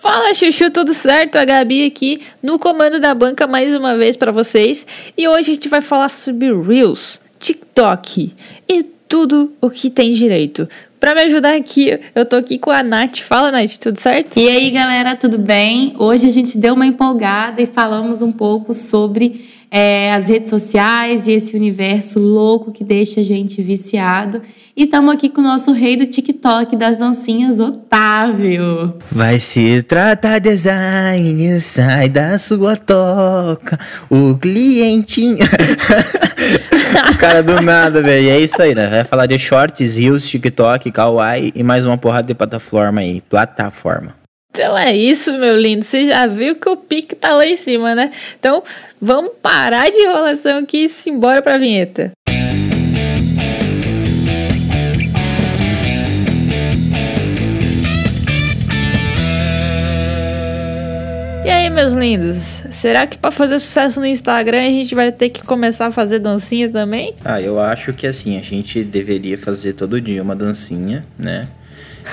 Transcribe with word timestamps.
Fala 0.00 0.34
Chuchu, 0.34 0.70
tudo 0.70 0.92
certo? 0.92 1.36
A 1.36 1.44
Gabi 1.44 1.86
aqui 1.86 2.20
no 2.42 2.58
comando 2.58 2.98
da 2.98 3.14
banca 3.14 3.46
mais 3.46 3.74
uma 3.74 3.96
vez 3.96 4.16
para 4.16 4.32
vocês. 4.32 4.84
E 5.16 5.26
hoje 5.28 5.52
a 5.52 5.54
gente 5.54 5.68
vai 5.68 5.80
falar 5.80 6.08
sobre 6.08 6.52
Reels, 6.52 7.20
TikTok 7.38 8.34
e 8.68 8.82
tudo 9.08 9.52
o 9.60 9.70
que 9.70 9.88
tem 9.88 10.12
direito. 10.12 10.68
Para 10.98 11.14
me 11.14 11.22
ajudar 11.22 11.54
aqui, 11.54 11.98
eu 12.14 12.26
tô 12.26 12.36
aqui 12.36 12.58
com 12.58 12.70
a 12.70 12.82
Nath. 12.82 13.20
Fala, 13.20 13.52
Nath, 13.52 13.76
tudo 13.76 14.00
certo? 14.00 14.36
E 14.36 14.48
aí, 14.48 14.70
galera, 14.70 15.14
tudo 15.14 15.38
bem? 15.38 15.94
Hoje 15.98 16.26
a 16.26 16.30
gente 16.30 16.58
deu 16.58 16.74
uma 16.74 16.86
empolgada 16.86 17.62
e 17.62 17.66
falamos 17.66 18.20
um 18.20 18.32
pouco 18.32 18.74
sobre 18.74 19.48
é, 19.76 20.14
as 20.14 20.28
redes 20.28 20.48
sociais 20.48 21.26
e 21.26 21.32
esse 21.32 21.56
universo 21.56 22.20
louco 22.20 22.70
que 22.70 22.84
deixa 22.84 23.22
a 23.22 23.24
gente 23.24 23.60
viciado. 23.60 24.40
E 24.76 24.84
estamos 24.84 25.12
aqui 25.12 25.28
com 25.28 25.40
o 25.40 25.44
nosso 25.44 25.72
rei 25.72 25.96
do 25.96 26.06
TikTok 26.06 26.76
das 26.76 26.96
dancinhas, 26.96 27.58
Otávio. 27.58 28.94
Vai 29.10 29.40
se 29.40 29.82
tratar 29.82 30.38
design, 30.38 31.60
sai 31.60 32.08
da 32.08 32.38
sua 32.38 32.76
toca, 32.76 33.76
o 34.08 34.36
clientinho. 34.36 35.38
Cara 37.18 37.42
do 37.42 37.60
nada, 37.60 38.00
velho. 38.00 38.30
É 38.30 38.38
isso 38.38 38.62
aí, 38.62 38.76
né? 38.76 38.88
Vai 38.88 39.04
falar 39.04 39.26
de 39.26 39.36
shorts, 39.40 39.96
reels, 39.96 40.28
TikTok, 40.28 40.88
kawaii 40.92 41.50
e 41.52 41.64
mais 41.64 41.84
uma 41.84 41.98
porrada 41.98 42.28
de 42.28 42.34
plataforma 42.34 43.00
aí. 43.00 43.20
Plataforma. 43.22 44.23
Então 44.54 44.78
é 44.78 44.96
isso, 44.96 45.32
meu 45.32 45.56
lindo. 45.56 45.84
Você 45.84 46.06
já 46.06 46.28
viu 46.28 46.54
que 46.54 46.68
o 46.68 46.76
pique 46.76 47.16
tá 47.16 47.34
lá 47.34 47.44
em 47.44 47.56
cima, 47.56 47.92
né? 47.92 48.12
Então 48.38 48.62
vamos 49.00 49.32
parar 49.42 49.90
de 49.90 49.98
enrolação 49.98 50.60
aqui 50.60 50.84
e 50.84 50.88
se 50.88 51.10
embora 51.10 51.42
pra 51.42 51.58
vinheta. 51.58 52.12
E 61.44 61.50
aí, 61.50 61.68
meus 61.68 61.92
lindos? 61.92 62.64
Será 62.70 63.06
que 63.06 63.18
para 63.18 63.30
fazer 63.30 63.58
sucesso 63.58 64.00
no 64.00 64.06
Instagram 64.06 64.62
a 64.62 64.70
gente 64.70 64.94
vai 64.94 65.12
ter 65.12 65.28
que 65.28 65.42
começar 65.42 65.88
a 65.88 65.92
fazer 65.92 66.18
dancinha 66.18 66.70
também? 66.70 67.14
Ah, 67.22 67.38
eu 67.38 67.60
acho 67.60 67.92
que 67.92 68.06
assim, 68.06 68.38
a 68.38 68.40
gente 68.40 68.82
deveria 68.82 69.36
fazer 69.36 69.74
todo 69.74 70.00
dia 70.00 70.22
uma 70.22 70.34
dancinha, 70.34 71.04
né? 71.18 71.46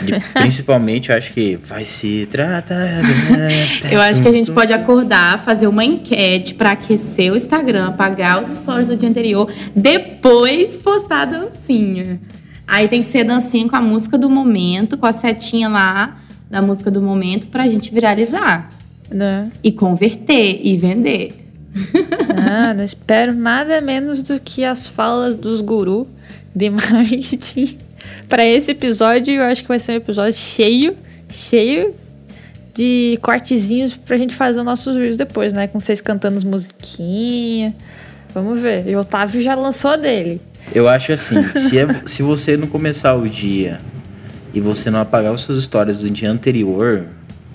De, 0.02 0.20
principalmente, 0.36 1.12
eu 1.12 1.18
acho 1.18 1.32
que 1.32 1.56
vai 1.56 1.86
se 1.86 2.28
tratar. 2.30 2.76
eu 3.90 4.02
acho 4.02 4.22
que 4.22 4.28
a 4.28 4.34
gente 4.34 4.52
pode 4.52 4.74
acordar, 4.74 5.42
fazer 5.46 5.68
uma 5.68 5.86
enquete 5.86 6.54
para 6.54 6.72
aquecer 6.72 7.32
o 7.32 7.36
Instagram, 7.38 7.88
apagar 7.88 8.42
os 8.42 8.48
stories 8.48 8.88
do 8.88 8.98
dia 8.98 9.08
anterior, 9.08 9.50
depois 9.74 10.76
postar 10.76 11.22
a 11.22 11.26
dancinha. 11.26 12.20
Aí 12.68 12.90
tem 12.90 13.00
que 13.00 13.08
ser 13.08 13.24
dancinha 13.24 13.70
com 13.70 13.78
a 13.78 13.82
música 13.82 14.18
do 14.18 14.30
momento, 14.30 14.98
com 14.98 15.06
a 15.06 15.14
setinha 15.14 15.70
lá 15.70 16.18
da 16.50 16.62
música 16.62 16.92
do 16.92 17.02
momento, 17.02 17.48
pra 17.48 17.66
gente 17.66 17.94
viralizar. 17.94 18.81
Né? 19.12 19.52
E 19.64 19.72
converter 19.72 20.62
e 20.64 20.78
vender. 20.78 21.34
Ah, 22.48 22.74
não 22.76 22.84
espero 22.84 23.34
nada 23.34 23.82
menos 23.82 24.24
do 24.24 24.40
que 24.40 24.64
as 24.64 24.88
falas 24.88 25.36
dos 25.36 25.62
gurus 25.62 26.08
de 26.56 26.70
marketing. 26.72 27.78
Para 28.28 28.46
esse 28.46 28.72
episódio, 28.72 29.34
eu 29.34 29.44
acho 29.44 29.62
que 29.62 29.68
vai 29.68 29.80
ser 29.80 29.94
um 29.94 29.96
episódio 29.96 30.40
cheio, 30.40 30.96
cheio 31.30 31.94
de 32.74 33.20
cortezinhos 33.22 33.96
pra 33.96 34.18
gente 34.18 34.34
fazer 34.34 34.60
os 34.60 34.66
nossos 34.66 34.96
vídeos 34.96 35.18
depois, 35.18 35.52
né? 35.54 35.68
Com 35.68 35.80
vocês 35.80 36.00
cantando 36.00 36.38
as 36.38 36.44
musiquinhas. 36.44 37.74
Vamos 38.34 38.62
ver. 38.62 38.88
E 38.88 38.96
o 38.96 39.00
Otávio 39.00 39.42
já 39.42 39.56
lançou 39.56 39.98
dele. 39.98 40.42
Eu 40.74 40.88
acho 40.88 41.12
assim, 41.12 41.44
se, 41.58 41.78
é, 41.78 41.88
se 42.06 42.24
você 42.24 42.56
não 42.56 42.68
começar 42.68 43.16
o 43.16 43.28
dia 43.28 43.82
e 44.54 44.62
você 44.62 44.90
não 44.90 45.00
apagar 45.00 45.34
os 45.34 45.44
seus 45.44 45.58
histórias 45.58 46.00
do 46.00 46.10
dia 46.10 46.32
anterior, 46.32 47.06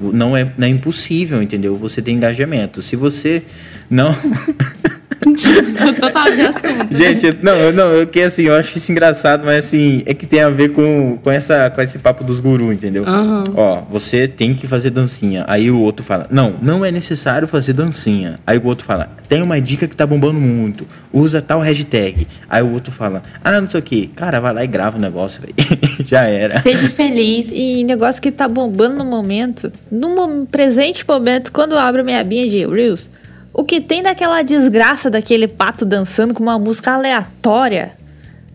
não 0.00 0.36
é, 0.36 0.52
não 0.56 0.66
é 0.66 0.70
impossível, 0.70 1.42
entendeu? 1.42 1.76
Você 1.76 2.02
tem 2.02 2.16
engajamento. 2.16 2.82
Se 2.82 2.96
você 2.96 3.42
não. 3.88 4.14
Total 6.00 6.24
de 6.24 6.40
assunto. 6.42 6.96
Gente, 6.96 7.38
não, 7.42 7.72
não, 7.72 7.84
eu 7.92 8.06
que 8.06 8.20
assim, 8.20 8.42
eu 8.42 8.54
acho 8.54 8.76
isso 8.76 8.92
engraçado, 8.92 9.44
mas 9.44 9.66
assim, 9.66 10.02
é 10.06 10.14
que 10.14 10.26
tem 10.26 10.42
a 10.42 10.48
ver 10.48 10.70
com, 10.70 11.18
com, 11.22 11.30
essa, 11.30 11.70
com 11.70 11.80
esse 11.80 11.98
papo 11.98 12.22
dos 12.24 12.40
gurus, 12.40 12.72
entendeu? 12.72 13.04
Uhum. 13.04 13.42
Ó, 13.54 13.82
você 13.90 14.28
tem 14.28 14.54
que 14.54 14.66
fazer 14.66 14.90
dancinha. 14.90 15.44
Aí 15.48 15.70
o 15.70 15.80
outro 15.80 16.04
fala, 16.04 16.26
não, 16.30 16.54
não 16.60 16.84
é 16.84 16.90
necessário 16.90 17.48
fazer 17.48 17.72
dancinha. 17.72 18.38
Aí 18.46 18.58
o 18.58 18.66
outro 18.66 18.84
fala, 18.84 19.10
tem 19.28 19.42
uma 19.42 19.60
dica 19.60 19.86
que 19.86 19.96
tá 19.96 20.06
bombando 20.06 20.40
muito, 20.40 20.86
usa 21.12 21.40
tal 21.40 21.60
hashtag. 21.60 22.26
Aí 22.48 22.62
o 22.62 22.72
outro 22.72 22.92
fala, 22.92 23.22
ah, 23.42 23.60
não 23.60 23.68
sei 23.68 23.80
o 23.80 23.82
que. 23.82 24.06
Cara, 24.08 24.40
vai 24.40 24.52
lá 24.52 24.64
e 24.64 24.66
grava 24.66 24.98
o 24.98 25.00
negócio, 25.00 25.40
velho. 25.42 25.54
Já 26.04 26.24
era. 26.24 26.60
Seja 26.60 26.88
feliz. 26.88 27.50
E 27.52 27.84
negócio 27.84 28.20
que 28.20 28.30
tá 28.30 28.48
bombando 28.48 28.96
no 28.96 29.04
momento, 29.04 29.72
no 29.90 30.46
presente 30.46 31.04
momento, 31.06 31.52
quando 31.52 31.72
eu 31.72 31.78
abro 31.78 32.04
minha 32.04 32.22
binha 32.22 32.48
de 32.48 32.66
Reels, 32.66 33.10
o 33.56 33.64
que 33.64 33.80
tem 33.80 34.02
daquela 34.02 34.42
desgraça 34.42 35.08
daquele 35.08 35.48
pato 35.48 35.86
dançando 35.86 36.34
com 36.34 36.42
uma 36.42 36.58
música 36.58 36.92
aleatória? 36.92 37.96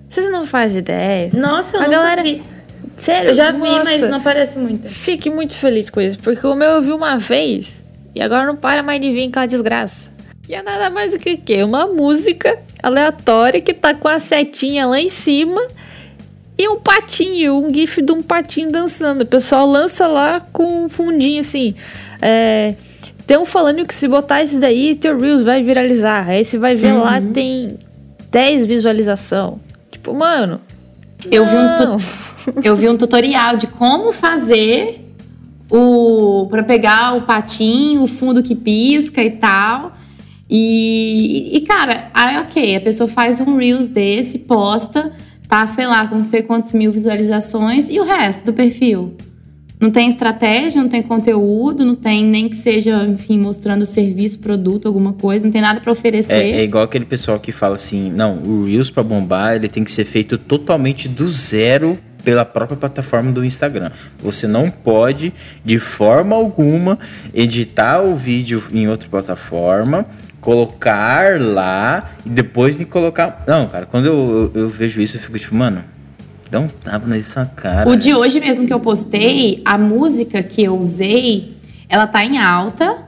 Vocês 0.07 0.29
não 0.29 0.45
fazem 0.45 0.79
ideia. 0.79 1.31
Nossa, 1.33 1.77
eu 1.77 1.81
a 1.81 1.87
galera. 1.87 2.21
Vi. 2.21 2.43
Sério? 2.97 3.31
Eu 3.31 3.33
já 3.33 3.51
vi, 3.51 3.59
mas 3.59 4.01
não 4.03 4.21
parece 4.21 4.59
muito. 4.59 4.87
Fique 4.89 5.27
muito 5.27 5.55
feliz 5.55 5.89
com 5.89 5.99
isso, 5.99 6.19
porque 6.19 6.45
o 6.45 6.53
meu 6.53 6.69
eu 6.69 6.81
vi 6.83 6.91
uma 6.91 7.17
vez 7.17 7.83
e 8.13 8.21
agora 8.21 8.45
não 8.45 8.55
para 8.55 8.83
mais 8.83 9.01
de 9.01 9.11
vir 9.11 9.29
aquela 9.29 9.47
desgraça. 9.47 10.11
Que 10.43 10.53
é 10.53 10.61
nada 10.61 10.91
mais 10.91 11.13
do 11.13 11.17
que 11.17 11.33
o 11.33 11.37
quê? 11.39 11.63
Uma 11.63 11.87
música 11.87 12.59
aleatória 12.83 13.59
que 13.59 13.73
tá 13.73 13.95
com 13.95 14.07
a 14.07 14.19
setinha 14.19 14.85
lá 14.85 14.99
em 14.99 15.09
cima 15.09 15.61
e 16.55 16.69
um 16.69 16.79
patinho, 16.79 17.57
um 17.57 17.73
gif 17.73 18.03
de 18.03 18.11
um 18.11 18.21
patinho 18.21 18.71
dançando. 18.71 19.21
O 19.21 19.25
pessoal 19.25 19.65
lança 19.65 20.05
lá 20.05 20.45
com 20.53 20.85
um 20.85 20.89
fundinho 20.89 21.41
assim. 21.41 21.73
É 22.21 22.75
Estão 23.31 23.45
falando 23.45 23.85
que 23.85 23.95
se 23.95 24.09
botar 24.09 24.43
isso 24.43 24.59
daí, 24.59 24.93
teu 24.93 25.17
Reels 25.17 25.41
vai 25.41 25.63
viralizar. 25.63 26.27
Aí 26.27 26.43
você 26.43 26.57
vai 26.57 26.75
ver 26.75 26.91
uhum. 26.91 26.99
lá, 26.99 27.21
tem 27.21 27.79
10 28.29 28.65
visualização. 28.65 29.57
Tipo, 29.89 30.13
mano. 30.13 30.59
Eu 31.31 31.45
vi, 31.45 31.55
um 31.55 31.97
eu 32.61 32.75
vi 32.75 32.89
um 32.89 32.97
tutorial 32.97 33.55
de 33.55 33.67
como 33.67 34.11
fazer 34.11 34.99
o. 35.69 36.45
para 36.49 36.61
pegar 36.61 37.15
o 37.15 37.21
patinho, 37.21 38.01
o 38.01 38.07
fundo 38.07 38.43
que 38.43 38.53
pisca 38.53 39.23
e 39.23 39.31
tal. 39.31 39.93
E, 40.49 41.55
e, 41.55 41.61
cara, 41.61 42.11
aí 42.13 42.37
ok, 42.37 42.75
a 42.75 42.81
pessoa 42.81 43.07
faz 43.07 43.39
um 43.39 43.55
Reels 43.55 43.87
desse, 43.87 44.39
posta, 44.39 45.09
tá, 45.47 45.65
sei 45.65 45.87
lá, 45.87 46.05
com 46.05 46.15
não 46.15 46.25
sei 46.25 46.43
quantos 46.43 46.73
mil 46.73 46.91
visualizações, 46.91 47.89
e 47.89 47.97
o 47.97 48.03
resto 48.03 48.43
do 48.43 48.51
perfil? 48.51 49.15
Não 49.81 49.89
tem 49.89 50.07
estratégia, 50.07 50.79
não 50.79 50.87
tem 50.87 51.01
conteúdo, 51.01 51.83
não 51.83 51.95
tem 51.95 52.23
nem 52.23 52.47
que 52.47 52.55
seja, 52.55 53.03
enfim, 53.03 53.39
mostrando 53.39 53.83
serviço, 53.83 54.37
produto, 54.37 54.87
alguma 54.87 55.13
coisa, 55.13 55.43
não 55.43 55.51
tem 55.51 55.59
nada 55.61 55.81
para 55.81 55.91
oferecer. 55.91 56.33
É, 56.33 56.51
é, 56.51 56.63
igual 56.63 56.83
aquele 56.83 57.03
pessoal 57.03 57.39
que 57.39 57.51
fala 57.51 57.75
assim, 57.75 58.11
não, 58.11 58.37
o 58.37 58.65
Reels 58.65 58.91
para 58.91 59.01
bombar, 59.01 59.55
ele 59.55 59.67
tem 59.67 59.83
que 59.83 59.91
ser 59.91 60.05
feito 60.05 60.37
totalmente 60.37 61.09
do 61.09 61.27
zero 61.27 61.97
pela 62.23 62.45
própria 62.45 62.77
plataforma 62.77 63.31
do 63.31 63.43
Instagram. 63.43 63.89
Você 64.19 64.45
não 64.45 64.69
pode, 64.69 65.33
de 65.65 65.79
forma 65.79 66.35
alguma, 66.35 66.99
editar 67.33 68.03
o 68.03 68.15
vídeo 68.15 68.63
em 68.71 68.87
outra 68.87 69.09
plataforma, 69.09 70.05
colocar 70.39 71.41
lá 71.41 72.11
e 72.23 72.29
depois 72.29 72.77
de 72.77 72.85
colocar. 72.85 73.43
Não, 73.47 73.67
cara, 73.67 73.87
quando 73.87 74.05
eu, 74.05 74.51
eu, 74.53 74.61
eu 74.61 74.69
vejo 74.69 75.01
isso, 75.01 75.17
eu 75.17 75.21
fico 75.21 75.39
tipo, 75.39 75.55
mano, 75.55 75.83
Dá 76.51 76.59
um 76.59 76.67
tapa 76.67 77.07
na 77.07 77.23
sua 77.23 77.45
cara. 77.45 77.89
O 77.89 77.95
de 77.95 78.13
hoje 78.13 78.41
mesmo 78.41 78.67
que 78.67 78.73
eu 78.73 78.79
postei, 78.81 79.61
a 79.63 79.77
música 79.77 80.43
que 80.43 80.61
eu 80.61 80.77
usei, 80.77 81.53
ela 81.87 82.05
tá 82.05 82.25
em 82.25 82.37
alta. 82.37 83.07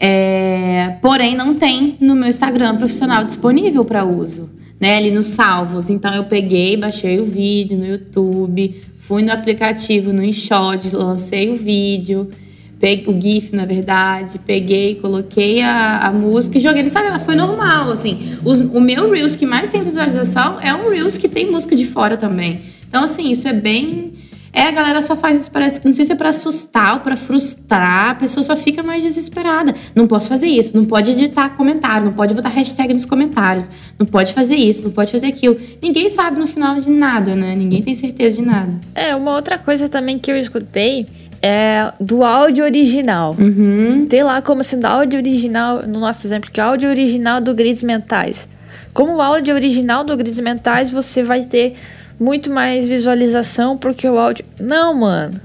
É, 0.00 0.96
porém, 1.02 1.36
não 1.36 1.56
tem 1.56 1.98
no 2.00 2.14
meu 2.14 2.26
Instagram 2.26 2.76
profissional 2.76 3.22
disponível 3.22 3.84
para 3.84 4.02
uso, 4.06 4.48
né? 4.80 4.96
Ali 4.96 5.10
nos 5.10 5.26
salvos. 5.26 5.90
Então, 5.90 6.14
eu 6.14 6.24
peguei, 6.24 6.74
baixei 6.74 7.20
o 7.20 7.26
vídeo 7.26 7.76
no 7.76 7.86
YouTube, 7.86 8.82
fui 8.98 9.22
no 9.22 9.30
aplicativo, 9.30 10.10
no 10.10 10.24
InShot, 10.24 10.96
lancei 10.96 11.50
o 11.50 11.56
vídeo, 11.56 12.30
peguei 12.78 13.04
o 13.06 13.20
GIF, 13.20 13.54
na 13.54 13.64
verdade, 13.64 14.38
peguei, 14.46 14.96
coloquei 14.96 15.62
a, 15.62 16.06
a 16.06 16.12
música 16.12 16.58
e 16.58 16.60
joguei 16.60 16.82
no 16.82 16.88
Instagram. 16.88 17.18
Foi 17.18 17.34
normal, 17.34 17.90
assim. 17.90 18.36
Os, 18.44 18.60
o 18.60 18.80
meu 18.80 19.10
Reels 19.10 19.36
que 19.36 19.46
mais 19.46 19.68
tem 19.68 19.82
visualização 19.82 20.60
é 20.60 20.74
um 20.74 20.90
Reels 20.90 21.16
que 21.16 21.28
tem 21.28 21.50
música 21.50 21.74
de 21.74 21.86
fora 21.86 22.16
também. 22.16 22.60
Então, 22.88 23.04
assim, 23.04 23.30
isso 23.30 23.48
é 23.48 23.52
bem. 23.52 24.12
É, 24.54 24.68
a 24.68 24.70
galera 24.70 25.02
só 25.02 25.16
faz 25.16 25.40
isso, 25.40 25.50
parece 25.50 25.80
que 25.80 25.88
não 25.88 25.92
sei 25.92 26.04
se 26.04 26.12
é 26.12 26.14
pra 26.14 26.28
assustar 26.28 26.94
ou 26.94 27.00
pra 27.00 27.16
frustrar, 27.16 28.10
a 28.10 28.14
pessoa 28.14 28.44
só 28.44 28.54
fica 28.54 28.84
mais 28.84 29.02
desesperada. 29.02 29.74
Não 29.96 30.06
posso 30.06 30.28
fazer 30.28 30.46
isso, 30.46 30.76
não 30.76 30.84
pode 30.84 31.10
editar 31.10 31.50
comentário, 31.50 32.06
não 32.06 32.12
pode 32.12 32.32
botar 32.34 32.50
hashtag 32.50 32.94
nos 32.94 33.04
comentários, 33.04 33.68
não 33.98 34.06
pode 34.06 34.32
fazer 34.32 34.54
isso, 34.54 34.84
não 34.84 34.92
pode 34.92 35.10
fazer 35.10 35.26
aquilo. 35.26 35.56
Ninguém 35.82 36.08
sabe 36.08 36.38
no 36.38 36.46
final 36.46 36.78
de 36.78 36.88
nada, 36.88 37.34
né? 37.34 37.56
Ninguém 37.56 37.82
tem 37.82 37.96
certeza 37.96 38.36
de 38.36 38.42
nada. 38.42 38.72
É, 38.94 39.16
uma 39.16 39.34
outra 39.34 39.58
coisa 39.58 39.88
também 39.88 40.20
que 40.20 40.30
eu 40.30 40.38
escutei 40.38 41.04
é 41.46 41.92
do 42.00 42.24
áudio 42.24 42.64
original. 42.64 43.36
Uhum. 43.38 44.06
Tem 44.08 44.22
lá 44.22 44.40
como 44.40 44.64
sendo 44.64 44.86
áudio 44.86 45.18
original, 45.18 45.82
no 45.86 46.00
nosso 46.00 46.26
exemplo, 46.26 46.50
que 46.50 46.58
é 46.58 46.62
áudio 46.62 46.88
original 46.88 47.38
do 47.38 47.54
Grids 47.54 47.82
Mentais. 47.82 48.48
Como 48.94 49.16
o 49.16 49.20
áudio 49.20 49.54
original 49.54 50.02
do 50.04 50.16
Grids 50.16 50.40
Mentais, 50.40 50.88
você 50.88 51.22
vai 51.22 51.44
ter 51.44 51.76
muito 52.18 52.50
mais 52.50 52.88
visualização 52.88 53.76
porque 53.76 54.08
o 54.08 54.18
áudio. 54.18 54.42
Não, 54.58 54.94
mano. 54.94 55.38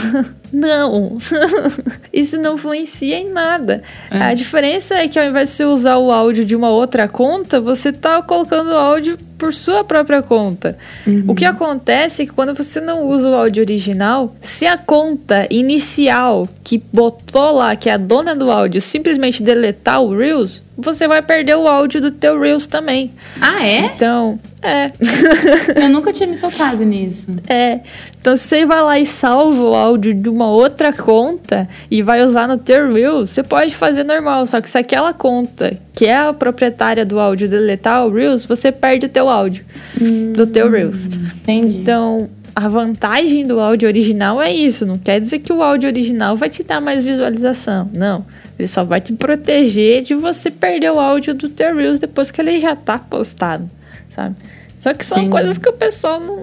Não. 0.56 1.18
Isso 2.10 2.40
não 2.40 2.54
influencia 2.54 3.18
em 3.18 3.30
nada. 3.30 3.82
É. 4.10 4.18
A 4.22 4.32
diferença 4.32 4.94
é 4.94 5.06
que 5.06 5.18
ao 5.18 5.26
invés 5.26 5.50
de 5.50 5.54
você 5.56 5.64
usar 5.66 5.98
o 5.98 6.10
áudio 6.10 6.46
de 6.46 6.56
uma 6.56 6.70
outra 6.70 7.06
conta, 7.06 7.60
você 7.60 7.92
tá 7.92 8.22
colocando 8.22 8.70
o 8.70 8.76
áudio 8.76 9.18
por 9.36 9.52
sua 9.52 9.84
própria 9.84 10.22
conta. 10.22 10.78
Uhum. 11.06 11.24
O 11.28 11.34
que 11.34 11.44
acontece 11.44 12.22
é 12.22 12.26
que 12.26 12.32
quando 12.32 12.54
você 12.54 12.80
não 12.80 13.02
usa 13.02 13.28
o 13.28 13.34
áudio 13.34 13.62
original, 13.62 14.34
se 14.40 14.64
a 14.64 14.78
conta 14.78 15.46
inicial 15.50 16.48
que 16.64 16.82
botou 16.90 17.56
lá, 17.56 17.76
que 17.76 17.90
é 17.90 17.92
a 17.92 17.98
dona 17.98 18.34
do 18.34 18.50
áudio, 18.50 18.80
simplesmente 18.80 19.42
deletar 19.42 20.00
o 20.00 20.16
Reels, 20.16 20.62
você 20.74 21.06
vai 21.06 21.20
perder 21.20 21.56
o 21.56 21.68
áudio 21.68 22.00
do 22.00 22.10
teu 22.10 22.40
Reels 22.40 22.66
também. 22.66 23.10
Ah, 23.38 23.62
é? 23.62 23.80
Então, 23.80 24.40
é. 24.66 24.92
Eu 25.84 25.88
nunca 25.88 26.12
tinha 26.12 26.28
me 26.28 26.36
tocado 26.36 26.84
nisso. 26.84 27.28
É. 27.48 27.80
Então, 28.20 28.36
se 28.36 28.44
você 28.44 28.66
vai 28.66 28.82
lá 28.82 28.98
e 28.98 29.06
salva 29.06 29.62
o 29.62 29.74
áudio 29.74 30.12
de 30.12 30.28
uma 30.28 30.50
outra 30.50 30.92
conta 30.92 31.68
e 31.90 32.02
vai 32.02 32.22
usar 32.24 32.48
no 32.48 32.58
teu 32.58 32.92
Reels, 32.92 33.30
você 33.30 33.42
pode 33.42 33.74
fazer 33.74 34.04
normal. 34.04 34.46
Só 34.46 34.60
que 34.60 34.68
se 34.68 34.78
aquela 34.78 35.12
conta, 35.12 35.78
que 35.94 36.06
é 36.06 36.16
a 36.16 36.32
proprietária 36.32 37.04
do 37.04 37.20
áudio, 37.20 37.48
deletar 37.48 38.06
o 38.06 38.12
Reels, 38.12 38.44
você 38.44 38.72
perde 38.72 39.06
o 39.06 39.08
teu 39.08 39.28
áudio 39.28 39.64
hum, 40.00 40.32
do 40.32 40.46
teu 40.46 40.70
Reels. 40.70 41.06
Entendi. 41.06 41.78
Então, 41.78 42.28
a 42.54 42.68
vantagem 42.68 43.46
do 43.46 43.60
áudio 43.60 43.86
original 43.86 44.40
é 44.40 44.50
isso. 44.50 44.86
Não 44.86 44.96
quer 44.98 45.20
dizer 45.20 45.40
que 45.40 45.52
o 45.52 45.62
áudio 45.62 45.88
original 45.88 46.36
vai 46.36 46.48
te 46.48 46.62
dar 46.62 46.80
mais 46.80 47.04
visualização. 47.04 47.90
Não. 47.92 48.24
Ele 48.58 48.66
só 48.66 48.82
vai 48.82 49.00
te 49.00 49.12
proteger 49.12 50.02
de 50.02 50.14
você 50.14 50.50
perder 50.50 50.90
o 50.90 50.98
áudio 50.98 51.34
do 51.34 51.48
teu 51.48 51.76
Reels 51.76 51.98
depois 51.98 52.30
que 52.30 52.40
ele 52.40 52.58
já 52.58 52.74
tá 52.74 52.98
postado, 52.98 53.70
sabe? 54.16 54.36
Só 54.78 54.94
que 54.94 55.04
são 55.04 55.18
Sim. 55.18 55.30
coisas 55.30 55.58
que 55.58 55.68
o 55.68 55.72
pessoal 55.72 56.18
não, 56.18 56.42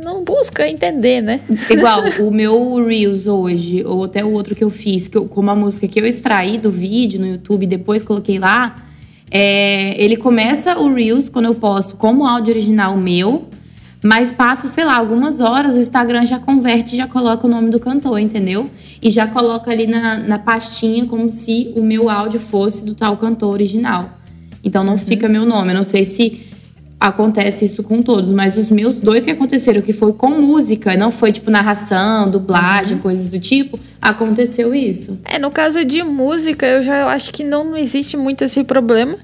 não 0.00 0.22
busca 0.22 0.68
entender, 0.68 1.22
né? 1.22 1.40
Igual 1.70 2.02
o 2.20 2.30
meu 2.30 2.86
Reels 2.86 3.26
hoje, 3.26 3.82
ou 3.84 4.04
até 4.04 4.22
o 4.24 4.32
outro 4.32 4.54
que 4.54 4.62
eu 4.62 4.70
fiz, 4.70 5.08
que 5.08 5.16
eu, 5.16 5.26
como 5.26 5.50
a 5.50 5.56
música 5.56 5.88
que 5.88 5.98
eu 5.98 6.06
extraí 6.06 6.58
do 6.58 6.70
vídeo 6.70 7.18
no 7.18 7.26
YouTube 7.26 7.64
e 7.64 7.66
depois 7.66 8.02
coloquei 8.02 8.38
lá, 8.38 8.76
é, 9.30 10.00
ele 10.02 10.16
começa 10.16 10.78
o 10.78 10.92
Reels 10.92 11.28
quando 11.28 11.46
eu 11.46 11.54
posto 11.54 11.96
como 11.96 12.26
áudio 12.26 12.52
original 12.52 12.96
meu, 12.96 13.48
mas 14.02 14.30
passa, 14.30 14.68
sei 14.68 14.84
lá, 14.84 14.96
algumas 14.96 15.40
horas, 15.40 15.76
o 15.76 15.80
Instagram 15.80 16.26
já 16.26 16.38
converte 16.38 16.94
e 16.94 16.98
já 16.98 17.06
coloca 17.06 17.46
o 17.46 17.50
nome 17.50 17.70
do 17.70 17.80
cantor, 17.80 18.18
entendeu? 18.18 18.70
E 19.00 19.10
já 19.10 19.26
coloca 19.26 19.70
ali 19.70 19.86
na, 19.86 20.18
na 20.18 20.38
pastinha 20.38 21.06
como 21.06 21.30
se 21.30 21.72
o 21.74 21.82
meu 21.82 22.10
áudio 22.10 22.38
fosse 22.38 22.84
do 22.84 22.94
tal 22.94 23.16
cantor 23.16 23.54
original. 23.54 24.10
Então 24.62 24.84
não 24.84 24.92
uhum. 24.92 24.98
fica 24.98 25.26
meu 25.26 25.46
nome. 25.46 25.70
Eu 25.70 25.76
não 25.76 25.84
sei 25.84 26.04
se 26.04 26.53
acontece 26.98 27.64
isso 27.64 27.82
com 27.82 28.02
todos, 28.02 28.30
mas 28.32 28.56
os 28.56 28.70
meus 28.70 29.00
dois 29.00 29.24
que 29.24 29.30
aconteceram, 29.30 29.82
que 29.82 29.92
foi 29.92 30.12
com 30.12 30.30
música, 30.30 30.96
não 30.96 31.10
foi 31.10 31.32
tipo 31.32 31.50
narração, 31.50 32.30
dublagem, 32.30 32.96
uhum. 32.96 33.02
coisas 33.02 33.28
do 33.28 33.38
tipo, 33.38 33.78
aconteceu 34.00 34.74
isso. 34.74 35.20
É, 35.24 35.38
no 35.38 35.50
caso 35.50 35.84
de 35.84 36.02
música, 36.02 36.66
eu 36.66 36.82
já 36.82 37.06
acho 37.08 37.32
que 37.32 37.44
não 37.44 37.76
existe 37.76 38.16
muito 38.16 38.44
esse 38.44 38.64
problema 38.64 39.16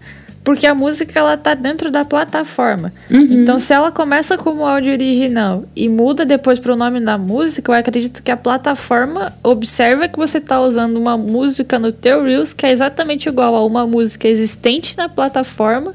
porque 0.42 0.66
a 0.66 0.74
música 0.74 1.18
ela 1.18 1.36
tá 1.36 1.54
dentro 1.54 1.90
da 1.90 2.04
plataforma. 2.04 2.92
Uhum. 3.10 3.42
Então, 3.42 3.58
se 3.58 3.74
ela 3.74 3.92
começa 3.92 4.38
como 4.38 4.66
áudio 4.66 4.92
original 4.92 5.64
e 5.76 5.88
muda 5.88 6.24
depois 6.24 6.58
para 6.58 6.72
o 6.72 6.76
nome 6.76 6.98
da 7.00 7.18
música, 7.18 7.70
eu 7.70 7.76
acredito 7.76 8.22
que 8.22 8.30
a 8.30 8.36
plataforma 8.36 9.32
observa 9.42 10.08
que 10.08 10.16
você 10.16 10.40
tá 10.40 10.60
usando 10.60 10.96
uma 10.96 11.16
música 11.16 11.78
no 11.78 11.92
teu 11.92 12.24
Reels 12.24 12.52
que 12.52 12.64
é 12.64 12.70
exatamente 12.70 13.28
igual 13.28 13.54
a 13.54 13.64
uma 13.64 13.86
música 13.86 14.26
existente 14.26 14.96
na 14.96 15.08
plataforma 15.08 15.94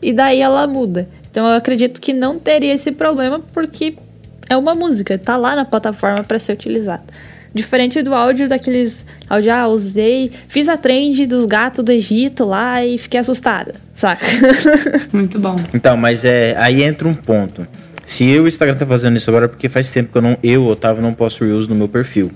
e 0.00 0.12
daí 0.12 0.40
ela 0.40 0.66
muda. 0.66 1.08
Então, 1.30 1.46
eu 1.46 1.54
acredito 1.54 2.00
que 2.00 2.12
não 2.12 2.38
teria 2.38 2.74
esse 2.74 2.92
problema 2.92 3.40
porque 3.52 3.96
é 4.48 4.56
uma 4.56 4.74
música, 4.74 5.18
tá 5.18 5.36
lá 5.36 5.54
na 5.54 5.64
plataforma 5.64 6.24
para 6.24 6.38
ser 6.38 6.52
utilizada. 6.52 7.04
Diferente 7.52 8.02
do 8.02 8.14
áudio 8.14 8.48
daqueles 8.48 9.06
áudio, 9.28 9.52
ah, 9.52 9.66
usei, 9.66 10.30
fiz 10.46 10.68
a 10.68 10.76
trend 10.76 11.26
dos 11.26 11.46
gatos 11.46 11.84
do 11.84 11.90
Egito 11.90 12.44
lá 12.44 12.84
e 12.84 12.98
fiquei 12.98 13.18
assustada, 13.18 13.74
saca? 13.94 14.26
Muito 15.12 15.38
bom. 15.38 15.58
Então, 15.72 15.96
mas 15.96 16.24
é, 16.24 16.54
aí 16.58 16.82
entra 16.82 17.08
um 17.08 17.14
ponto. 17.14 17.66
Se 18.04 18.38
o 18.38 18.46
Instagram 18.46 18.76
tá 18.76 18.86
fazendo 18.86 19.16
isso 19.16 19.28
agora, 19.30 19.46
é 19.46 19.48
porque 19.48 19.68
faz 19.68 19.90
tempo 19.90 20.12
que 20.12 20.18
eu 20.18 20.22
não, 20.22 20.38
eu, 20.42 20.66
Otávio, 20.66 21.02
não 21.02 21.12
posto 21.14 21.44
Reels 21.44 21.66
no 21.66 21.74
meu 21.74 21.88
perfil, 21.88 22.30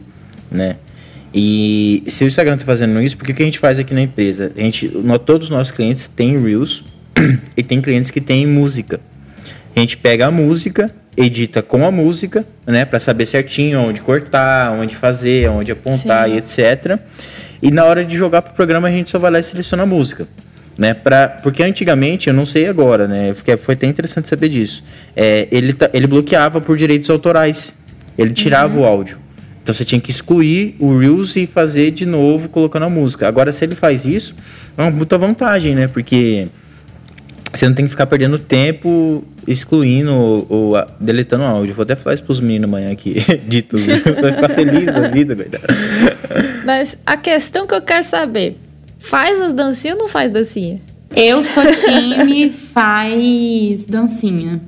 né? 0.50 0.76
E 1.32 2.02
se 2.08 2.24
o 2.24 2.26
Instagram 2.26 2.56
tá 2.56 2.64
fazendo 2.64 3.00
isso, 3.00 3.16
por 3.16 3.24
que, 3.24 3.32
que 3.32 3.42
a 3.42 3.44
gente 3.44 3.58
faz 3.58 3.78
aqui 3.78 3.94
na 3.94 4.00
empresa? 4.00 4.52
A 4.56 4.60
gente, 4.60 4.88
nós, 4.88 5.20
todos 5.20 5.46
os 5.46 5.50
nossos 5.50 5.70
clientes 5.70 6.08
têm 6.08 6.42
Reels 6.42 6.82
e 7.56 7.62
tem 7.62 7.80
clientes 7.80 8.10
que 8.10 8.20
têm 8.20 8.46
música. 8.46 9.00
A 9.74 9.80
gente 9.80 9.96
pega 9.96 10.26
a 10.26 10.30
música 10.30 10.92
edita 11.16 11.62
com 11.62 11.86
a 11.86 11.90
música, 11.90 12.44
né, 12.66 12.84
para 12.84 12.98
saber 12.98 13.26
certinho 13.26 13.80
onde 13.80 14.00
cortar, 14.00 14.72
onde 14.72 14.96
fazer, 14.96 15.48
onde 15.50 15.72
apontar 15.72 16.28
Sim. 16.28 16.34
e 16.34 16.38
etc. 16.38 16.98
E 17.62 17.70
na 17.70 17.84
hora 17.84 18.04
de 18.04 18.16
jogar 18.16 18.42
pro 18.42 18.54
programa 18.54 18.88
a 18.88 18.90
gente 18.90 19.10
só 19.10 19.18
vai 19.18 19.30
lá 19.30 19.38
e 19.38 19.42
seleciona 19.42 19.82
a 19.82 19.86
música. 19.86 20.26
Né, 20.78 20.94
pra, 20.94 21.28
porque 21.28 21.62
antigamente, 21.62 22.28
eu 22.28 22.34
não 22.34 22.46
sei 22.46 22.66
agora, 22.66 23.06
né? 23.06 23.34
Foi 23.58 23.74
até 23.74 23.86
interessante 23.86 24.30
saber 24.30 24.48
disso. 24.48 24.82
É, 25.14 25.46
ele, 25.50 25.76
ele 25.92 26.06
bloqueava 26.06 26.58
por 26.58 26.74
direitos 26.74 27.10
autorais. 27.10 27.74
Ele 28.16 28.30
tirava 28.32 28.76
uhum. 28.76 28.82
o 28.82 28.86
áudio. 28.86 29.18
Então 29.62 29.74
você 29.74 29.84
tinha 29.84 30.00
que 30.00 30.10
excluir 30.10 30.76
o 30.78 30.96
Reels 30.96 31.36
e 31.36 31.46
fazer 31.46 31.90
de 31.90 32.06
novo 32.06 32.48
colocando 32.48 32.84
a 32.84 32.88
música. 32.88 33.28
Agora, 33.28 33.52
se 33.52 33.62
ele 33.62 33.74
faz 33.74 34.06
isso, 34.06 34.34
é 34.78 34.80
uma 34.80 34.90
puta 34.90 35.18
vantagem, 35.18 35.74
né? 35.74 35.86
Porque 35.86 36.48
você 37.52 37.66
não 37.66 37.74
tem 37.74 37.84
que 37.84 37.90
ficar 37.90 38.06
perdendo 38.06 38.38
tempo 38.38 39.24
excluindo 39.46 40.14
ou, 40.14 40.46
ou 40.48 40.86
deletando 41.00 41.44
áudio. 41.44 41.74
Vou 41.74 41.82
até 41.82 41.96
falar 41.96 42.14
isso 42.14 42.22
pros 42.22 42.40
meninos 42.40 42.68
amanhã 42.68 42.92
aqui, 42.92 43.16
de 43.46 43.62
tudo. 43.62 43.82
Você 43.84 44.20
vai 44.20 44.32
ficar 44.32 44.48
feliz 44.48 44.86
da 44.86 45.08
vida, 45.08 45.34
coitado. 45.34 45.64
Mas 46.64 46.96
a 47.04 47.16
questão 47.16 47.66
que 47.66 47.74
eu 47.74 47.82
quero 47.82 48.04
saber, 48.04 48.56
faz 48.98 49.40
as 49.40 49.52
dancinhas 49.52 49.96
ou 49.96 50.02
não 50.02 50.08
faz 50.08 50.30
dancinha? 50.30 50.80
Eu 51.14 51.42
sou 51.42 51.64
time 51.66 52.50
faz 52.50 53.84
dancinha. 53.84 54.60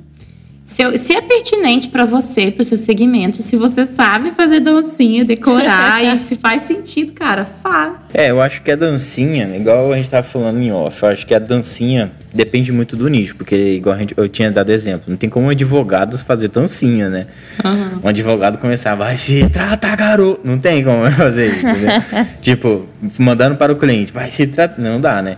Se, 0.73 0.97
se 0.97 1.13
é 1.13 1.21
pertinente 1.21 1.87
para 1.87 2.03
você, 2.03 2.49
para 2.49 2.63
o 2.63 2.65
seu 2.65 2.79
segmento, 2.79 3.43
se 3.43 3.55
você 3.55 3.85
sabe 3.85 4.31
fazer 4.31 4.59
dancinha, 4.59 5.23
decorar 5.23 6.01
e 6.03 6.17
se 6.17 6.35
faz 6.35 6.63
sentido, 6.63 7.13
cara, 7.13 7.45
faz. 7.61 7.99
É, 8.11 8.31
eu 8.31 8.41
acho 8.41 8.63
que 8.63 8.71
a 8.71 8.75
dancinha, 8.75 9.55
igual 9.55 9.93
a 9.93 9.95
gente 9.95 10.09
tava 10.09 10.23
falando 10.23 10.59
em 10.59 10.71
off, 10.71 11.03
eu 11.03 11.09
acho 11.09 11.27
que 11.27 11.35
a 11.35 11.37
dancinha 11.37 12.11
depende 12.33 12.71
muito 12.71 12.95
do 12.95 13.07
nicho, 13.07 13.35
porque 13.35 13.55
igual 13.55 13.95
a 13.95 13.99
gente, 13.99 14.15
eu 14.17 14.27
tinha 14.27 14.51
dado 14.51 14.71
exemplo, 14.71 15.03
não 15.07 15.15
tem 15.15 15.29
como 15.29 15.45
um 15.45 15.49
advogado 15.51 16.17
fazer 16.17 16.47
dancinha, 16.47 17.07
né? 17.07 17.27
Uhum. 17.63 17.99
Um 18.05 18.07
advogado 18.07 18.57
começar, 18.57 18.95
vai 18.95 19.15
se 19.15 19.47
trata, 19.51 19.95
garoto. 19.95 20.41
Não 20.43 20.57
tem 20.57 20.83
como 20.83 21.05
fazer 21.13 21.49
isso, 21.49 21.67
né? 21.67 22.27
tipo, 22.41 22.87
mandando 23.19 23.57
para 23.57 23.71
o 23.71 23.75
cliente, 23.75 24.11
vai 24.11 24.31
se 24.31 24.47
tratar. 24.47 24.81
Não 24.81 24.99
dá, 24.99 25.21
né? 25.21 25.37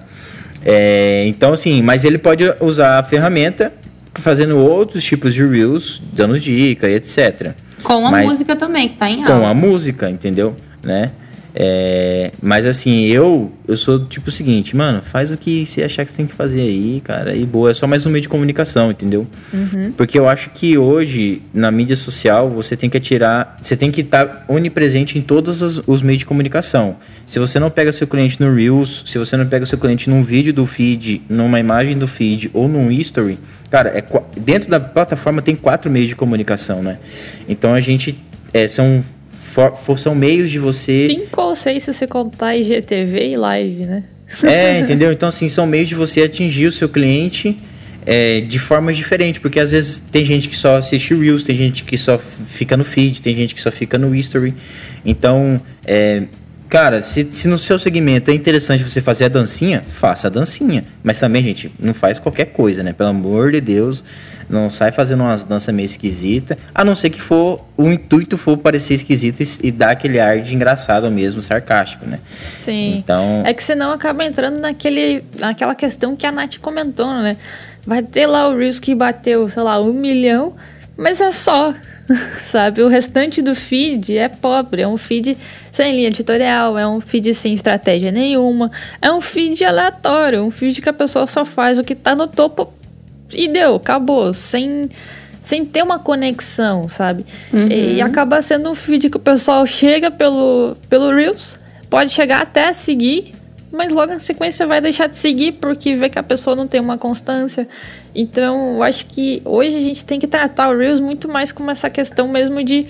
É, 0.63 1.25
então, 1.27 1.51
assim, 1.51 1.81
mas 1.81 2.05
ele 2.05 2.17
pode 2.17 2.45
usar 2.61 2.99
a 2.99 3.03
ferramenta 3.03 3.73
fazendo 4.15 4.57
outros 4.57 5.03
tipos 5.03 5.33
de 5.33 5.45
reels, 5.45 6.01
dando 6.13 6.39
dica 6.39 6.89
e 6.89 6.95
etc. 6.95 7.53
Com 7.83 8.05
a 8.05 8.11
Mas, 8.11 8.25
música 8.25 8.55
também, 8.55 8.89
que 8.89 8.95
tá 8.95 9.09
em 9.09 9.23
Com 9.23 9.45
a 9.45 9.53
música, 9.53 10.09
entendeu? 10.09 10.55
Né? 10.83 11.11
É, 11.57 12.31
mas 12.41 12.65
assim, 12.65 13.05
eu 13.05 13.49
eu 13.65 13.77
sou 13.77 14.05
tipo 14.05 14.27
o 14.27 14.31
seguinte, 14.31 14.75
mano, 14.75 15.01
faz 15.01 15.31
o 15.31 15.37
que 15.37 15.65
você 15.65 15.83
achar 15.83 16.03
que 16.03 16.11
você 16.11 16.17
tem 16.17 16.25
que 16.25 16.33
fazer 16.33 16.59
aí, 16.59 17.01
cara, 17.01 17.33
e 17.33 17.45
boa, 17.45 17.71
é 17.71 17.73
só 17.73 17.87
mais 17.87 18.05
um 18.05 18.09
meio 18.09 18.21
de 18.21 18.27
comunicação, 18.27 18.91
entendeu? 18.91 19.25
Uhum. 19.53 19.93
Porque 19.95 20.19
eu 20.19 20.27
acho 20.27 20.49
que 20.49 20.77
hoje, 20.77 21.41
na 21.53 21.71
mídia 21.71 21.95
social, 21.95 22.49
você 22.49 22.75
tem 22.75 22.89
que 22.89 22.97
atirar, 22.97 23.57
você 23.61 23.77
tem 23.77 23.89
que 23.89 24.01
estar 24.01 24.25
tá 24.25 24.43
onipresente 24.49 25.17
em 25.17 25.21
todos 25.21 25.61
os, 25.61 25.81
os, 25.87 26.01
meios 26.01 26.19
de 26.19 26.25
comunicação. 26.25 26.97
Se 27.25 27.39
você 27.39 27.57
não 27.57 27.69
pega 27.69 27.91
seu 27.93 28.05
cliente 28.05 28.39
no 28.41 28.53
Reels, 28.53 29.03
se 29.07 29.17
você 29.17 29.37
não 29.37 29.47
pega 29.47 29.65
seu 29.65 29.77
cliente 29.77 30.09
num 30.09 30.23
vídeo 30.23 30.53
do 30.53 30.67
feed, 30.67 31.21
numa 31.29 31.59
imagem 31.59 31.97
do 31.97 32.07
feed 32.07 32.51
ou 32.53 32.67
num 32.67 32.91
history, 32.91 33.39
cara, 33.69 33.89
é, 33.89 34.03
dentro 34.39 34.69
da 34.69 34.79
plataforma 34.79 35.41
tem 35.41 35.55
quatro 35.55 35.91
meios 35.91 36.09
de 36.09 36.15
comunicação, 36.15 36.81
né? 36.81 36.97
Então 37.47 37.73
a 37.73 37.79
gente, 37.79 38.17
é, 38.53 38.67
são 38.67 39.03
for, 39.73 39.97
são 39.97 40.13
meios 40.13 40.51
de 40.51 40.59
você. 40.59 41.07
Cinco 41.07 41.41
ou 41.41 41.55
seis 41.55 41.83
se 41.83 41.93
você 41.93 42.05
contar 42.05 42.55
IGTV 42.55 43.29
e 43.31 43.37
live, 43.37 43.85
né? 43.85 44.03
É, 44.43 44.79
entendeu? 44.81 45.11
Então, 45.11 45.29
assim, 45.29 45.47
são 45.47 45.65
meios 45.65 45.87
de 45.87 45.95
você 45.95 46.23
atingir 46.23 46.65
o 46.65 46.71
seu 46.71 46.89
cliente 46.89 47.57
é, 48.05 48.41
de 48.41 48.59
formas 48.59 48.97
diferentes, 48.97 49.39
porque 49.39 49.59
às 49.59 49.71
vezes 49.71 49.99
tem 49.99 50.25
gente 50.25 50.49
que 50.49 50.55
só 50.55 50.77
assiste 50.77 51.13
Reels, 51.13 51.43
tem 51.43 51.55
gente 51.55 51.83
que 51.83 51.97
só 51.97 52.17
fica 52.17 52.75
no 52.75 52.83
feed, 52.83 53.21
tem 53.21 53.35
gente 53.35 53.55
que 53.55 53.61
só 53.61 53.71
fica 53.71 53.97
no 53.97 54.13
History. 54.13 54.53
Então, 55.05 55.59
é, 55.85 56.23
cara, 56.69 57.01
se, 57.01 57.23
se 57.23 57.47
no 57.47 57.57
seu 57.57 57.77
segmento 57.79 58.31
é 58.31 58.33
interessante 58.33 58.83
você 58.83 59.01
fazer 59.01 59.25
a 59.25 59.29
dancinha, 59.29 59.83
faça 59.87 60.27
a 60.27 60.29
dancinha. 60.29 60.83
Mas 61.03 61.19
também, 61.19 61.43
gente, 61.43 61.71
não 61.79 61.93
faz 61.93 62.19
qualquer 62.19 62.45
coisa, 62.45 62.83
né? 62.83 62.93
Pelo 62.93 63.09
amor 63.09 63.51
de 63.51 63.61
Deus. 63.61 64.03
Não 64.47 64.69
sai 64.69 64.91
fazendo 64.91 65.21
umas 65.21 65.43
danças 65.43 65.73
meio 65.73 65.87
esquisitas, 65.87 66.55
a 66.73 66.85
não 66.85 66.95
ser 66.95 67.09
que 67.09 67.19
for 67.19 67.65
o 67.75 67.89
intuito 67.89 68.37
for 68.37 68.55
parecer 68.55 68.93
esquisito 68.93 69.41
e, 69.41 69.67
e 69.67 69.71
dar 69.71 69.89
aquele 69.89 70.19
ar 70.19 70.39
de 70.39 70.53
engraçado 70.53 71.09
mesmo, 71.09 71.41
sarcástico, 71.41 72.05
né? 72.05 72.19
Sim. 72.61 72.97
Então... 73.03 73.41
É 73.43 73.53
que 73.53 73.63
senão 73.63 73.91
acaba 73.91 74.23
entrando 74.23 74.59
naquele, 74.59 75.23
naquela 75.39 75.73
questão 75.73 76.15
que 76.15 76.27
a 76.27 76.31
Nath 76.31 76.59
comentou, 76.59 77.07
né? 77.07 77.37
Vai 77.87 78.03
ter 78.03 78.27
lá 78.27 78.47
o 78.47 78.55
Reels 78.55 78.79
que 78.79 78.93
bateu, 78.93 79.49
sei 79.49 79.63
lá, 79.63 79.81
um 79.81 79.93
milhão, 79.93 80.53
mas 80.95 81.19
é 81.21 81.31
só. 81.31 81.73
sabe? 82.39 82.81
O 82.81 82.87
restante 82.87 83.41
do 83.41 83.55
feed 83.55 84.17
é 84.17 84.27
pobre, 84.27 84.81
é 84.81 84.87
um 84.87 84.97
feed 84.97 85.37
sem 85.71 85.95
linha 85.95 86.07
editorial, 86.07 86.77
é 86.77 86.87
um 86.87 87.01
feed 87.01 87.33
sem 87.33 87.53
estratégia 87.53 88.11
nenhuma, 88.11 88.71
é 89.01 89.11
um 89.11 89.21
feed 89.21 89.63
aleatório, 89.63 90.43
um 90.43 90.51
feed 90.51 90.81
que 90.81 90.89
a 90.89 90.93
pessoa 90.93 91.27
só 91.27 91.45
faz 91.45 91.79
o 91.79 91.83
que 91.83 91.95
tá 91.95 92.15
no 92.15 92.27
topo 92.27 92.71
e 93.31 93.47
deu, 93.47 93.75
acabou, 93.75 94.33
sem 94.33 94.89
sem 95.41 95.63
ter 95.63 95.83
uma 95.83 95.99
conexão, 95.99 96.89
sabe? 96.89 97.23
Uhum. 97.53 97.67
E, 97.67 97.97
e 97.97 98.01
acaba 98.01 98.41
sendo 98.41 98.71
um 98.71 98.73
feed 98.73 99.11
que 99.11 99.17
o 99.17 99.19
pessoal 99.19 99.65
chega 99.67 100.09
pelo, 100.09 100.75
pelo 100.89 101.13
Reels, 101.13 101.59
pode 101.87 102.11
chegar 102.11 102.41
até 102.41 102.69
a 102.69 102.73
seguir, 102.73 103.31
mas 103.75 103.91
logo 103.91 104.13
na 104.13 104.19
sequência 104.19 104.65
vai 104.65 104.81
deixar 104.81 105.07
de 105.07 105.17
seguir 105.17 105.53
porque 105.53 105.95
vê 105.95 106.09
que 106.09 106.17
a 106.17 106.23
pessoa 106.23 106.55
não 106.55 106.67
tem 106.67 106.79
uma 106.79 106.97
constância. 106.97 107.67
Então, 108.13 108.75
eu 108.75 108.83
acho 108.83 109.05
que 109.05 109.41
hoje 109.43 109.75
a 109.75 109.81
gente 109.81 110.05
tem 110.05 110.19
que 110.19 110.27
tratar 110.27 110.69
o 110.69 110.77
Reels 110.77 110.99
muito 110.99 111.27
mais 111.27 111.51
como 111.51 111.69
essa 111.69 111.89
questão 111.89 112.27
mesmo 112.27 112.63
de 112.63 112.87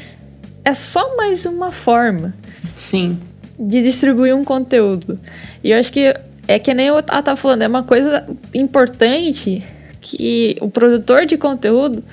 é 0.64 0.74
só 0.74 1.16
mais 1.16 1.46
uma 1.46 1.72
forma. 1.72 2.34
Sim. 2.76 3.20
De 3.58 3.82
distribuir 3.82 4.36
um 4.36 4.44
conteúdo. 4.44 5.20
E 5.64 5.72
eu 5.72 5.80
acho 5.80 5.92
que 5.92 6.14
é 6.48 6.60
que 6.60 6.74
nem 6.74 6.88
eu 6.88 7.02
tava 7.02 7.36
falando, 7.36 7.64
é 7.64 7.68
uma 7.68 7.84
coisa 7.84 8.26
importante 8.54 9.64
que 10.00 10.58
o 10.62 10.70
produtor 10.70 11.26
de 11.26 11.38
conteúdo, 11.38 12.04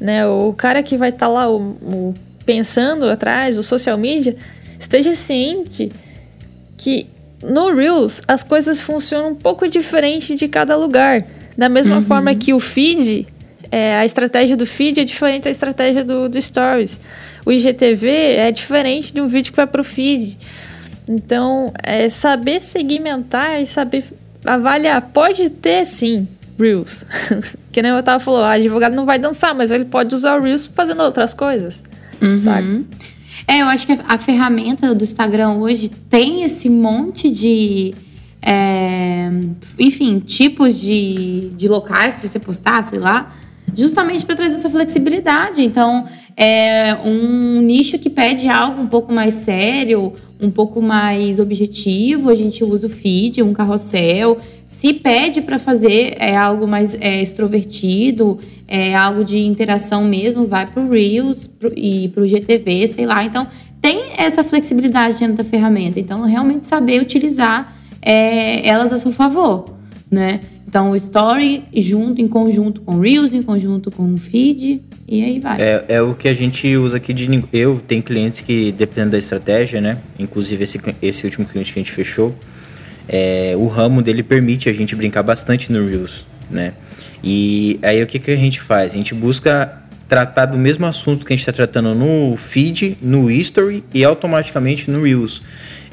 né, 0.00 0.26
o 0.26 0.54
cara 0.54 0.82
que 0.82 0.96
vai 0.96 1.10
estar 1.10 1.26
tá 1.26 1.32
lá 1.32 1.50
o, 1.50 1.58
o, 1.58 2.14
pensando 2.46 3.04
atrás, 3.06 3.58
o 3.58 3.62
social 3.62 3.98
media, 3.98 4.36
esteja 4.78 5.12
ciente 5.12 5.90
que 6.76 7.06
no 7.42 7.74
Reels 7.74 8.22
as 8.26 8.42
coisas 8.42 8.80
funcionam 8.80 9.30
um 9.30 9.34
pouco 9.34 9.68
diferente 9.68 10.34
de 10.34 10.48
cada 10.48 10.76
lugar. 10.76 11.24
Da 11.56 11.68
mesma 11.68 11.96
uhum. 11.96 12.04
forma 12.04 12.34
que 12.34 12.54
o 12.54 12.60
feed, 12.60 13.26
é, 13.70 13.96
a 13.96 14.04
estratégia 14.04 14.56
do 14.56 14.64
feed 14.64 15.00
é 15.00 15.04
diferente 15.04 15.44
da 15.44 15.50
estratégia 15.50 16.04
do, 16.04 16.28
do 16.28 16.40
Stories. 16.40 16.98
O 17.44 17.52
IGTV 17.52 18.08
é 18.08 18.50
diferente 18.50 19.12
de 19.12 19.20
um 19.20 19.26
vídeo 19.26 19.50
que 19.50 19.56
vai 19.56 19.66
para 19.66 19.80
o 19.80 19.84
feed. 19.84 20.38
Então, 21.08 21.72
é 21.82 22.08
saber 22.08 22.60
segmentar 22.60 23.60
e 23.60 23.66
saber 23.66 24.04
avaliar. 24.44 25.02
Pode 25.12 25.50
ter, 25.50 25.84
sim, 25.84 26.28
Reels. 26.58 27.04
que 27.72 27.82
nem 27.82 27.90
eu 27.90 28.02
tava 28.02 28.22
falando, 28.22 28.42
o 28.42 28.46
advogado 28.46 28.94
não 28.94 29.04
vai 29.04 29.18
dançar, 29.18 29.54
mas 29.54 29.70
ele 29.70 29.84
pode 29.84 30.14
usar 30.14 30.38
o 30.38 30.42
Reels 30.42 30.66
fazendo 30.66 31.02
outras 31.02 31.34
coisas, 31.34 31.82
uhum. 32.20 32.38
sabe? 32.38 32.86
É, 33.46 33.60
eu 33.60 33.66
acho 33.66 33.86
que 33.86 33.98
a 34.06 34.18
ferramenta 34.18 34.94
do 34.94 35.02
Instagram 35.02 35.54
hoje 35.54 35.88
tem 35.88 36.42
esse 36.42 36.68
monte 36.68 37.30
de. 37.30 37.94
É, 38.40 39.30
enfim, 39.78 40.18
tipos 40.18 40.80
de, 40.80 41.50
de 41.54 41.68
locais 41.68 42.16
para 42.16 42.28
você 42.28 42.40
postar, 42.40 42.82
sei 42.82 42.98
lá, 42.98 43.32
justamente 43.76 44.26
para 44.26 44.34
trazer 44.34 44.56
essa 44.56 44.70
flexibilidade. 44.70 45.62
Então, 45.62 46.06
é 46.36 46.94
um 47.04 47.60
nicho 47.60 47.98
que 47.98 48.08
pede 48.08 48.48
algo 48.48 48.80
um 48.80 48.86
pouco 48.86 49.12
mais 49.12 49.34
sério, 49.34 50.12
um 50.40 50.50
pouco 50.50 50.82
mais 50.82 51.38
objetivo, 51.38 52.30
a 52.30 52.34
gente 52.34 52.64
usa 52.64 52.86
o 52.86 52.90
feed, 52.90 53.42
um 53.42 53.52
carrossel. 53.52 54.38
Se 54.66 54.94
pede 54.94 55.40
para 55.40 55.58
fazer 55.58 56.16
é 56.18 56.36
algo 56.36 56.66
mais 56.66 56.96
é, 57.00 57.22
extrovertido, 57.22 58.40
é 58.66 58.94
algo 58.94 59.24
de 59.24 59.38
interação 59.38 60.04
mesmo, 60.04 60.46
vai 60.46 60.66
para 60.66 60.82
o 60.82 60.90
Reels 60.90 61.46
pro, 61.46 61.72
e 61.76 62.08
para 62.08 62.22
o 62.22 62.26
GTV, 62.26 62.86
sei 62.88 63.06
lá. 63.06 63.24
Então, 63.24 63.46
tem 63.80 64.12
essa 64.16 64.42
flexibilidade 64.42 65.18
dentro 65.18 65.36
da 65.36 65.44
ferramenta. 65.44 66.00
Então, 66.00 66.22
realmente 66.22 66.66
saber 66.66 67.00
utilizar 67.00 67.76
é, 68.00 68.66
elas 68.66 68.92
a 68.92 68.98
seu 68.98 69.12
favor, 69.12 69.66
né? 70.10 70.40
Então, 70.66 70.90
o 70.90 70.96
Story 70.96 71.64
junto, 71.76 72.20
em 72.22 72.26
conjunto 72.26 72.80
com 72.80 72.94
o 72.94 73.00
Reels, 73.00 73.34
em 73.34 73.42
conjunto 73.42 73.90
com 73.90 74.14
o 74.14 74.16
Feed, 74.16 74.80
e 75.12 75.22
aí 75.22 75.40
vai. 75.40 75.60
É, 75.60 75.84
é 75.88 76.00
o 76.00 76.14
que 76.14 76.26
a 76.26 76.32
gente 76.32 76.74
usa 76.74 76.96
aqui 76.96 77.12
de. 77.12 77.44
Eu 77.52 77.82
tenho 77.86 78.02
clientes 78.02 78.40
que, 78.40 78.72
dependendo 78.72 79.10
da 79.10 79.18
estratégia, 79.18 79.78
né? 79.78 79.98
Inclusive, 80.18 80.64
esse, 80.64 80.80
esse 81.02 81.26
último 81.26 81.46
cliente 81.46 81.70
que 81.70 81.78
a 81.78 81.82
gente 81.82 81.92
fechou, 81.92 82.34
é, 83.06 83.52
o 83.54 83.66
ramo 83.66 84.00
dele 84.00 84.22
permite 84.22 84.70
a 84.70 84.72
gente 84.72 84.96
brincar 84.96 85.22
bastante 85.22 85.70
no 85.70 85.86
Reels, 85.86 86.24
né? 86.50 86.72
E 87.22 87.78
aí 87.82 88.02
o 88.02 88.06
que, 88.06 88.18
que 88.18 88.30
a 88.30 88.36
gente 88.36 88.58
faz? 88.62 88.94
A 88.94 88.96
gente 88.96 89.12
busca 89.12 89.82
tratar 90.08 90.46
do 90.46 90.56
mesmo 90.56 90.86
assunto 90.86 91.26
que 91.26 91.32
a 91.34 91.36
gente 91.36 91.46
está 91.46 91.52
tratando 91.52 91.94
no 91.94 92.34
feed, 92.38 92.96
no 93.02 93.30
history 93.30 93.84
e 93.92 94.02
automaticamente 94.02 94.90
no 94.90 95.02
Reels. 95.02 95.42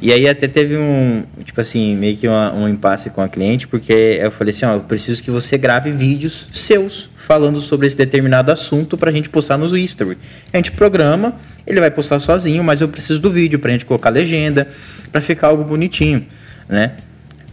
E 0.01 0.13
aí 0.13 0.29
até 0.29 0.47
teve 0.47 0.77
um, 0.77 1.25
tipo 1.43 1.59
assim, 1.59 1.93
meio 1.97 2.15
que 2.15 2.25
uma, 2.25 2.53
um 2.53 2.69
impasse 2.69 3.09
com 3.09 3.19
a 3.19 3.27
cliente, 3.27 3.67
porque 3.67 4.17
eu 4.21 4.31
falei 4.31 4.53
assim, 4.53 4.65
ó, 4.65 4.75
eu 4.75 4.79
preciso 4.79 5.21
que 5.21 5.29
você 5.29 5.57
grave 5.57 5.91
vídeos 5.91 6.47
seus 6.53 7.09
falando 7.29 7.62
sobre 7.62 7.86
esse 7.86 7.95
determinado 7.95 8.51
assunto 8.51 8.98
para 8.98 9.12
a 9.12 9.13
gente 9.13 9.29
postar 9.29 9.55
nos 9.55 9.71
history. 9.71 10.17
A 10.51 10.57
gente 10.57 10.71
programa, 10.71 11.36
ele 11.67 11.79
vai 11.79 11.91
postar 11.91 12.19
sozinho, 12.19 12.63
mas 12.63 12.81
eu 12.81 12.88
preciso 12.88 13.19
do 13.19 13.29
vídeo 13.29 13.59
para 13.59 13.69
a 13.69 13.71
gente 13.74 13.86
colocar 13.86 14.09
legenda, 14.09 14.67
para 15.12 15.21
ficar 15.21 15.50
algo 15.50 15.63
bonitinho, 15.63 16.25
né? 16.67 16.93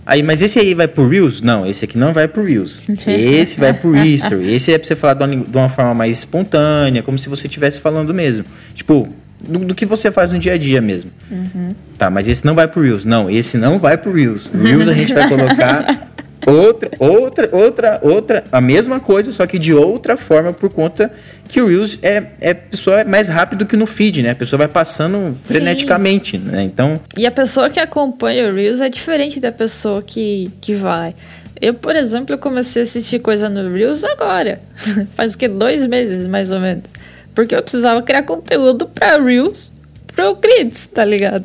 Aí, 0.06 0.23
mas 0.23 0.40
esse 0.40 0.59
aí 0.59 0.73
vai 0.73 0.88
pro 0.88 1.06
Reels? 1.06 1.42
Não, 1.42 1.66
esse 1.66 1.85
aqui 1.85 1.99
não 1.99 2.14
vai 2.14 2.26
pro 2.26 2.42
Reels. 2.42 2.80
Esse 3.06 3.61
vai 3.61 3.75
pro 3.75 3.95
History. 3.97 4.54
Esse 4.54 4.73
é 4.73 4.78
pra 4.78 4.87
você 4.87 4.95
falar 4.95 5.14
de 5.14 5.25
uma, 5.25 5.45
de 5.45 5.56
uma 5.59 5.68
forma 5.68 5.92
mais 5.92 6.21
espontânea, 6.21 7.02
como 7.02 7.18
se 7.18 7.28
você 7.28 7.47
estivesse 7.47 7.80
falando 7.80 8.14
mesmo. 8.14 8.45
Tipo, 8.73 9.12
do, 9.47 9.59
do, 9.59 9.75
que 9.75 9.85
você 9.85 10.11
faz 10.12 10.33
no 10.33 10.38
dia 10.38 10.52
a 10.52 10.59
dia 10.59 10.80
mesmo. 10.80 11.11
Uhum. 11.28 11.75
Tá, 11.99 12.09
mas 12.09 12.28
esse 12.28 12.47
não 12.47 12.54
vai 12.54 12.68
pro 12.68 12.80
Reels. 12.80 13.04
Não, 13.04 13.28
esse 13.28 13.59
não 13.59 13.80
vai 13.80 13.99
pro 13.99 14.12
Reels. 14.12 14.49
Reels 14.54 14.88
a 14.88 14.95
gente 14.95 15.12
vai 15.12 15.26
colocar 15.28 16.09
outra, 16.47 16.91
outra, 16.99 17.49
outra, 17.53 18.00
outra, 18.03 18.45
a 18.53 18.61
mesma 18.61 19.00
coisa, 19.00 19.33
só 19.33 19.47
que 19.47 19.59
de 19.59 19.75
outra 19.75 20.17
forma, 20.17 20.53
por 20.53 20.73
conta 20.73 21.12
que 21.49 21.61
o 21.61 21.67
Reels 21.67 21.99
é, 22.03 22.25
é 22.41 22.55
pessoa 22.55 23.00
é 23.00 23.05
mais 23.05 23.29
rápido 23.29 23.67
que 23.67 23.76
no 23.76 23.87
feed, 23.87 24.23
né? 24.23 24.31
A 24.31 24.35
pessoa 24.35 24.59
vai 24.59 24.69
passando 24.69 25.37
freneticamente, 25.45 26.38
né? 26.38 26.62
Então. 26.62 27.00
E 27.17 27.26
a 27.26 27.31
pessoa 27.31 27.69
que 27.69 27.81
acompanha 27.81 28.49
o 28.49 28.55
Reels 28.55 28.81
é 28.81 28.88
diferente 28.88 29.41
da 29.41 29.53
pessoa 29.53 30.03
que, 30.03 30.50
que 30.61 30.75
vai. 30.75 31.15
Eu, 31.61 31.75
por 31.75 31.97
exemplo, 31.97 32.35
eu 32.35 32.38
comecei 32.38 32.83
a 32.83 32.85
assistir 32.85 33.19
coisa 33.19 33.49
no 33.49 33.73
Reels 33.73 34.05
agora. 34.05 34.61
Faz 35.17 35.35
o 35.35 35.38
que? 35.38 35.49
Dois 35.49 35.87
meses, 35.87 36.26
mais 36.26 36.50
ou 36.50 36.61
menos. 36.61 36.91
Porque 37.35 37.55
eu 37.55 37.62
precisava 37.62 38.03
criar 38.03 38.23
conteúdo 38.23 38.87
para 38.87 39.23
Reels 39.23 39.73
pro 40.15 40.35
Grids, 40.37 40.87
tá 40.87 41.05
ligado? 41.05 41.45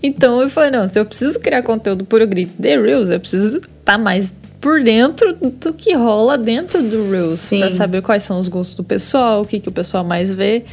Então 0.00 0.40
eu 0.40 0.48
falei, 0.48 0.70
não, 0.70 0.88
se 0.88 0.98
eu 0.98 1.04
preciso 1.04 1.40
criar 1.40 1.62
conteúdo 1.62 2.04
pro 2.04 2.26
Grids 2.26 2.54
de 2.56 2.80
Reels, 2.80 3.10
eu 3.10 3.18
preciso 3.18 3.60
tá 3.84 3.98
mais 3.98 4.34
por 4.60 4.82
dentro 4.82 5.34
do 5.34 5.74
que 5.74 5.94
rola 5.94 6.38
dentro 6.38 6.80
do 6.82 7.10
Reels. 7.10 7.50
Pra 7.50 7.70
saber 7.70 8.00
quais 8.00 8.22
são 8.22 8.40
os 8.40 8.48
gostos 8.48 8.74
do 8.74 8.82
pessoal, 8.82 9.42
o 9.42 9.44
que, 9.44 9.60
que 9.60 9.68
o 9.68 9.72
pessoal 9.72 10.02
mais 10.02 10.32
vê, 10.32 10.64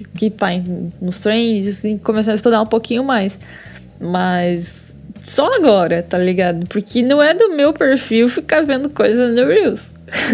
o 0.00 0.16
que 0.16 0.30
tá 0.30 0.48
nos 1.00 1.18
trends, 1.18 1.84
e 1.84 1.98
começar 1.98 2.32
a 2.32 2.34
estudar 2.34 2.62
um 2.62 2.66
pouquinho 2.66 3.04
mais. 3.04 3.38
Mas 4.00 4.96
só 5.22 5.54
agora, 5.54 6.02
tá 6.02 6.16
ligado? 6.16 6.66
Porque 6.66 7.02
não 7.02 7.22
é 7.22 7.34
do 7.34 7.50
meu 7.50 7.74
perfil 7.74 8.28
ficar 8.28 8.62
vendo 8.62 8.88
coisa 8.88 9.28
no 9.28 9.46
Reels. 9.46 9.90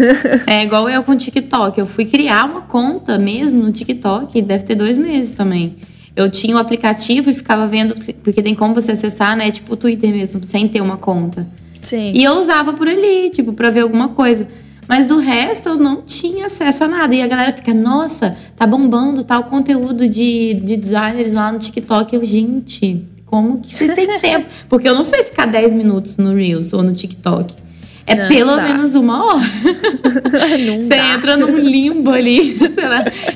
é 0.47 0.63
igual 0.63 0.89
eu 0.89 1.03
com 1.03 1.11
o 1.11 1.17
TikTok. 1.17 1.77
Eu 1.77 1.87
fui 1.87 2.05
criar 2.05 2.45
uma 2.45 2.61
conta 2.61 3.17
mesmo 3.17 3.63
no 3.63 3.71
TikTok, 3.71 4.41
deve 4.41 4.63
ter 4.63 4.75
dois 4.75 4.97
meses 4.97 5.33
também. 5.33 5.75
Eu 6.15 6.29
tinha 6.29 6.55
o 6.55 6.57
um 6.57 6.61
aplicativo 6.61 7.29
e 7.29 7.33
ficava 7.33 7.67
vendo, 7.67 7.95
porque 8.23 8.41
tem 8.41 8.53
como 8.53 8.73
você 8.73 8.91
acessar, 8.91 9.35
né? 9.35 9.51
Tipo 9.51 9.73
o 9.73 9.75
Twitter 9.75 10.09
mesmo, 10.11 10.41
sem 10.43 10.69
ter 10.69 10.79
uma 10.79 10.95
conta. 10.95 11.45
Sim. 11.83 12.11
E 12.15 12.23
eu 12.23 12.39
usava 12.39 12.73
por 12.73 12.87
ali, 12.87 13.29
tipo, 13.29 13.53
pra 13.53 13.69
ver 13.69 13.81
alguma 13.81 14.09
coisa. 14.09 14.47
Mas 14.87 15.11
o 15.11 15.17
resto 15.17 15.69
eu 15.69 15.75
não 15.75 16.01
tinha 16.01 16.45
acesso 16.45 16.83
a 16.83 16.87
nada. 16.87 17.15
E 17.15 17.21
a 17.21 17.27
galera 17.27 17.51
fica, 17.51 17.73
nossa, 17.73 18.35
tá 18.55 18.65
bombando 18.65 19.23
tal 19.23 19.43
conteúdo 19.45 20.07
de, 20.07 20.55
de 20.55 20.75
designers 20.75 21.33
lá 21.33 21.51
no 21.51 21.59
TikTok. 21.59 22.15
Eu, 22.15 22.25
gente, 22.25 23.05
como 23.25 23.59
que 23.59 23.71
vocês 23.71 23.93
têm 23.93 24.07
tempo? 24.19 24.45
Porque 24.67 24.87
eu 24.87 24.95
não 24.95 25.05
sei 25.05 25.23
ficar 25.23 25.45
10 25.45 25.73
minutos 25.73 26.17
no 26.17 26.33
Reels 26.33 26.73
ou 26.73 26.83
no 26.83 26.91
TikTok. 26.91 27.63
É 28.05 28.15
não, 28.15 28.27
pelo 28.27 28.57
não 28.57 28.63
menos 28.63 28.95
uma 28.95 29.25
hora. 29.25 29.39
Você 30.83 30.89
dá. 30.89 31.13
entra 31.13 31.37
num 31.37 31.57
limbo 31.57 32.11
ali. 32.11 32.59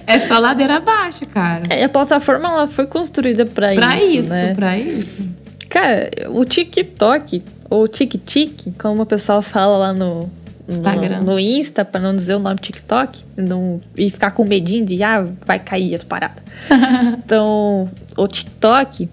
É 0.06 0.20
só 0.20 0.40
ladeira 0.40 0.78
abaixo, 0.78 1.26
cara. 1.28 1.64
É, 1.70 1.84
a 1.84 1.90
plataforma 1.90 2.50
ela 2.50 2.68
foi 2.68 2.86
construída 2.86 3.46
para 3.46 3.74
isso. 3.74 3.82
Pra 3.82 4.04
isso, 4.04 4.30
né? 4.30 4.54
pra 4.54 4.78
isso. 4.78 5.26
Cara, 5.70 6.10
o 6.30 6.46
TikTok, 6.46 7.42
ou 7.70 7.88
Tik-Tik, 7.88 8.72
como 8.72 9.04
o 9.04 9.06
pessoal 9.06 9.42
fala 9.42 9.78
lá 9.78 9.94
no, 9.94 10.30
Instagram. 10.68 11.20
No, 11.20 11.34
no 11.34 11.40
Insta, 11.40 11.86
para 11.86 12.02
não 12.02 12.16
dizer 12.16 12.36
o 12.36 12.40
nome 12.40 12.58
TikTok, 12.58 13.24
não, 13.38 13.82
e 13.98 14.10
ficar 14.10 14.32
com 14.32 14.44
medinho 14.44 14.86
de, 14.86 15.02
ah, 15.02 15.26
vai 15.46 15.60
cair 15.60 15.96
a 15.96 16.00
parada. 16.00 16.44
então, 17.18 17.90
o 18.18 18.28
TikTok, 18.28 19.10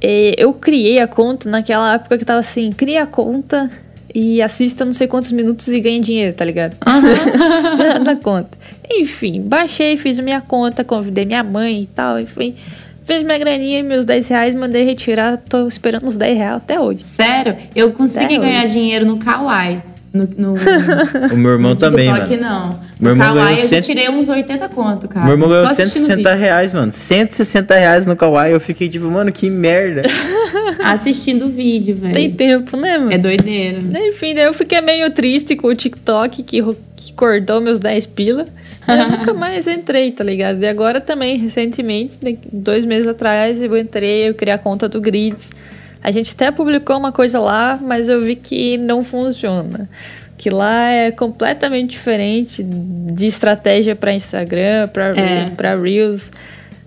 é, 0.00 0.34
eu 0.36 0.52
criei 0.52 1.00
a 1.00 1.06
conta 1.06 1.48
naquela 1.48 1.94
época 1.94 2.18
que 2.18 2.24
tava 2.24 2.40
assim, 2.40 2.70
cria 2.72 3.04
a 3.04 3.06
conta 3.06 3.70
e 4.14 4.42
assista 4.42 4.84
não 4.84 4.92
sei 4.92 5.06
quantos 5.06 5.32
minutos 5.32 5.68
e 5.68 5.80
ganha 5.80 6.00
dinheiro, 6.00 6.36
tá 6.36 6.44
ligado? 6.44 6.76
Uhum. 6.86 8.04
da 8.04 8.16
conta. 8.16 8.58
Enfim, 8.90 9.40
baixei, 9.40 9.96
fiz 9.96 10.18
minha 10.18 10.42
conta, 10.42 10.84
convidei 10.84 11.24
minha 11.24 11.42
mãe 11.42 11.82
e 11.82 11.86
tal, 11.86 12.20
enfim. 12.20 12.54
Fiz 13.04 13.22
minha 13.24 13.38
graninha, 13.38 13.82
meus 13.82 14.04
10 14.04 14.28
reais, 14.28 14.54
mandei 14.54 14.84
retirar, 14.84 15.36
tô 15.36 15.66
esperando 15.66 16.06
os 16.06 16.16
10 16.16 16.38
reais 16.38 16.56
até 16.56 16.78
hoje. 16.78 17.02
Sério? 17.04 17.56
Eu 17.74 17.92
consegui 17.92 18.36
até 18.36 18.46
ganhar 18.46 18.64
hoje. 18.64 18.74
dinheiro 18.74 19.04
no 19.04 19.18
Kawaii. 19.18 19.82
No, 20.12 20.28
no, 20.36 20.54
O 21.32 21.36
meu 21.38 21.52
irmão 21.52 21.70
no 21.70 21.76
também, 21.76 22.12
TikTok, 22.12 22.36
mano. 22.36 22.42
não. 22.42 22.68
Meu 23.00 23.14
no 23.16 23.22
irmão 23.22 23.34
ganhou 23.34 23.34
Kawaii 23.48 23.60
eu 23.62 23.66
cento- 23.66 23.84
tirei 23.86 24.10
uns 24.10 24.28
80 24.28 24.68
conto, 24.68 25.08
cara. 25.08 25.24
Meu 25.24 25.34
irmão 25.34 25.48
ganhou 25.48 25.64
Só 25.64 25.72
assistindo 25.72 26.02
160 26.04 26.30
vídeo. 26.30 26.40
reais, 26.42 26.72
mano. 26.74 26.92
160 26.92 27.74
reais 27.76 28.04
no 28.06 28.14
Kawaii. 28.14 28.52
Eu 28.52 28.60
fiquei 28.60 28.88
tipo, 28.90 29.06
mano, 29.10 29.32
que 29.32 29.48
merda. 29.48 30.02
Assistindo 30.84 31.48
vídeo, 31.48 31.96
velho. 31.96 32.12
Tem 32.12 32.30
tempo, 32.30 32.76
né, 32.76 32.98
mano? 32.98 33.12
É 33.12 33.18
doideira. 33.18 33.78
Enfim, 34.08 34.34
daí 34.34 34.44
eu 34.44 34.54
fiquei 34.54 34.80
meio 34.80 35.10
triste 35.10 35.56
com 35.56 35.68
o 35.68 35.74
TikTok 35.74 36.42
que, 36.42 36.62
que 36.96 37.12
cortou 37.14 37.60
meus 37.60 37.80
10 37.80 38.06
pila. 38.06 38.46
Eu 38.86 39.08
nunca 39.18 39.32
mais 39.32 39.66
entrei, 39.66 40.10
tá 40.12 40.22
ligado? 40.24 40.62
E 40.62 40.66
agora 40.66 41.00
também, 41.00 41.38
recentemente, 41.38 42.18
né, 42.20 42.36
dois 42.52 42.84
meses 42.84 43.08
atrás, 43.08 43.62
eu 43.62 43.76
entrei, 43.76 44.28
eu 44.28 44.34
criei 44.34 44.54
a 44.54 44.58
conta 44.58 44.88
do 44.88 45.00
Grids. 45.00 45.50
A 46.02 46.10
gente 46.10 46.32
até 46.34 46.50
publicou 46.50 46.96
uma 46.96 47.12
coisa 47.12 47.38
lá, 47.38 47.78
mas 47.80 48.08
eu 48.08 48.22
vi 48.22 48.34
que 48.36 48.76
não 48.76 49.04
funciona. 49.04 49.88
Que 50.36 50.50
lá 50.50 50.90
é 50.90 51.10
completamente 51.12 51.90
diferente 51.90 52.62
de 52.64 53.26
estratégia 53.26 53.94
para 53.94 54.12
Instagram, 54.12 54.88
para 54.88 55.16
É. 55.16 55.50
para 55.50 55.76
Reels. 55.76 56.32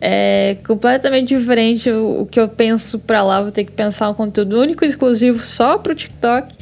É 0.01 0.57
completamente 0.67 1.29
diferente 1.29 1.89
o, 1.89 2.21
o 2.21 2.25
que 2.25 2.39
eu 2.39 2.49
penso 2.49 2.99
pra 2.99 3.23
lá. 3.23 3.41
Vou 3.41 3.51
ter 3.51 3.63
que 3.63 3.71
pensar 3.71 4.09
um 4.09 4.13
conteúdo 4.13 4.59
único 4.59 4.83
e 4.83 4.87
exclusivo 4.87 5.41
só 5.41 5.77
pro 5.77 5.95
TikTok. 5.95 6.53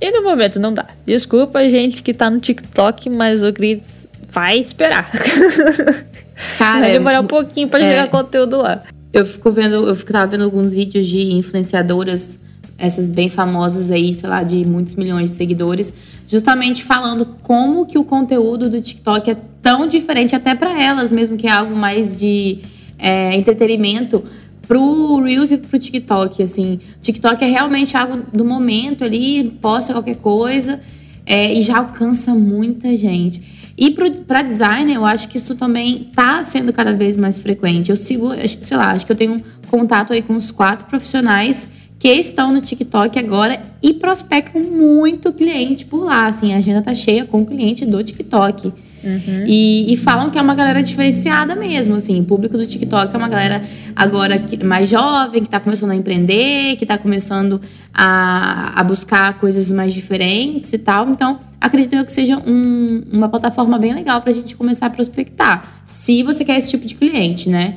E 0.00 0.10
no 0.10 0.24
momento 0.24 0.58
não 0.58 0.74
dá. 0.74 0.86
Desculpa, 1.06 1.62
gente, 1.70 2.02
que 2.02 2.12
tá 2.12 2.28
no 2.28 2.40
TikTok, 2.40 3.08
mas 3.08 3.44
o 3.44 3.52
Grids 3.52 4.08
vai 4.30 4.58
esperar. 4.58 5.10
Cara, 6.58 6.80
vai 6.82 6.92
demorar 6.92 7.20
um 7.20 7.26
pouquinho 7.26 7.68
pra 7.68 7.78
é. 7.80 7.88
chegar 7.90 8.08
conteúdo 8.08 8.58
lá. 8.58 8.82
Eu 9.14 9.24
fico 9.24 9.48
vendo, 9.52 9.86
eu 9.86 9.94
fico, 9.94 10.12
tava 10.12 10.28
vendo 10.28 10.42
alguns 10.42 10.72
vídeos 10.72 11.06
de 11.06 11.34
influenciadoras, 11.34 12.36
essas 12.76 13.08
bem 13.08 13.28
famosas 13.28 13.92
aí, 13.92 14.12
sei 14.12 14.28
lá, 14.28 14.42
de 14.42 14.66
muitos 14.66 14.96
milhões 14.96 15.30
de 15.30 15.36
seguidores, 15.36 15.94
justamente 16.28 16.82
falando 16.82 17.24
como 17.40 17.86
que 17.86 17.96
o 17.96 18.02
conteúdo 18.02 18.68
do 18.68 18.82
TikTok 18.82 19.30
é 19.30 19.36
tão 19.62 19.86
diferente 19.86 20.34
até 20.34 20.52
pra 20.56 20.82
elas, 20.82 21.12
mesmo 21.12 21.36
que 21.36 21.46
é 21.46 21.50
algo 21.52 21.76
mais 21.76 22.18
de 22.18 22.58
é, 22.98 23.36
entretenimento 23.36 24.20
pro 24.66 25.22
Reels 25.22 25.52
e 25.52 25.58
pro 25.58 25.78
TikTok, 25.78 26.42
assim. 26.42 26.80
TikTok 27.00 27.44
é 27.44 27.46
realmente 27.46 27.96
algo 27.96 28.20
do 28.32 28.44
momento 28.44 29.04
ali, 29.04 29.44
posta 29.62 29.92
qualquer 29.92 30.16
coisa 30.16 30.80
é, 31.24 31.54
e 31.54 31.62
já 31.62 31.78
alcança 31.78 32.34
muita 32.34 32.96
gente. 32.96 33.63
E 33.76 33.90
para 33.90 34.42
designer, 34.42 34.94
eu 34.94 35.04
acho 35.04 35.28
que 35.28 35.36
isso 35.36 35.54
também 35.56 36.10
tá 36.14 36.42
sendo 36.42 36.72
cada 36.72 36.92
vez 36.92 37.16
mais 37.16 37.38
frequente. 37.38 37.90
Eu 37.90 37.96
sigo, 37.96 38.28
sei 38.46 38.76
lá, 38.76 38.92
acho 38.92 39.04
que 39.04 39.12
eu 39.12 39.16
tenho 39.16 39.42
contato 39.68 40.12
aí 40.12 40.22
com 40.22 40.34
uns 40.34 40.50
quatro 40.50 40.86
profissionais 40.86 41.68
que 41.98 42.08
estão 42.08 42.52
no 42.52 42.60
TikTok 42.60 43.18
agora 43.18 43.60
e 43.82 43.94
prospectam 43.94 44.62
muito 44.62 45.32
cliente 45.32 45.86
por 45.86 46.04
lá. 46.04 46.26
Assim, 46.26 46.52
a 46.52 46.58
agenda 46.58 46.82
tá 46.82 46.94
cheia 46.94 47.24
com 47.24 47.44
cliente 47.44 47.84
do 47.84 48.02
TikTok. 48.02 48.72
E, 49.46 49.92
e 49.92 49.96
falam 49.96 50.30
que 50.30 50.38
é 50.38 50.42
uma 50.42 50.54
galera 50.54 50.82
diferenciada 50.82 51.54
mesmo, 51.54 51.94
assim. 51.94 52.20
O 52.20 52.24
público 52.24 52.56
do 52.56 52.66
TikTok 52.66 53.14
é 53.14 53.18
uma 53.18 53.28
galera 53.28 53.62
agora 53.94 54.42
mais 54.64 54.88
jovem, 54.88 55.42
que 55.42 55.48
tá 55.48 55.60
começando 55.60 55.90
a 55.90 55.94
empreender, 55.96 56.76
que 56.76 56.84
tá 56.86 56.96
começando 56.98 57.60
a, 57.92 58.80
a 58.80 58.84
buscar 58.84 59.34
coisas 59.38 59.70
mais 59.70 59.92
diferentes 59.92 60.72
e 60.72 60.78
tal. 60.78 61.08
Então, 61.08 61.38
acredito 61.60 61.94
eu 61.94 62.04
que 62.04 62.12
seja 62.12 62.36
um- 62.46 63.02
uma 63.12 63.28
plataforma 63.28 63.78
bem 63.78 63.94
legal 63.94 64.20
pra 64.20 64.32
gente 64.32 64.56
começar 64.56 64.86
a 64.86 64.90
prospectar. 64.90 65.82
Se 65.86 66.22
você 66.22 66.44
quer 66.44 66.56
esse 66.58 66.70
tipo 66.70 66.86
de 66.86 66.94
cliente, 66.94 67.48
né? 67.48 67.74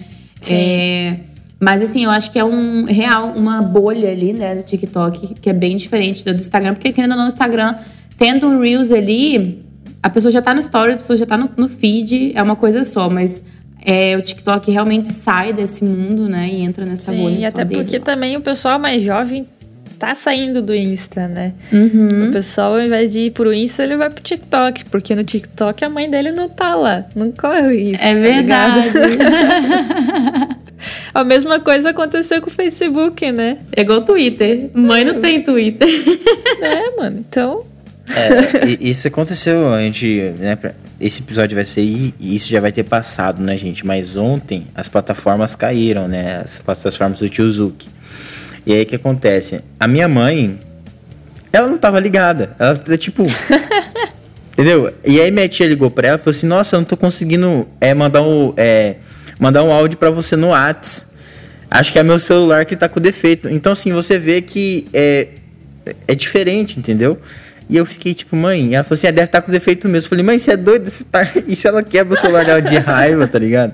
É, 0.49 1.19
mas 1.59 1.81
assim, 1.81 2.03
eu 2.03 2.09
acho 2.11 2.31
que 2.31 2.37
é 2.39 2.45
um 2.45 2.85
real, 2.85 3.33
uma 3.35 3.61
bolha 3.61 4.11
ali, 4.11 4.33
né, 4.33 4.55
do 4.55 4.63
TikTok, 4.63 5.35
que 5.41 5.49
é 5.49 5.53
bem 5.53 5.75
diferente 5.75 6.23
do 6.23 6.31
Instagram, 6.31 6.73
porque 6.75 6.91
querendo 6.91 7.11
ou 7.11 7.17
não, 7.17 7.25
o 7.25 7.27
Instagram, 7.27 7.75
tendo 8.17 8.47
um 8.47 8.59
Reels 8.61 8.91
ali, 8.91 9.63
a 10.07 10.09
pessoa 10.09 10.31
já 10.31 10.41
tá 10.41 10.53
no 10.53 10.59
story, 10.59 10.93
a 10.93 10.97
pessoa 10.97 11.17
já 11.17 11.25
tá 11.25 11.37
no, 11.37 11.49
no 11.55 11.69
feed, 11.69 12.31
é 12.35 12.41
uma 12.41 12.55
coisa 12.55 12.83
só, 12.83 13.09
mas 13.09 13.43
é, 13.85 14.15
o 14.17 14.21
TikTok 14.21 14.71
realmente 14.71 15.09
sai 15.09 15.53
desse 15.53 15.83
mundo, 15.83 16.27
né, 16.27 16.49
e 16.51 16.61
entra 16.61 16.85
nessa 16.85 17.11
bolha 17.11 17.35
Sim, 17.35 17.39
e 17.39 17.41
só 17.41 17.47
até 17.49 17.65
dele 17.65 17.83
porque 17.83 17.99
também 17.99 18.35
o 18.35 18.41
pessoal 18.41 18.79
mais 18.79 19.03
jovem 19.03 19.47
tá 19.97 20.13
saindo 20.13 20.61
do 20.61 20.75
Insta, 20.75 21.27
né? 21.27 21.53
Uhum. 21.73 22.29
O 22.29 22.31
pessoal, 22.31 22.73
ao 22.73 22.81
invés 22.81 23.11
de 23.11 23.21
ir 23.21 23.31
pro 23.31 23.51
Insta, 23.53 23.83
ele 23.83 23.97
vai 23.97 24.09
pro 24.11 24.23
TikTok. 24.23 24.85
Porque 24.85 25.15
no 25.15 25.23
TikTok 25.23 25.83
a 25.83 25.89
mãe 25.89 26.07
dele 26.07 26.31
não 26.31 26.47
tá 26.47 26.75
lá. 26.75 27.05
Não 27.15 27.31
corre 27.31 27.93
isso. 27.93 28.03
É 28.03 28.13
tá 28.13 28.21
verdade. 28.21 28.89
A 31.13 31.23
mesma 31.23 31.59
coisa 31.59 31.89
aconteceu 31.89 32.39
com 32.41 32.49
o 32.49 32.53
Facebook, 32.53 33.31
né? 33.31 33.57
é 33.75 33.81
igual 33.81 33.99
o 33.99 34.01
Twitter. 34.01 34.69
Mãe 34.75 35.03
não 35.03 35.15
tem 35.15 35.41
Twitter. 35.41 35.89
É, 36.61 36.95
mano. 36.95 37.25
Então, 37.27 37.65
É, 38.09 38.69
isso 38.79 39.07
aconteceu, 39.07 39.73
a 39.73 39.81
gente, 39.81 40.33
né, 40.37 40.57
esse 40.99 41.21
episódio 41.21 41.55
vai 41.55 41.65
ser 41.65 41.81
e 41.81 42.13
isso 42.19 42.49
já 42.49 42.59
vai 42.59 42.71
ter 42.71 42.83
passado, 42.83 43.41
né, 43.43 43.57
gente? 43.57 43.85
Mas 43.85 44.15
ontem 44.15 44.67
as 44.73 44.87
plataformas 44.87 45.55
caíram, 45.55 46.07
né? 46.07 46.41
As 46.43 46.61
plataformas 46.61 47.19
do 47.19 47.29
Tiozuki. 47.29 47.89
E 48.65 48.73
aí 48.73 48.83
o 48.83 48.85
que 48.85 48.95
acontece? 48.95 49.61
A 49.79 49.87
minha 49.87 50.07
mãe, 50.07 50.59
ela 51.53 51.67
não 51.67 51.77
tava 51.77 51.99
ligada. 51.99 52.55
Ela 52.59 52.75
tá 52.75 52.97
tipo. 52.97 53.25
entendeu? 54.53 54.93
E 55.05 55.21
aí 55.21 55.29
minha 55.31 55.47
tia 55.47 55.67
ligou 55.67 55.91
pra 55.91 56.09
ela 56.09 56.17
e 56.17 56.19
falou 56.19 56.35
assim: 56.35 56.47
Nossa, 56.47 56.75
eu 56.75 56.79
não 56.79 56.85
tô 56.85 56.97
conseguindo 56.97 57.67
é, 57.79 57.93
mandar, 57.93 58.23
um, 58.23 58.53
é, 58.57 58.95
mandar 59.39 59.63
um 59.63 59.71
áudio 59.71 59.97
pra 59.97 60.09
você 60.09 60.35
no 60.35 60.49
Whats. 60.49 61.05
Acho 61.69 61.93
que 61.93 61.99
é 61.99 62.03
meu 62.03 62.17
celular 62.17 62.65
que 62.65 62.75
tá 62.75 62.89
com 62.89 62.99
defeito. 62.99 63.49
Então, 63.49 63.73
assim, 63.73 63.91
você 63.91 64.17
vê 64.17 64.41
que 64.41 64.87
é, 64.93 65.27
é 66.07 66.15
diferente, 66.15 66.79
entendeu? 66.79 67.19
E 67.69 67.75
eu 67.75 67.85
fiquei 67.85 68.13
tipo, 68.13 68.35
mãe, 68.35 68.75
ela 68.75 68.83
falou 68.83 68.95
assim: 68.95 69.07
ah, 69.07 69.11
deve 69.11 69.25
estar 69.25 69.41
com 69.41 69.51
defeito 69.51 69.87
mesmo. 69.87 70.05
Eu 70.05 70.09
falei, 70.09 70.23
mãe, 70.23 70.39
você 70.39 70.51
é 70.51 70.57
doido? 70.57 70.89
Você 70.89 71.03
tá... 71.03 71.27
E 71.47 71.55
se 71.55 71.67
ela 71.67 71.83
quebra 71.83 72.13
o 72.13 72.17
celular 72.17 72.45
dela 72.45 72.61
de 72.61 72.77
raiva, 72.77 73.27
tá 73.27 73.39
ligado? 73.39 73.73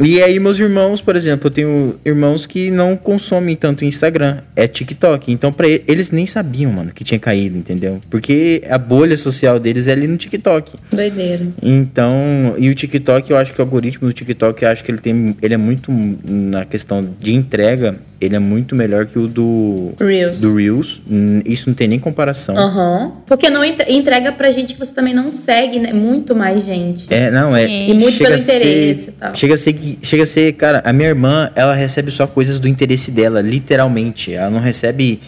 E 0.00 0.22
aí, 0.22 0.38
meus 0.38 0.60
irmãos, 0.60 1.00
por 1.00 1.16
exemplo, 1.16 1.48
eu 1.48 1.50
tenho 1.50 1.96
irmãos 2.04 2.46
que 2.46 2.70
não 2.70 2.96
consomem 2.96 3.56
tanto 3.56 3.84
Instagram, 3.84 4.38
é 4.54 4.68
TikTok. 4.68 5.32
Então, 5.32 5.52
ele, 5.58 5.82
eles 5.88 6.12
nem 6.12 6.24
sabiam, 6.24 6.72
mano, 6.72 6.92
que 6.92 7.02
tinha 7.02 7.18
caído, 7.18 7.58
entendeu? 7.58 8.00
Porque 8.08 8.62
a 8.70 8.78
bolha 8.78 9.16
social 9.16 9.58
deles 9.58 9.88
é 9.88 9.92
ali 9.92 10.06
no 10.06 10.16
TikTok. 10.16 10.76
Doideira. 10.92 11.48
Então, 11.60 12.54
e 12.58 12.70
o 12.70 12.74
TikTok, 12.76 13.28
eu 13.28 13.36
acho 13.36 13.52
que 13.52 13.60
o 13.60 13.64
algoritmo 13.64 14.06
do 14.06 14.12
TikTok, 14.12 14.62
eu 14.62 14.68
acho 14.70 14.84
que 14.84 14.90
ele 14.92 15.00
tem, 15.00 15.36
ele 15.42 15.54
é 15.54 15.58
muito 15.58 15.90
na 16.24 16.64
questão 16.64 17.16
de 17.18 17.34
entrega, 17.34 17.96
ele 18.20 18.34
é 18.34 18.38
muito 18.38 18.74
melhor 18.74 19.06
que 19.06 19.18
o 19.18 19.28
do 19.28 19.92
Reels. 20.00 20.40
do 20.40 20.54
Reels. 20.56 21.00
Isso 21.44 21.68
não 21.68 21.74
tem 21.74 21.86
nem 21.86 21.98
comparação. 21.98 22.56
Aham. 22.58 23.12
Porque 23.26 23.48
não 23.48 23.64
entre- 23.64 23.92
entrega 23.92 24.32
pra 24.32 24.50
gente 24.50 24.74
que 24.74 24.80
você 24.80 24.92
também 24.92 25.14
não 25.14 25.30
segue, 25.30 25.78
né? 25.78 25.92
Muito 25.92 26.34
mais 26.34 26.64
gente. 26.64 27.06
É, 27.14 27.30
não, 27.30 27.56
é. 27.56 27.66
Sim. 27.66 27.86
E 27.90 27.94
muito 27.94 28.10
chega 28.12 28.24
pelo 28.30 28.34
a 28.34 28.38
ser- 28.38 28.56
interesse 28.56 29.10
e 29.10 29.12
tal. 29.12 29.34
Chega 29.36 29.54
a 29.54 29.58
ser, 29.58 29.98
chega 30.02 30.22
a 30.24 30.26
ser, 30.26 30.52
cara, 30.54 30.82
a 30.84 30.92
minha 30.92 31.08
irmã, 31.08 31.50
ela 31.54 31.74
recebe 31.74 32.10
só 32.10 32.26
coisas 32.26 32.58
do 32.58 32.66
interesse 32.66 33.10
dela, 33.12 33.40
literalmente. 33.40 34.32
Ela 34.32 34.50
não 34.50 34.60
recebe 34.60 35.20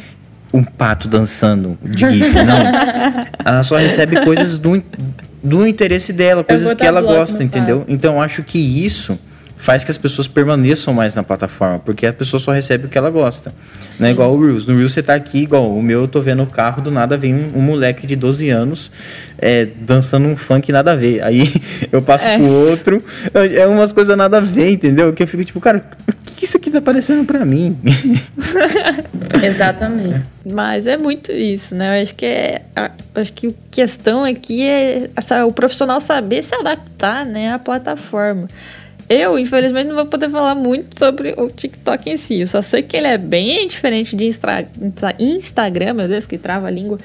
um 0.53 0.65
pato 0.65 1.07
dançando 1.07 1.79
de 1.85 2.01
GIF, 2.11 2.33
não. 2.43 2.61
Ela 3.45 3.63
só 3.63 3.77
recebe 3.77 4.21
coisas 4.25 4.59
do, 4.59 4.83
do 5.43 5.65
interesse 5.65 6.13
dela, 6.13 6.43
coisas 6.43 6.75
que 6.75 6.85
ela 6.85 7.01
gosta, 7.01 7.43
entendeu? 7.45 7.85
Então 7.87 8.15
eu 8.15 8.21
acho 8.21 8.43
que 8.43 8.59
isso 8.59 9.17
faz 9.61 9.85
que 9.85 9.91
as 9.91 9.99
pessoas 9.99 10.27
permaneçam 10.27 10.93
mais 10.95 11.15
na 11.15 11.23
plataforma, 11.23 11.79
porque 11.79 12.07
a 12.07 12.13
pessoa 12.13 12.41
só 12.41 12.51
recebe 12.53 12.87
o 12.87 12.89
que 12.89 12.97
ela 12.97 13.11
gosta. 13.11 13.53
Não 13.99 14.09
é 14.09 14.11
igual 14.11 14.35
o 14.35 14.45
Reels. 14.47 14.65
No 14.67 14.75
Reels 14.77 14.93
você 14.93 15.03
tá 15.03 15.15
aqui, 15.15 15.39
igual 15.43 15.71
o 15.71 15.83
meu, 15.83 16.01
eu 16.03 16.09
tô 16.09 16.21
vendo 16.23 16.43
o 16.43 16.47
carro, 16.47 16.81
do 16.81 16.91
nada 16.91 17.17
vem 17.17 17.35
um, 17.35 17.59
um 17.59 17.61
moleque 17.61 18.07
de 18.07 18.17
12 18.17 18.49
anos 18.51 18.91
é, 19.39 19.67
dançando 19.67 20.27
um 20.29 20.37
funk 20.37 20.73
nada 20.73 20.93
a 20.93 20.97
ver. 20.97 21.23
Aí 21.23 21.53
eu 21.93 22.01
passo 22.01 22.27
É. 22.27 22.37
pro 22.39 22.47
outro, 22.51 23.05
é 23.35 23.67
umas 23.67 23.93
coisas 23.93 24.17
nada 24.17 24.39
a 24.39 24.41
ver, 24.41 24.71
entendeu? 24.71 25.13
Que 25.13 25.23
eu 25.23 25.29
fico 25.29 25.45
tipo, 25.45 25.61
cara, 25.61 25.85
o 26.09 26.13
que, 26.25 26.35
que 26.37 26.45
isso 26.47 26.57
aqui 26.57 26.71
tá 26.71 26.79
aparecendo 26.79 27.25
pra 27.27 27.45
mim? 27.45 27.77
Exatamente. 29.43 30.23
Mas 30.45 30.87
é 30.87 30.97
muito 30.97 31.31
isso, 31.33 31.75
né? 31.75 31.99
Eu 31.99 32.03
acho 32.03 32.15
que 32.15 32.27
é. 32.27 32.63
a- 32.75 32.91
acho 33.15 33.33
que 33.33 33.49
a 33.49 33.53
questão 33.71 34.25
aqui 34.25 34.63
é 34.63 35.11
essa- 35.15 35.45
o 35.45 35.53
profissional 35.53 36.01
saber 36.01 36.43
se 36.43 36.55
adaptar, 36.55 37.27
né, 37.27 37.53
à 37.53 37.59
plataforma. 37.59 38.49
Eu, 39.13 39.37
infelizmente, 39.37 39.89
não 39.89 39.97
vou 39.97 40.07
poder 40.07 40.31
falar 40.31 40.55
muito 40.55 40.97
sobre 40.97 41.35
o 41.37 41.49
TikTok 41.51 42.09
em 42.09 42.17
si. 42.17 42.41
Eu 42.43 42.47
só 42.47 42.63
sei 42.63 42.81
que 42.85 42.97
ele 42.97 43.09
é 43.09 43.19
bem 43.19 43.67
diferente 43.67 44.15
de 44.15 44.25
Instra- 44.27 44.65
Insta- 44.81 45.15
Instagram, 45.19 45.95
meu 45.95 46.07
Deus, 46.07 46.27
que 46.27 46.39
trava 46.39 46.69
a 46.69 46.71
língua. 46.71 46.97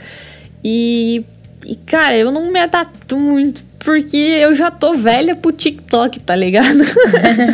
E, 0.63 1.23
e, 1.65 1.75
cara, 1.75 2.15
eu 2.15 2.31
não 2.31 2.51
me 2.51 2.59
adapto 2.59 3.17
muito, 3.19 3.63
porque 3.79 4.15
eu 4.17 4.53
já 4.53 4.69
tô 4.69 4.93
velha 4.93 5.35
pro 5.35 5.51
TikTok, 5.51 6.19
tá 6.19 6.35
ligado? 6.35 6.77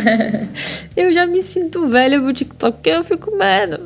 eu 0.94 1.12
já 1.14 1.26
me 1.26 1.42
sinto 1.42 1.86
velha 1.86 2.20
pro 2.20 2.32
TikTok, 2.34 2.72
porque 2.76 2.90
eu 2.90 3.04
fico, 3.04 3.34
mano. 3.36 3.78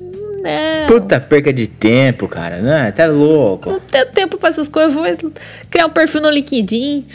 Não. 0.00 0.86
Puta 0.86 1.20
perca 1.20 1.52
de 1.52 1.66
tempo, 1.66 2.28
cara. 2.28 2.60
Não, 2.62 2.90
tá 2.92 3.06
louco. 3.06 3.70
Não 3.70 3.80
tenho 3.80 4.06
tempo 4.06 4.36
pra 4.38 4.48
essas 4.50 4.68
coisas. 4.68 4.92
Vou 4.92 5.04
criar 5.70 5.86
um 5.86 5.90
perfil 5.90 6.20
no 6.20 6.30
LinkedIn. 6.30 7.06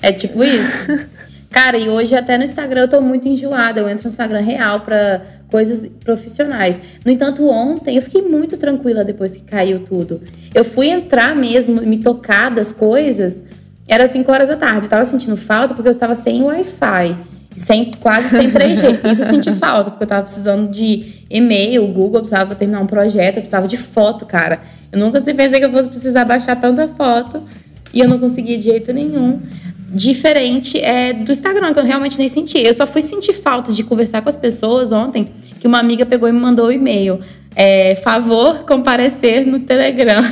É 0.00 0.12
tipo 0.12 0.42
isso. 0.44 0.86
Cara, 1.52 1.76
e 1.76 1.86
hoje 1.86 2.16
até 2.16 2.38
no 2.38 2.44
Instagram 2.44 2.82
eu 2.82 2.88
tô 2.88 3.00
muito 3.02 3.28
enjoada. 3.28 3.78
Eu 3.78 3.88
entro 3.88 4.04
no 4.04 4.10
Instagram 4.10 4.40
real 4.40 4.80
pra 4.80 5.20
coisas 5.48 5.86
profissionais. 6.02 6.80
No 7.04 7.12
entanto, 7.12 7.46
ontem 7.46 7.96
eu 7.96 8.02
fiquei 8.02 8.22
muito 8.22 8.56
tranquila 8.56 9.04
depois 9.04 9.32
que 9.32 9.40
caiu 9.40 9.80
tudo. 9.80 10.22
Eu 10.54 10.64
fui 10.64 10.88
entrar 10.88 11.36
mesmo, 11.36 11.82
me 11.82 11.98
tocar 11.98 12.50
das 12.50 12.72
coisas, 12.72 13.42
era 13.86 14.06
5 14.06 14.32
horas 14.32 14.48
da 14.48 14.56
tarde. 14.56 14.86
Eu 14.86 14.90
tava 14.90 15.04
sentindo 15.04 15.36
falta 15.36 15.74
porque 15.74 15.88
eu 15.88 15.92
estava 15.92 16.14
sem 16.14 16.42
Wi-Fi. 16.42 17.16
Sem, 17.54 17.90
quase 18.00 18.30
sem 18.30 18.50
3G. 18.50 19.04
Isso 19.12 19.22
eu 19.22 19.26
senti 19.26 19.52
falta, 19.52 19.90
porque 19.90 20.04
eu 20.04 20.08
tava 20.08 20.22
precisando 20.22 20.70
de 20.70 21.26
e-mail, 21.28 21.86
Google, 21.88 22.14
eu 22.14 22.20
precisava 22.20 22.54
terminar 22.54 22.80
um 22.80 22.86
projeto, 22.86 23.36
eu 23.36 23.42
precisava 23.42 23.68
de 23.68 23.76
foto, 23.76 24.24
cara. 24.24 24.62
Eu 24.90 24.98
nunca 24.98 25.20
pensei 25.20 25.58
que 25.60 25.66
eu 25.66 25.70
fosse 25.70 25.90
precisar 25.90 26.24
baixar 26.24 26.56
tanta 26.56 26.88
foto 26.88 27.42
e 27.92 28.00
eu 28.00 28.08
não 28.08 28.18
conseguia 28.18 28.56
de 28.56 28.64
jeito 28.64 28.90
nenhum. 28.90 29.38
Diferente 29.94 30.80
é 30.80 31.12
do 31.12 31.30
Instagram, 31.30 31.74
que 31.74 31.78
eu 31.78 31.84
realmente 31.84 32.18
nem 32.18 32.28
senti. 32.28 32.58
Eu 32.58 32.72
só 32.72 32.86
fui 32.86 33.02
sentir 33.02 33.34
falta 33.34 33.72
de 33.72 33.84
conversar 33.84 34.22
com 34.22 34.28
as 34.30 34.36
pessoas 34.36 34.90
ontem, 34.90 35.28
que 35.60 35.66
uma 35.66 35.78
amiga 35.78 36.06
pegou 36.06 36.26
e 36.26 36.32
me 36.32 36.40
mandou 36.40 36.68
um 36.68 36.72
e-mail. 36.72 37.20
É, 37.54 37.94
favor 37.96 38.64
comparecer 38.64 39.46
no 39.46 39.60
Telegram. 39.60 40.22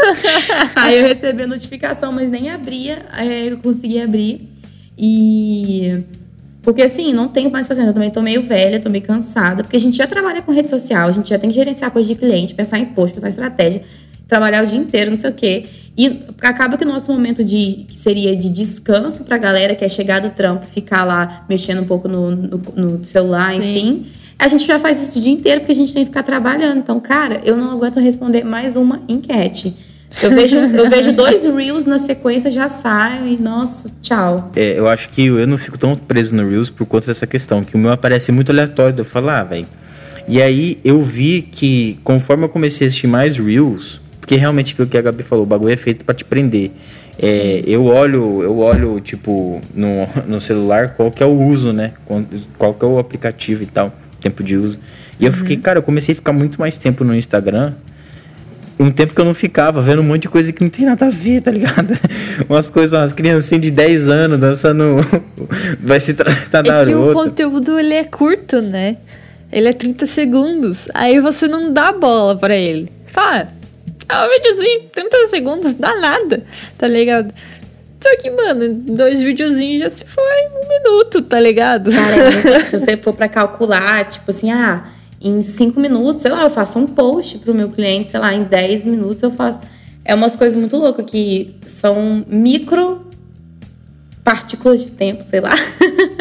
Aí 0.74 0.98
eu 0.98 1.06
recebi 1.06 1.42
a 1.42 1.46
notificação, 1.46 2.10
mas 2.12 2.30
nem 2.30 2.48
abria, 2.48 3.04
é, 3.14 3.50
eu 3.50 3.58
consegui 3.58 4.00
abrir. 4.00 4.48
E. 4.96 6.02
Porque 6.62 6.80
assim, 6.80 7.12
não 7.12 7.28
tenho 7.28 7.50
mais 7.50 7.68
paciência. 7.68 7.90
Eu 7.90 7.94
também 7.94 8.10
tô 8.10 8.22
meio 8.22 8.40
velha, 8.40 8.80
tô 8.80 8.88
meio 8.88 9.04
cansada. 9.04 9.62
Porque 9.62 9.76
a 9.76 9.80
gente 9.80 9.98
já 9.98 10.06
trabalha 10.06 10.40
com 10.40 10.50
rede 10.50 10.70
social, 10.70 11.08
a 11.08 11.12
gente 11.12 11.28
já 11.28 11.38
tem 11.38 11.50
que 11.50 11.56
gerenciar 11.56 11.90
coisa 11.90 12.08
de 12.08 12.14
cliente, 12.14 12.54
pensar 12.54 12.78
em 12.78 12.86
post, 12.86 13.12
pensar 13.12 13.26
em 13.26 13.30
estratégia, 13.30 13.82
trabalhar 14.34 14.64
o 14.64 14.66
dia 14.66 14.78
inteiro, 14.78 15.12
não 15.12 15.16
sei 15.16 15.30
o 15.30 15.32
quê. 15.32 15.64
E 15.96 16.24
acaba 16.42 16.76
que 16.76 16.84
o 16.84 16.88
nosso 16.88 17.12
momento 17.12 17.44
de 17.44 17.84
que 17.86 17.96
seria 17.96 18.34
de 18.34 18.48
descanso 18.48 19.22
pra 19.22 19.38
galera 19.38 19.76
que 19.76 19.84
é 19.84 19.88
chegar 19.88 20.20
do 20.20 20.30
trampo, 20.30 20.66
ficar 20.66 21.04
lá 21.04 21.44
mexendo 21.48 21.82
um 21.82 21.84
pouco 21.84 22.08
no, 22.08 22.32
no, 22.32 22.58
no 22.74 23.04
celular, 23.04 23.52
Sim. 23.52 23.58
enfim. 23.58 24.06
A 24.36 24.48
gente 24.48 24.66
já 24.66 24.80
faz 24.80 25.00
isso 25.00 25.20
o 25.20 25.22
dia 25.22 25.30
inteiro 25.30 25.60
porque 25.60 25.70
a 25.72 25.76
gente 25.76 25.94
tem 25.94 26.02
que 26.04 26.10
ficar 26.10 26.24
trabalhando. 26.24 26.78
Então, 26.78 26.98
cara, 26.98 27.40
eu 27.44 27.56
não 27.56 27.70
aguento 27.70 28.00
responder 28.00 28.42
mais 28.42 28.74
uma 28.74 29.02
enquete. 29.06 29.72
Eu 30.20 30.32
vejo, 30.32 30.56
eu 30.74 30.90
vejo 30.90 31.12
dois 31.12 31.44
Reels 31.44 31.84
na 31.84 31.98
sequência, 31.98 32.50
já 32.50 32.68
saio 32.68 33.28
e, 33.28 33.40
nossa, 33.40 33.88
tchau. 34.02 34.50
É, 34.56 34.76
eu 34.76 34.88
acho 34.88 35.10
que 35.10 35.26
eu 35.26 35.46
não 35.46 35.58
fico 35.58 35.78
tão 35.78 35.94
preso 35.94 36.34
no 36.34 36.48
Reels 36.48 36.70
por 36.70 36.86
conta 36.86 37.06
dessa 37.06 37.26
questão, 37.26 37.62
que 37.62 37.76
o 37.76 37.78
meu 37.78 37.92
aparece 37.92 38.32
muito 38.32 38.50
aleatório. 38.50 38.98
Eu 38.98 39.04
falo, 39.04 39.30
ah, 39.30 39.44
velho. 39.44 39.68
E 40.26 40.42
aí 40.42 40.80
eu 40.84 41.02
vi 41.02 41.42
que 41.42 42.00
conforme 42.02 42.44
eu 42.44 42.48
comecei 42.48 42.86
a 42.86 42.88
assistir 42.88 43.06
mais 43.06 43.38
Reels, 43.38 44.00
porque 44.24 44.36
realmente 44.36 44.72
aquilo 44.72 44.88
que 44.88 44.96
a 44.96 45.02
Gabi 45.02 45.22
falou, 45.22 45.44
o 45.44 45.46
bagulho 45.46 45.74
é 45.74 45.76
feito 45.76 46.02
para 46.02 46.14
te 46.14 46.24
prender. 46.24 46.70
É, 47.20 47.62
eu 47.66 47.84
olho, 47.84 48.42
eu 48.42 48.56
olho, 48.56 48.98
tipo, 48.98 49.60
no, 49.74 50.08
no 50.26 50.40
celular 50.40 50.94
qual 50.94 51.10
que 51.10 51.22
é 51.22 51.26
o 51.26 51.38
uso, 51.38 51.74
né? 51.74 51.92
Qual 52.56 52.72
que 52.72 52.82
é 52.82 52.88
o 52.88 52.98
aplicativo 52.98 53.62
e 53.62 53.66
tal, 53.66 53.94
tempo 54.18 54.42
de 54.42 54.56
uso. 54.56 54.78
E 55.20 55.24
uhum. 55.24 55.28
eu 55.28 55.32
fiquei, 55.34 55.58
cara, 55.58 55.80
eu 55.80 55.82
comecei 55.82 56.14
a 56.14 56.16
ficar 56.16 56.32
muito 56.32 56.58
mais 56.58 56.78
tempo 56.78 57.04
no 57.04 57.14
Instagram. 57.14 57.74
Um 58.80 58.90
tempo 58.90 59.14
que 59.14 59.20
eu 59.20 59.26
não 59.26 59.34
ficava, 59.34 59.82
vendo 59.82 60.00
um 60.00 60.04
monte 60.04 60.22
de 60.22 60.30
coisa 60.30 60.50
que 60.54 60.62
não 60.62 60.70
tem 60.70 60.86
nada 60.86 61.06
a 61.08 61.10
ver, 61.10 61.42
tá 61.42 61.50
ligado? 61.50 61.92
umas 62.48 62.70
coisas, 62.70 62.98
umas 62.98 63.12
criancinhas 63.12 63.60
de 63.60 63.70
10 63.70 64.08
anos 64.08 64.40
dançando. 64.40 64.84
vai 65.80 66.00
se 66.00 66.14
tratar 66.14 66.64
é 66.66 66.86
que 66.86 66.94
o 66.94 67.12
conteúdo 67.12 67.78
ele 67.78 67.92
é 67.92 68.04
curto, 68.04 68.62
né? 68.62 68.96
Ele 69.52 69.68
é 69.68 69.72
30 69.74 70.06
segundos. 70.06 70.88
Aí 70.94 71.20
você 71.20 71.46
não 71.46 71.74
dá 71.74 71.92
bola 71.92 72.34
para 72.36 72.56
ele. 72.56 72.90
Fala, 73.06 73.48
é 74.22 74.26
um 74.26 74.30
videozinho, 74.30 74.82
30 74.92 75.26
segundos, 75.26 75.72
dá 75.74 75.94
nada, 76.00 76.44
tá 76.78 76.86
ligado? 76.86 77.32
Só 78.02 78.16
que, 78.18 78.30
mano, 78.30 78.74
dois 78.74 79.22
videozinhos 79.22 79.80
já 79.80 79.88
se 79.88 80.04
foi 80.04 80.22
um 80.22 80.68
minuto, 80.68 81.22
tá 81.22 81.40
ligado? 81.40 81.90
Cara, 81.90 82.60
se 82.66 82.78
você 82.78 82.98
for 82.98 83.14
pra 83.14 83.28
calcular, 83.28 84.06
tipo 84.08 84.30
assim, 84.30 84.52
ah, 84.52 84.90
em 85.20 85.42
cinco 85.42 85.80
minutos, 85.80 86.20
sei 86.20 86.30
lá, 86.30 86.42
eu 86.42 86.50
faço 86.50 86.78
um 86.78 86.86
post 86.86 87.38
pro 87.38 87.54
meu 87.54 87.70
cliente, 87.70 88.10
sei 88.10 88.20
lá, 88.20 88.34
em 88.34 88.44
10 88.44 88.84
minutos 88.84 89.22
eu 89.22 89.30
faço. 89.30 89.58
É 90.04 90.14
umas 90.14 90.36
coisas 90.36 90.54
muito 90.58 90.76
loucas 90.76 91.06
que 91.06 91.56
são 91.64 92.22
micro 92.28 93.06
partículas 94.22 94.84
de 94.84 94.90
tempo, 94.90 95.22
sei 95.22 95.40
lá. 95.40 95.56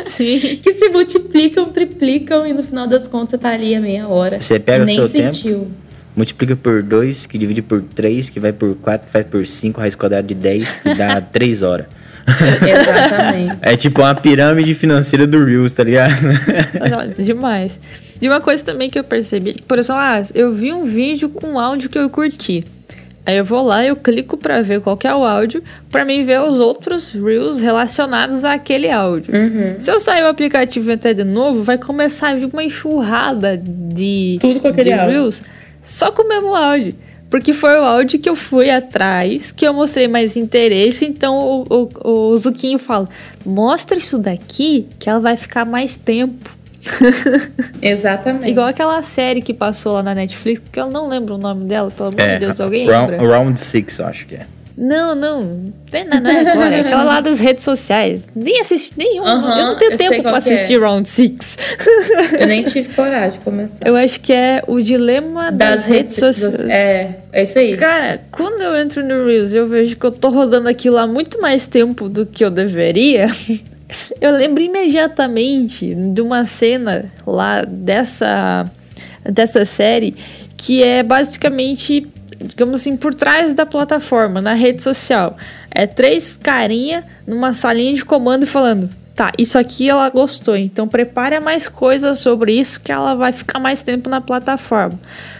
Sim. 0.05 0.39
que 0.63 0.71
se 0.71 0.87
multiplicam, 0.87 1.65
triplicam 1.65 2.47
e 2.47 2.53
no 2.53 2.63
final 2.63 2.87
das 2.87 3.09
contas 3.09 3.31
você 3.31 3.37
tá 3.37 3.49
ali 3.49 3.75
a 3.75 3.81
meia 3.81 4.07
hora. 4.07 4.39
Você 4.39 4.57
pega 4.57 4.85
o 4.85 4.87
seu 4.87 5.09
sentiu. 5.09 5.59
tempo 5.59 5.82
multiplica 6.15 6.55
por 6.55 6.83
2, 6.83 7.25
que 7.25 7.37
divide 7.37 7.61
por 7.61 7.81
3, 7.81 8.29
que 8.29 8.39
vai 8.39 8.53
por 8.53 8.75
4, 8.75 9.07
que 9.07 9.13
vai 9.13 9.23
por 9.23 9.45
5, 9.45 9.79
raiz 9.79 9.95
quadrada 9.95 10.27
de 10.27 10.35
10, 10.35 10.77
que 10.77 10.93
dá 10.93 11.19
3 11.21 11.61
horas. 11.63 11.87
Exatamente. 12.25 13.57
É 13.61 13.75
tipo 13.75 14.01
uma 14.01 14.15
pirâmide 14.15 14.73
financeira 14.73 15.27
do 15.27 15.43
Reels, 15.43 15.71
tá 15.71 15.83
ligado? 15.83 16.13
Olha, 16.97 17.15
demais. 17.17 17.77
E 18.21 18.27
uma 18.29 18.39
coisa 18.39 18.63
também 18.63 18.89
que 18.89 18.97
eu 18.97 19.03
percebi, 19.03 19.55
por 19.67 19.77
exemplo, 19.77 20.01
ah, 20.01 20.23
eu 20.33 20.53
vi 20.53 20.71
um 20.71 20.85
vídeo 20.85 21.27
com 21.29 21.59
áudio 21.59 21.89
que 21.89 21.97
eu 21.97 22.09
curti. 22.09 22.63
Aí 23.25 23.37
eu 23.37 23.45
vou 23.45 23.65
lá, 23.65 23.83
eu 23.85 23.95
clico 23.95 24.35
para 24.35 24.61
ver 24.61 24.81
qual 24.81 24.99
é 25.01 25.15
o 25.15 25.25
áudio, 25.25 25.63
para 25.89 26.03
mim 26.03 26.25
ver 26.25 26.41
os 26.41 26.59
outros 26.59 27.13
Reels 27.13 27.61
relacionados 27.61 28.43
àquele 28.43 28.91
áudio. 28.91 29.33
Uhum. 29.33 29.75
Se 29.79 29.89
eu 29.89 29.99
sair 29.99 30.23
o 30.23 30.27
aplicativo 30.27 30.89
e 30.89 30.93
até 30.93 31.13
de 31.13 31.23
novo, 31.23 31.63
vai 31.63 31.77
começar 31.77 32.29
a 32.29 32.35
vir 32.35 32.49
uma 32.51 32.63
enxurrada 32.63 33.57
de, 33.57 34.37
Tudo 34.41 34.59
com 34.59 34.67
aquele 34.67 34.91
de 34.91 34.95
Reels. 34.95 35.41
Áudio 35.41 35.62
só 35.83 36.11
com 36.11 36.23
o 36.23 36.27
mesmo 36.27 36.55
áudio. 36.55 36.95
Porque 37.29 37.51
foi 37.51 37.79
o 37.79 37.83
áudio 37.83 38.19
que 38.19 38.29
eu 38.29 38.35
fui 38.35 38.69
atrás, 38.69 39.51
que 39.51 39.65
eu 39.65 39.73
mostrei 39.73 40.07
mais 40.07 40.37
interesse. 40.37 41.03
Então 41.03 41.35
o, 41.35 41.89
o, 42.03 42.29
o 42.31 42.37
Zuquinho 42.37 42.77
fala: 42.77 43.09
mostra 43.45 43.97
isso 43.97 44.19
daqui 44.19 44.87
que 44.99 45.09
ela 45.09 45.19
vai 45.19 45.35
ficar 45.35 45.65
mais 45.65 45.97
tempo. 45.97 46.49
Exatamente. 47.81 48.49
Igual 48.49 48.67
aquela 48.67 49.01
série 49.01 49.41
que 49.41 49.53
passou 49.53 49.93
lá 49.93 50.03
na 50.03 50.13
Netflix, 50.13 50.61
que 50.71 50.79
eu 50.79 50.89
não 50.89 51.09
lembro 51.09 51.35
o 51.35 51.37
nome 51.37 51.65
dela, 51.65 51.89
pelo 51.89 52.09
amor 52.09 52.21
é, 52.21 52.33
de 52.35 52.39
Deus, 52.39 52.61
alguém 52.61 52.87
round, 52.87 53.11
lembra? 53.11 53.27
Round 53.27 53.59
Six, 53.59 53.97
eu 53.97 54.05
acho 54.05 54.27
que 54.27 54.35
é. 54.35 54.45
Não, 54.77 55.13
não. 55.13 55.41
Não, 55.41 56.21
não 56.21 56.31
é 56.31 56.39
agora. 56.51 56.75
É 56.75 56.79
aquela 56.81 57.03
lá 57.03 57.21
das 57.21 57.39
redes 57.39 57.63
sociais. 57.63 58.27
Nem 58.35 58.59
assisti 58.59 58.93
nenhum. 58.97 59.23
Uhum, 59.23 59.57
eu 59.57 59.65
não 59.67 59.77
tenho 59.77 59.97
tempo 59.97 60.23
pra 60.23 60.37
assistir 60.37 60.75
é. 60.75 60.77
Round 60.77 61.07
Six. 61.07 61.57
Eu 62.39 62.47
nem 62.47 62.63
tive 62.63 62.89
coragem 62.93 63.39
de 63.39 63.45
começar. 63.45 63.87
Eu 63.87 63.95
acho 63.95 64.19
que 64.19 64.33
é 64.33 64.63
o 64.67 64.81
dilema 64.81 65.51
das, 65.51 65.81
das 65.81 65.87
redes, 65.87 66.17
redes 66.17 66.37
sociais. 66.37 66.69
É, 66.69 67.15
é 67.31 67.43
isso 67.43 67.59
aí. 67.59 67.77
Cara, 67.77 68.21
quando 68.31 68.61
eu 68.61 68.75
entro 68.75 69.03
no 69.03 69.25
Reels 69.25 69.53
eu 69.53 69.67
vejo 69.67 69.95
que 69.95 70.05
eu 70.05 70.11
tô 70.11 70.29
rodando 70.29 70.67
aquilo 70.67 70.97
há 70.97 71.05
muito 71.05 71.39
mais 71.39 71.67
tempo 71.67 72.09
do 72.09 72.25
que 72.25 72.43
eu 72.43 72.49
deveria. 72.49 73.27
Eu 74.19 74.31
lembro 74.31 74.63
imediatamente 74.63 75.93
de 75.93 76.19
uma 76.19 76.47
cena 76.47 77.11
lá 77.27 77.61
dessa, 77.63 78.65
dessa 79.23 79.63
série 79.65 80.15
que 80.57 80.81
é 80.81 81.03
basicamente 81.03 82.07
digamos 82.43 82.81
assim, 82.81 82.95
por 82.95 83.13
trás 83.13 83.53
da 83.53 83.65
plataforma, 83.65 84.41
na 84.41 84.53
rede 84.53 84.83
social. 84.83 85.37
É 85.71 85.87
três 85.87 86.37
carinha 86.37 87.03
numa 87.25 87.53
salinha 87.53 87.93
de 87.93 88.05
comando 88.05 88.45
falando: 88.45 88.89
tá, 89.15 89.31
isso 89.37 89.57
aqui 89.57 89.89
ela 89.89 90.09
gostou, 90.09 90.55
então 90.55 90.87
prepare 90.87 91.39
mais 91.39 91.67
coisas 91.67 92.19
sobre 92.19 92.53
isso 92.53 92.79
que 92.79 92.91
ela 92.91 93.13
vai 93.15 93.31
ficar 93.31 93.59
mais 93.59 93.81
tempo 93.81 94.09
na 94.09 94.21
plataforma. 94.21 94.99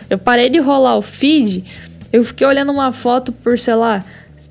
Eu 0.10 0.18
parei 0.18 0.50
de 0.50 0.60
rolar 0.60 0.98
o 0.98 1.02
feed, 1.02 1.64
eu 2.12 2.24
fiquei 2.24 2.46
olhando 2.46 2.72
uma 2.72 2.92
foto 2.92 3.32
por, 3.32 3.58
sei 3.58 3.76
lá, 3.76 4.04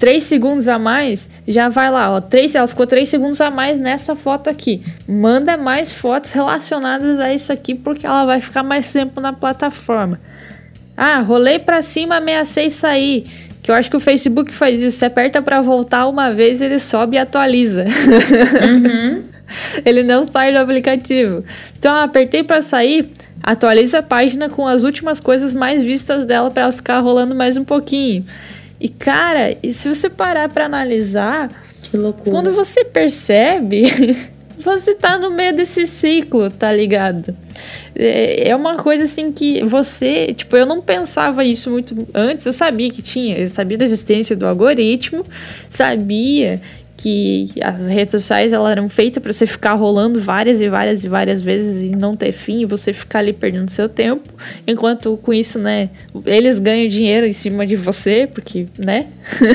3 0.02 0.20
segundos 0.20 0.66
a 0.66 0.80
mais, 0.80 1.30
já 1.46 1.68
vai 1.68 1.88
lá, 1.88 2.10
ó, 2.10 2.20
3, 2.20 2.56
ela 2.56 2.66
ficou 2.66 2.88
3 2.88 3.08
segundos 3.08 3.40
a 3.40 3.52
mais 3.52 3.78
nessa 3.78 4.16
foto 4.16 4.50
aqui. 4.50 4.82
Manda 5.06 5.56
mais 5.56 5.92
fotos 5.92 6.32
relacionadas 6.32 7.20
a 7.20 7.32
isso 7.32 7.52
aqui 7.52 7.72
porque 7.72 8.04
ela 8.04 8.24
vai 8.24 8.40
ficar 8.40 8.64
mais 8.64 8.92
tempo 8.92 9.20
na 9.20 9.32
plataforma. 9.32 10.18
Ah, 11.04 11.18
rolei 11.18 11.58
para 11.58 11.82
cima, 11.82 12.18
ameacei 12.18 12.70
sair. 12.70 13.26
Que 13.60 13.72
eu 13.72 13.74
acho 13.74 13.90
que 13.90 13.96
o 13.96 14.00
Facebook 14.00 14.52
faz 14.52 14.80
isso. 14.80 14.98
Você 14.98 15.06
aperta 15.06 15.42
para 15.42 15.60
voltar 15.60 16.06
uma 16.06 16.32
vez, 16.32 16.60
ele 16.60 16.78
sobe 16.78 17.16
e 17.16 17.18
atualiza. 17.18 17.84
Uhum. 17.84 19.24
ele 19.84 20.04
não 20.04 20.24
sai 20.28 20.52
do 20.52 20.58
aplicativo. 20.58 21.42
Então, 21.76 21.92
apertei 21.92 22.44
para 22.44 22.62
sair, 22.62 23.10
atualiza 23.42 23.98
a 23.98 24.02
página 24.02 24.48
com 24.48 24.64
as 24.64 24.84
últimas 24.84 25.18
coisas 25.18 25.52
mais 25.52 25.82
vistas 25.82 26.24
dela 26.24 26.52
para 26.52 26.62
ela 26.62 26.72
ficar 26.72 27.00
rolando 27.00 27.34
mais 27.34 27.56
um 27.56 27.64
pouquinho. 27.64 28.24
E 28.80 28.88
cara, 28.88 29.56
e 29.60 29.72
se 29.72 29.88
você 29.88 30.08
parar 30.08 30.48
para 30.50 30.66
analisar, 30.66 31.50
que 31.82 31.96
loucura. 31.96 32.30
Quando 32.30 32.52
você 32.52 32.84
percebe, 32.84 33.90
você 34.58 34.94
tá 34.94 35.18
no 35.18 35.30
meio 35.30 35.54
desse 35.54 35.86
ciclo, 35.86 36.50
tá 36.50 36.72
ligado? 36.72 37.34
É, 37.94 38.50
é 38.50 38.56
uma 38.56 38.76
coisa 38.76 39.04
assim 39.04 39.30
que 39.32 39.62
você, 39.64 40.32
tipo, 40.34 40.56
eu 40.56 40.66
não 40.66 40.80
pensava 40.80 41.44
isso 41.44 41.70
muito 41.70 42.06
antes, 42.14 42.46
eu 42.46 42.52
sabia 42.52 42.90
que 42.90 43.02
tinha, 43.02 43.38
eu 43.38 43.48
sabia 43.48 43.78
da 43.78 43.84
existência 43.84 44.34
do 44.34 44.46
algoritmo, 44.46 45.24
sabia 45.68 46.60
que 47.02 47.50
as 47.60 47.88
redes 47.88 48.12
sociais 48.12 48.52
elas 48.52 48.70
eram 48.70 48.88
feitas 48.88 49.20
para 49.20 49.32
você 49.32 49.44
ficar 49.44 49.74
rolando 49.74 50.20
várias 50.20 50.60
e 50.60 50.68
várias 50.68 51.02
e 51.02 51.08
várias 51.08 51.42
vezes 51.42 51.82
e 51.82 51.96
não 51.96 52.14
ter 52.14 52.30
fim, 52.30 52.60
e 52.60 52.64
você 52.64 52.92
ficar 52.92 53.18
ali 53.18 53.32
perdendo 53.32 53.68
seu 53.70 53.88
tempo, 53.88 54.32
enquanto 54.66 55.16
com 55.16 55.34
isso, 55.34 55.58
né, 55.58 55.90
eles 56.24 56.60
ganham 56.60 56.86
dinheiro 56.88 57.26
em 57.26 57.32
cima 57.32 57.66
de 57.66 57.74
você, 57.74 58.28
porque, 58.32 58.68
né, 58.78 59.06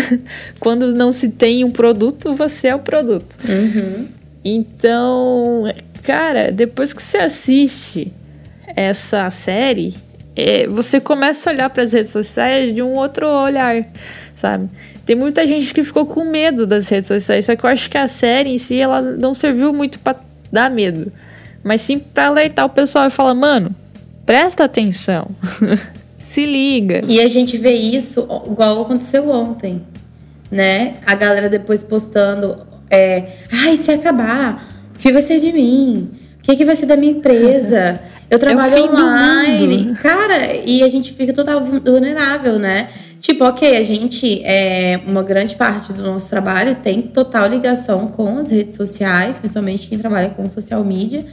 quando 0.60 0.94
não 0.94 1.14
se 1.14 1.30
tem 1.30 1.64
um 1.64 1.72
produto, 1.72 2.34
você 2.34 2.68
é 2.68 2.76
o 2.76 2.80
produto. 2.80 3.38
Uhum. 3.48 4.17
Então, 4.44 5.64
cara, 6.04 6.52
depois 6.52 6.94
que 6.94 7.02
você 7.02 7.18
assiste 7.18 8.12
essa 8.76 9.30
série, 9.32 9.96
é, 10.36 10.68
você 10.68 11.00
começa 11.02 11.50
a 11.50 11.54
olhar 11.54 11.70
para 11.70 11.84
as 11.84 11.94
redes 11.94 12.12
sociais 12.12 12.74
de 12.74 12.82
um 12.82 12.94
outro 12.94 13.28
olhar, 13.28 13.86
sabe? 14.36 14.70
Tem 15.06 15.16
muita 15.16 15.48
gente 15.48 15.74
que 15.74 15.84
ficou 15.84 16.06
com 16.06 16.24
medo 16.26 16.68
das 16.68 16.88
redes 16.90 17.08
sociais, 17.08 17.46
só 17.46 17.56
que 17.56 17.64
eu 17.64 17.70
acho 17.70 17.90
que 17.90 17.98
a 17.98 18.08
série 18.08 18.52
em 18.52 18.58
si 18.58 18.80
ela 18.80 19.02
não 19.02 19.34
serviu 19.34 19.74
muito 19.74 19.98
para 20.00 20.18
dar 20.52 20.70
medo, 20.70 21.12
mas 21.64 21.82
sim 21.82 21.98
para 21.98 22.28
alertar 22.28 22.66
o 22.66 22.70
pessoal 22.70 23.08
e 23.08 23.10
falar, 23.10 23.34
mano, 23.34 23.76
presta 24.26 24.66
atenção. 24.66 25.28
Se 26.20 26.46
liga. 26.46 27.02
E 27.08 27.22
a 27.22 27.28
gente 27.28 27.58
vê 27.58 27.72
isso 27.72 28.28
igual 28.46 28.82
aconteceu 28.82 29.30
ontem, 29.30 29.82
né? 30.52 30.96
A 31.06 31.16
galera 31.16 31.50
depois 31.50 31.84
postando, 31.84 32.67
é, 32.90 33.38
ai, 33.52 33.78
se 33.78 33.92
acabar, 33.92 34.90
o 34.96 35.00
que 35.00 35.12
vai 35.12 35.22
ser 35.22 35.40
de 35.40 35.52
mim? 35.52 36.10
O 36.40 36.44
que, 36.44 36.56
que 36.56 36.66
vai 36.66 36.76
ser 36.76 36.86
da 36.86 36.96
minha 36.96 37.12
empresa? 37.12 38.00
Eu 38.30 38.38
trabalho 38.38 38.76
é 38.76 38.82
online. 38.82 39.96
Cara, 39.96 40.54
e 40.54 40.84
a 40.84 40.88
gente 40.90 41.14
fica 41.14 41.32
total 41.32 41.64
vulnerável, 41.64 42.60
né? 42.60 42.90
Tipo, 43.20 43.46
ok, 43.46 43.78
a 43.78 43.84
gente, 43.84 44.44
é, 44.44 45.00
uma 45.08 45.24
grande 45.24 45.56
parte 45.56 45.94
do 45.94 46.04
nosso 46.04 46.30
trabalho 46.30 46.76
tem 46.76 47.02
total 47.02 47.48
ligação 47.48 48.08
com 48.08 48.38
as 48.38 48.52
redes 48.52 48.76
sociais, 48.76 49.40
principalmente 49.40 49.88
quem 49.88 49.98
trabalha 49.98 50.30
com 50.30 50.48
social 50.50 50.84
media. 50.84 51.26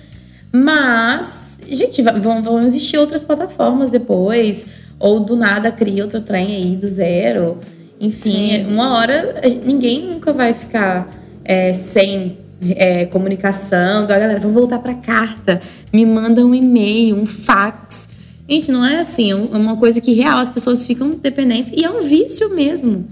Mas, 0.53 1.61
gente, 1.69 2.01
vão, 2.01 2.43
vão 2.43 2.63
existir 2.63 2.97
outras 2.97 3.23
plataformas 3.23 3.91
depois, 3.91 4.67
ou 4.99 5.19
do 5.19 5.35
nada 5.35 5.73
cria 5.73 6.05
outro 6.05 6.21
trem 6.21 6.55
aí 6.55 6.77
do 6.77 6.87
zero. 6.87 7.59
Enfim, 8.01 8.65
Sim. 8.65 8.67
uma 8.67 8.97
hora 8.97 9.41
ninguém 9.65 10.07
nunca 10.07 10.33
vai 10.33 10.55
ficar 10.55 11.09
é, 11.45 11.73
sem 11.73 12.37
é, 12.71 13.07
comunicação. 13.07 14.07
Galera, 14.07 14.39
vamos 14.39 14.55
voltar 14.55 14.79
para 14.79 14.95
carta. 14.95 15.61
Me 15.93 16.07
manda 16.07 16.45
um 16.45 16.55
e-mail, 16.55 17.17
um 17.17 17.27
fax. 17.27 18.09
Gente, 18.49 18.71
não 18.73 18.85
é 18.85 19.01
assim. 19.01 19.33
É, 19.33 19.35
é 19.35 19.37
uma 19.37 19.77
coisa 19.77 20.01
que 20.01 20.13
real 20.13 20.39
as 20.39 20.51
pessoas 20.51 20.87
ficam 20.87 21.11
dependentes 21.11 21.73
e 21.75 21.85
é 21.85 21.91
um 21.91 22.03
vício 22.03 22.55
mesmo. 22.55 23.07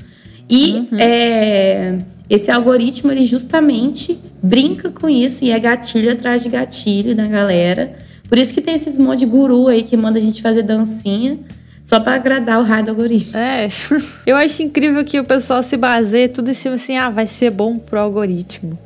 E 0.48 0.72
uhum. 0.72 0.98
é, 0.98 1.98
esse 2.28 2.50
algoritmo, 2.50 3.10
ele 3.10 3.24
justamente 3.24 4.18
brinca 4.42 4.90
com 4.90 5.08
isso 5.08 5.44
e 5.44 5.50
é 5.50 5.58
gatilho 5.58 6.12
atrás 6.12 6.42
de 6.42 6.48
gatilho 6.48 7.14
da 7.14 7.26
galera. 7.26 7.94
Por 8.28 8.38
isso 8.38 8.54
que 8.54 8.60
tem 8.60 8.74
esses 8.74 8.98
monte 8.98 9.20
de 9.20 9.26
guru 9.26 9.68
aí 9.68 9.82
que 9.82 9.96
manda 9.96 10.18
a 10.18 10.22
gente 10.22 10.40
fazer 10.40 10.62
dancinha 10.62 11.38
só 11.92 12.00
para 12.00 12.14
agradar 12.14 12.58
o 12.58 12.62
raio 12.62 12.86
do 12.86 12.90
algoritmo. 12.92 13.38
É, 13.38 13.68
eu 14.26 14.34
acho 14.34 14.62
incrível 14.62 15.04
que 15.04 15.20
o 15.20 15.24
pessoal 15.24 15.62
se 15.62 15.76
baseie 15.76 16.26
tudo 16.26 16.50
em 16.50 16.54
cima 16.54 16.76
assim, 16.76 16.96
ah, 16.96 17.10
vai 17.10 17.26
ser 17.26 17.50
bom 17.50 17.78
pro 17.78 18.00
algoritmo. 18.00 18.78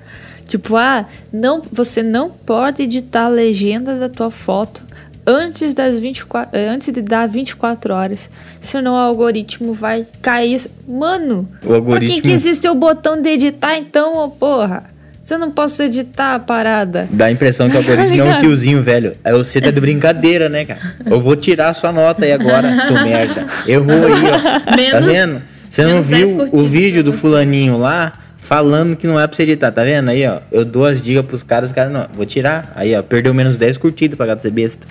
Tipo, 0.45 0.77
ah, 0.77 1.07
não, 1.33 1.63
você 1.73 2.03
não 2.03 2.31
pode 2.31 2.83
editar 2.83 3.27
a 3.27 3.29
legenda 3.29 3.97
da 3.97 4.09
tua 4.09 4.29
foto 4.29 4.83
antes 5.25 5.73
das 5.73 6.01
24, 6.01 6.59
eh, 6.59 6.69
antes 6.69 6.93
de 6.93 7.01
dar 7.01 7.29
24 7.29 7.95
horas, 7.95 8.29
senão 8.61 8.95
o 8.95 8.99
algoritmo 8.99 9.73
vai 9.73 10.05
cair. 10.21 10.69
Mano, 10.87 11.49
o 11.65 11.75
algoritmo... 11.75 12.09
por 12.09 12.23
que, 12.23 12.29
que 12.29 12.33
existe 12.33 12.69
o 12.69 12.75
botão 12.75 13.23
de 13.23 13.29
editar 13.29 13.77
então, 13.77 14.17
oh, 14.17 14.31
porra? 14.31 14.96
Você 15.27 15.37
não 15.37 15.51
posso 15.51 15.83
editar 15.83 16.37
a 16.37 16.39
parada. 16.39 17.09
Dá 17.11 17.25
a 17.25 17.33
impressão 17.33 17.69
que 17.69 17.75
o 17.75 17.79
algoritmo 17.79 18.19
tá 18.23 18.31
é 18.31 18.35
um 18.37 18.39
tiozinho, 18.39 18.81
velho. 18.81 19.17
Aí 19.25 19.33
você 19.33 19.61
tá 19.61 19.73
de 19.73 19.81
brincadeira, 19.81 20.49
né, 20.49 20.65
cara? 20.65 20.79
Eu 21.05 21.21
vou 21.21 21.35
tirar 21.35 21.71
a 21.71 21.75
sua 21.75 21.91
nota 21.91 22.25
aí 22.25 22.31
agora, 22.31 22.81
seu 22.83 22.95
merda. 23.03 23.45
Errou 23.67 23.91
aí, 23.91 24.13
ó. 24.13 24.77
Menos, 24.77 24.93
tá 24.93 25.01
vendo? 25.01 25.43
Você 25.69 25.85
não 25.85 26.01
viu 26.01 26.49
o 26.53 26.65
vídeo 26.65 27.03
do 27.03 27.13
fulaninho 27.13 27.77
lá? 27.77 28.13
falando 28.39 28.95
que 28.95 29.09
não 29.09 29.19
é 29.19 29.27
pra 29.27 29.35
você 29.37 29.43
editar, 29.43 29.73
tá 29.73 29.83
vendo? 29.83 30.09
Aí, 30.09 30.25
ó, 30.25 30.39
eu 30.53 30.65
dou 30.65 30.87
as 30.87 31.03
dicas 31.03 31.27
pros 31.27 31.43
caras, 31.43 31.71
os 31.71 31.75
caras, 31.75 31.91
não, 31.91 32.07
vou 32.15 32.25
tirar. 32.25 32.73
Aí, 32.77 32.95
ó, 32.95 33.03
perdeu 33.03 33.35
menos 33.35 33.59
10 33.59 33.77
curtidas 33.79 34.17
pra 34.17 34.27
gato 34.27 34.41
ser 34.41 34.53
besta. 34.53 34.87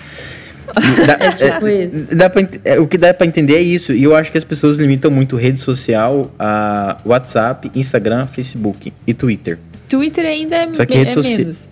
Dá, 1.06 1.16
é 1.24 1.32
tipo 1.32 1.66
é, 1.66 1.84
isso. 1.84 2.14
Dá 2.14 2.28
pra, 2.28 2.46
é, 2.62 2.78
o 2.78 2.86
que 2.86 2.98
dá 2.98 3.14
pra 3.14 3.26
entender 3.26 3.54
é 3.54 3.62
isso. 3.62 3.94
E 3.94 4.04
eu 4.04 4.14
acho 4.14 4.30
que 4.30 4.36
as 4.36 4.44
pessoas 4.44 4.76
limitam 4.76 5.10
muito 5.10 5.36
rede 5.36 5.62
social 5.62 6.30
a 6.38 6.98
WhatsApp, 7.06 7.70
Instagram, 7.74 8.26
Facebook 8.26 8.92
e 9.06 9.14
Twitter. 9.14 9.58
Twitter 9.88 10.24
ainda 10.26 10.56
é, 10.56 10.74
Só 10.74 10.84
que 10.84 10.94
é 10.94 11.04
menos. 11.04 11.68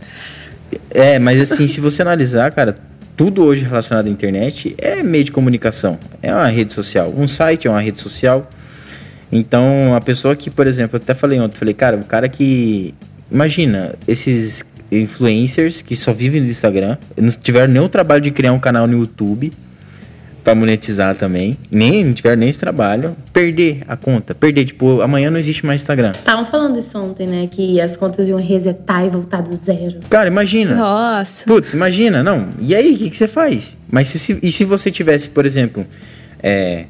É, 0.91 1.19
mas 1.19 1.41
assim, 1.41 1.67
se 1.69 1.81
você 1.81 2.03
analisar, 2.03 2.51
cara, 2.53 2.75
tudo 3.17 3.45
hoje 3.45 3.65
relacionado 3.65 4.07
à 4.07 4.11
internet 4.11 4.75
é 4.79 5.03
meio 5.03 5.25
de 5.25 5.33
comunicação. 5.33 5.99
É 6.23 6.33
uma 6.33 6.49
rede 6.49 6.73
social. 6.73 7.13
Um 7.17 7.29
site 7.29 7.67
é 7.67 7.71
uma 7.71 7.81
rede 7.81 8.01
social. 8.01 8.51
Então, 9.31 9.95
a 9.95 10.01
pessoa 10.01 10.37
que, 10.37 10.51
por 10.51 10.67
exemplo, 10.67 10.97
eu 10.97 11.03
até 11.03 11.15
falei 11.15 11.41
ontem, 11.41 11.57
falei, 11.57 11.75
cara, 11.75 11.97
o 11.97 12.05
cara 12.05 12.29
que. 12.29 12.95
Imagina, 13.31 13.95
esses 14.07 14.65
influencers 14.93 15.83
que 15.83 15.97
só 15.97 16.13
vivem 16.13 16.41
no 16.41 16.49
Instagram, 16.49 16.97
não 17.17 17.31
tiveram 17.31 17.73
nem 17.73 17.83
o 17.83 17.89
trabalho 17.89 18.21
de 18.21 18.31
criar 18.31 18.53
um 18.53 18.61
canal 18.61 18.87
no 18.87 18.99
YouTube 18.99 19.53
para 20.45 20.55
monetizar 20.55 21.17
também, 21.17 21.57
nem 21.71 22.05
não 22.05 22.13
tiveram 22.13 22.37
nem 22.37 22.51
esse 22.51 22.59
trabalho, 22.59 23.17
perder 23.33 23.81
a 23.89 23.97
conta, 23.97 24.35
perder, 24.35 24.67
tipo, 24.67 25.01
amanhã 25.01 25.31
não 25.31 25.39
existe 25.39 25.65
mais 25.65 25.81
Instagram. 25.81 26.13
Estavam 26.13 26.45
falando 26.45 26.79
isso 26.79 26.99
ontem, 26.99 27.27
né, 27.27 27.49
que 27.51 27.81
as 27.81 27.97
contas 27.97 28.29
iam 28.29 28.39
resetar 28.39 29.07
e 29.07 29.09
voltar 29.09 29.41
do 29.41 29.57
zero. 29.57 30.01
Cara, 30.11 30.29
imagina. 30.29 30.75
Nossa. 30.75 31.47
Putz, 31.47 31.73
imagina, 31.73 32.23
não. 32.23 32.51
E 32.61 32.75
aí, 32.75 32.95
o 32.95 32.99
que, 32.99 33.09
que 33.11 33.17
você 33.17 33.27
faz? 33.27 33.75
Mas 33.91 34.09
se, 34.09 34.19
se, 34.19 34.39
e 34.43 34.53
se 34.53 34.67
você 34.67 34.91
tivesse, 34.91 35.31
por 35.31 35.47
exemplo, 35.47 35.87
é, 36.43 36.85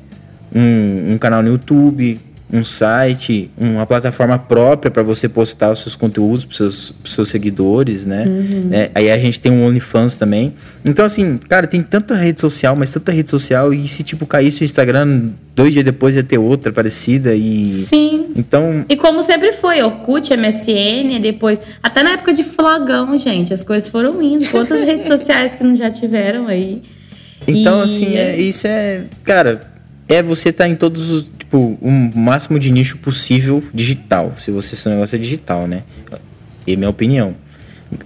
um, 0.53 1.13
um 1.13 1.19
canal 1.19 1.41
no 1.41 1.51
YouTube, 1.51 2.21
um 2.55 2.65
site, 2.65 3.51
uma 3.59 3.85
plataforma 3.85 4.39
própria 4.39 4.89
para 4.89 5.03
você 5.03 5.29
postar 5.29 5.73
os 5.73 5.81
seus 5.81 5.97
conteúdos 5.97 6.45
para 6.45 6.57
seus, 6.57 6.95
seus 7.05 7.29
seguidores, 7.29 8.07
né? 8.07 8.25
Uhum. 8.25 8.69
É, 8.71 8.91
aí 8.95 9.11
a 9.11 9.19
gente 9.19 9.41
tem 9.41 9.51
um 9.51 9.67
OnlyFans 9.67 10.15
também. 10.15 10.55
Então, 10.85 11.05
assim, 11.05 11.37
cara, 11.37 11.67
tem 11.67 11.83
tanta 11.83 12.15
rede 12.15 12.41
social, 12.41 12.77
mas 12.77 12.93
tanta 12.93 13.11
rede 13.11 13.29
social, 13.29 13.75
e 13.75 13.89
se, 13.89 14.05
tipo, 14.05 14.25
caísse 14.25 14.63
o 14.63 14.65
Instagram, 14.65 15.31
dois 15.57 15.73
dias 15.73 15.85
depois 15.85 16.15
ia 16.15 16.23
ter 16.23 16.39
outra 16.39 16.73
parecida 16.73 17.35
e... 17.35 17.67
Sim. 17.67 18.27
Então... 18.37 18.85
E 18.89 18.95
como 18.95 19.21
sempre 19.25 19.53
foi, 19.53 19.83
Orkut, 19.83 20.33
MSN, 20.37 21.21
depois... 21.21 21.59
Até 21.83 22.05
na 22.05 22.11
época 22.11 22.33
de 22.33 22.45
flogão, 22.45 23.19
gente, 23.19 23.53
as 23.53 23.65
coisas 23.65 23.89
foram 23.89 24.23
indo. 24.23 24.49
Quantas 24.51 24.81
redes 24.87 25.09
sociais 25.09 25.57
que 25.57 25.65
não 25.65 25.75
já 25.75 25.91
tiveram 25.91 26.47
aí? 26.47 26.83
Então, 27.49 27.81
e... 27.81 27.83
assim, 27.83 28.17
é, 28.17 28.37
isso 28.41 28.65
é... 28.69 29.07
Cara, 29.25 29.74
é 30.09 30.23
você 30.23 30.51
estar 30.51 30.65
tá 30.65 30.71
em 30.71 30.77
todos 30.77 31.11
os 31.11 31.31
tipo, 31.39 31.79
o 31.81 31.91
máximo 31.91 32.59
de 32.59 32.71
nicho 32.71 32.99
possível 32.99 33.63
digital. 33.73 34.35
Se 34.39 34.51
você 34.51 34.77
seu 34.77 34.93
negócio 34.93 35.17
é 35.17 35.19
digital, 35.19 35.67
né? 35.67 35.83
É 36.67 36.77
minha 36.77 36.91
opinião. 36.91 37.35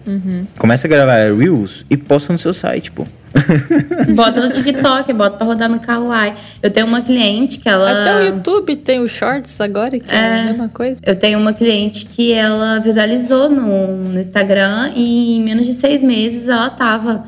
Uhum. 0.06 0.46
Começa 0.58 0.86
a 0.86 0.90
gravar 0.90 1.32
Reels 1.32 1.84
e 1.88 1.96
posta 1.96 2.32
no 2.32 2.38
seu 2.38 2.52
site, 2.52 2.90
pô. 2.90 3.06
bota 4.14 4.40
no 4.40 4.50
TikTok, 4.50 5.12
bota 5.12 5.36
pra 5.36 5.46
rodar 5.46 5.68
no 5.68 5.78
Kawaii. 5.78 6.34
Eu 6.62 6.70
tenho 6.70 6.86
uma 6.86 7.02
cliente 7.02 7.58
que 7.58 7.68
ela. 7.68 8.02
Até 8.02 8.16
o 8.16 8.22
YouTube 8.22 8.76
tem 8.76 9.00
o 9.00 9.08
Shorts 9.08 9.60
agora, 9.60 9.98
que 9.98 10.10
é, 10.10 10.16
é 10.16 10.40
a 10.40 10.44
mesma 10.46 10.68
coisa. 10.68 10.98
Eu 11.02 11.14
tenho 11.14 11.38
uma 11.38 11.52
cliente 11.52 12.06
que 12.06 12.32
ela 12.32 12.78
viralizou 12.78 13.48
no, 13.48 13.96
no 13.96 14.18
Instagram 14.18 14.92
e 14.94 15.36
em 15.36 15.42
menos 15.42 15.66
de 15.66 15.74
seis 15.74 16.02
meses 16.02 16.48
ela 16.48 16.70
tava 16.70 17.24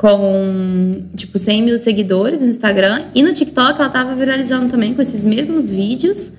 com, 0.00 1.02
tipo, 1.14 1.36
100 1.36 1.62
mil 1.62 1.76
seguidores 1.76 2.40
no 2.40 2.48
Instagram. 2.48 3.04
E 3.14 3.22
no 3.22 3.34
TikTok 3.34 3.78
ela 3.78 3.90
tava 3.90 4.14
viralizando 4.14 4.70
também 4.70 4.94
com 4.94 5.02
esses 5.02 5.26
mesmos 5.26 5.70
vídeos. 5.70 6.32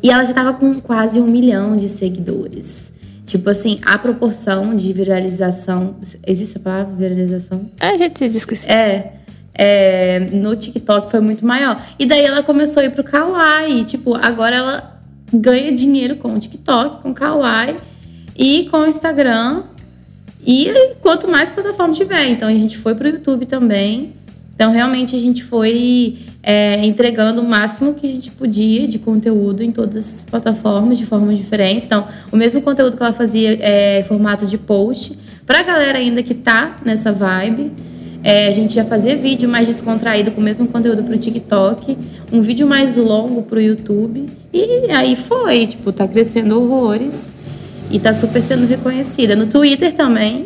E 0.00 0.08
ela 0.08 0.22
já 0.22 0.32
tava 0.32 0.52
com 0.52 0.80
quase 0.80 1.20
um 1.20 1.26
milhão 1.26 1.76
de 1.76 1.88
seguidores. 1.88 2.92
Tipo 3.26 3.50
assim, 3.50 3.80
a 3.84 3.98
proporção 3.98 4.76
de 4.76 4.92
viralização. 4.92 5.96
Existe 6.24 6.58
a 6.58 6.60
palavra 6.60 6.94
viralização? 6.94 7.68
É, 7.80 7.88
a 7.88 7.96
gente 7.96 8.28
disse 8.28 8.70
É. 8.70 9.14
É, 9.52 10.20
no 10.32 10.54
TikTok 10.54 11.10
foi 11.10 11.20
muito 11.20 11.44
maior. 11.44 11.84
E 11.98 12.06
daí 12.06 12.24
ela 12.24 12.44
começou 12.44 12.80
a 12.80 12.86
ir 12.86 12.90
pro 12.90 13.02
Kawaii. 13.02 13.82
Tipo, 13.86 14.14
agora 14.14 14.54
ela 14.54 15.00
ganha 15.32 15.72
dinheiro 15.72 16.14
com 16.14 16.32
o 16.32 16.38
TikTok, 16.38 17.02
com 17.02 17.10
o 17.10 17.14
Kawaii 17.14 17.74
e 18.38 18.68
com 18.70 18.82
o 18.82 18.86
Instagram. 18.86 19.64
E 20.46 20.94
quanto 21.00 21.28
mais 21.28 21.50
plataforma 21.50 21.94
tiver. 21.94 22.28
Então 22.28 22.48
a 22.48 22.52
gente 22.52 22.76
foi 22.78 22.94
para 22.94 23.08
o 23.08 23.10
YouTube 23.10 23.46
também. 23.46 24.12
Então 24.54 24.72
realmente 24.72 25.16
a 25.16 25.18
gente 25.18 25.42
foi 25.42 26.18
é, 26.42 26.84
entregando 26.84 27.40
o 27.40 27.48
máximo 27.48 27.94
que 27.94 28.06
a 28.06 28.10
gente 28.10 28.30
podia 28.30 28.86
de 28.86 28.98
conteúdo 28.98 29.62
em 29.62 29.70
todas 29.70 29.96
essas 29.96 30.22
plataformas 30.22 30.98
de 30.98 31.06
formas 31.06 31.38
diferentes. 31.38 31.86
Então 31.86 32.06
o 32.32 32.36
mesmo 32.36 32.62
conteúdo 32.62 32.96
que 32.96 33.02
ela 33.02 33.12
fazia 33.12 33.58
é, 33.60 34.00
em 34.00 34.02
formato 34.02 34.46
de 34.46 34.58
post. 34.58 35.18
Para 35.46 35.60
a 35.60 35.62
galera 35.62 35.98
ainda 35.98 36.22
que 36.22 36.34
tá 36.34 36.76
nessa 36.84 37.10
vibe, 37.12 37.72
é, 38.22 38.48
a 38.48 38.52
gente 38.52 38.74
já 38.74 38.84
fazia 38.84 39.16
vídeo 39.16 39.48
mais 39.48 39.66
descontraído 39.66 40.30
com 40.30 40.40
o 40.40 40.44
mesmo 40.44 40.68
conteúdo 40.68 41.02
para 41.02 41.14
o 41.14 41.18
TikTok, 41.18 41.96
um 42.30 42.40
vídeo 42.40 42.66
mais 42.66 42.96
longo 42.96 43.42
para 43.42 43.58
o 43.58 43.60
YouTube. 43.60 44.26
E 44.52 44.90
aí 44.90 45.16
foi, 45.16 45.66
tipo, 45.66 45.90
tá 45.90 46.06
crescendo 46.06 46.60
horrores. 46.60 47.30
E 47.90 47.98
tá 47.98 48.12
super 48.12 48.40
sendo 48.40 48.66
reconhecida. 48.66 49.34
No 49.34 49.46
Twitter 49.46 49.92
também. 49.92 50.44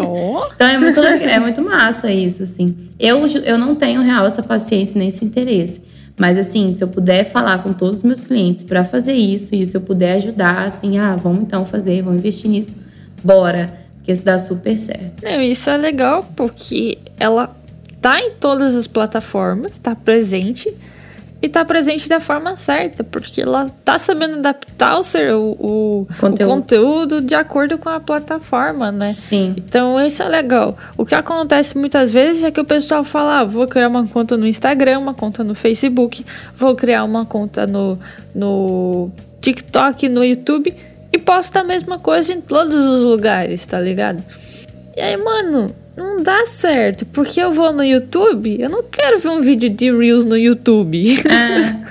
Oh. 0.00 0.46
então 0.54 0.66
é 0.66 0.78
muito, 0.78 1.00
é 1.00 1.38
muito 1.38 1.62
massa 1.62 2.10
isso, 2.10 2.42
assim. 2.42 2.74
Eu, 2.98 3.26
eu 3.26 3.58
não 3.58 3.74
tenho 3.74 4.00
real 4.00 4.26
essa 4.26 4.42
paciência 4.42 4.98
nem 4.98 5.08
esse 5.08 5.24
interesse. 5.24 5.82
Mas 6.18 6.36
assim, 6.36 6.72
se 6.72 6.82
eu 6.82 6.88
puder 6.88 7.24
falar 7.24 7.62
com 7.62 7.72
todos 7.72 7.98
os 7.98 8.04
meus 8.04 8.20
clientes 8.20 8.62
para 8.62 8.84
fazer 8.84 9.14
isso, 9.14 9.54
e 9.54 9.64
se 9.64 9.76
eu 9.76 9.80
puder 9.80 10.16
ajudar, 10.16 10.66
assim, 10.66 10.98
ah, 10.98 11.16
vamos 11.16 11.42
então 11.42 11.64
fazer, 11.64 12.02
vamos 12.02 12.18
investir 12.18 12.50
nisso, 12.50 12.74
bora. 13.22 13.78
Porque 13.96 14.12
isso 14.12 14.22
dá 14.22 14.36
super 14.36 14.78
certo. 14.78 15.22
Não, 15.22 15.40
isso 15.40 15.68
é 15.70 15.76
legal 15.76 16.30
porque 16.36 16.98
ela 17.18 17.54
tá 18.00 18.20
em 18.20 18.32
todas 18.32 18.74
as 18.74 18.86
plataformas, 18.86 19.78
tá 19.78 19.94
presente 19.94 20.72
e 21.42 21.48
tá 21.48 21.64
presente 21.64 22.08
da 22.08 22.20
forma 22.20 22.56
certa, 22.56 23.02
porque 23.02 23.40
ela 23.40 23.70
tá 23.84 23.98
sabendo 23.98 24.34
adaptar 24.34 24.98
o, 24.98 25.02
ser, 25.02 25.32
o, 25.32 25.56
o, 25.58 26.08
conteúdo. 26.18 26.50
o 26.50 26.54
conteúdo 26.54 27.20
de 27.22 27.34
acordo 27.34 27.78
com 27.78 27.88
a 27.88 27.98
plataforma, 27.98 28.92
né? 28.92 29.06
Sim. 29.06 29.54
Então 29.56 29.98
isso 29.98 30.22
é 30.22 30.28
legal. 30.28 30.76
O 30.98 31.06
que 31.06 31.14
acontece 31.14 31.78
muitas 31.78 32.12
vezes 32.12 32.44
é 32.44 32.50
que 32.50 32.60
o 32.60 32.64
pessoal 32.64 33.02
fala: 33.02 33.40
ah, 33.40 33.44
vou 33.44 33.66
criar 33.66 33.88
uma 33.88 34.06
conta 34.06 34.36
no 34.36 34.46
Instagram, 34.46 34.98
uma 34.98 35.14
conta 35.14 35.42
no 35.42 35.54
Facebook, 35.54 36.24
vou 36.56 36.74
criar 36.74 37.04
uma 37.04 37.24
conta 37.24 37.66
no, 37.66 37.98
no 38.34 39.10
TikTok, 39.40 40.08
no 40.10 40.22
YouTube 40.22 40.74
e 41.12 41.18
posta 41.18 41.60
a 41.60 41.64
mesma 41.64 41.98
coisa 41.98 42.34
em 42.34 42.40
todos 42.40 42.74
os 42.74 43.00
lugares, 43.00 43.64
tá 43.64 43.80
ligado? 43.80 44.22
E 44.96 45.00
aí, 45.00 45.16
mano, 45.16 45.74
não 46.00 46.22
dá 46.22 46.46
certo, 46.46 47.04
porque 47.06 47.40
eu 47.40 47.52
vou 47.52 47.72
no 47.72 47.84
YouTube, 47.84 48.60
eu 48.60 48.68
não 48.68 48.82
quero 48.82 49.18
ver 49.18 49.28
um 49.28 49.40
vídeo 49.40 49.68
de 49.68 49.92
Reels 49.92 50.24
no 50.24 50.36
YouTube. 50.36 51.18
É. 51.26 51.90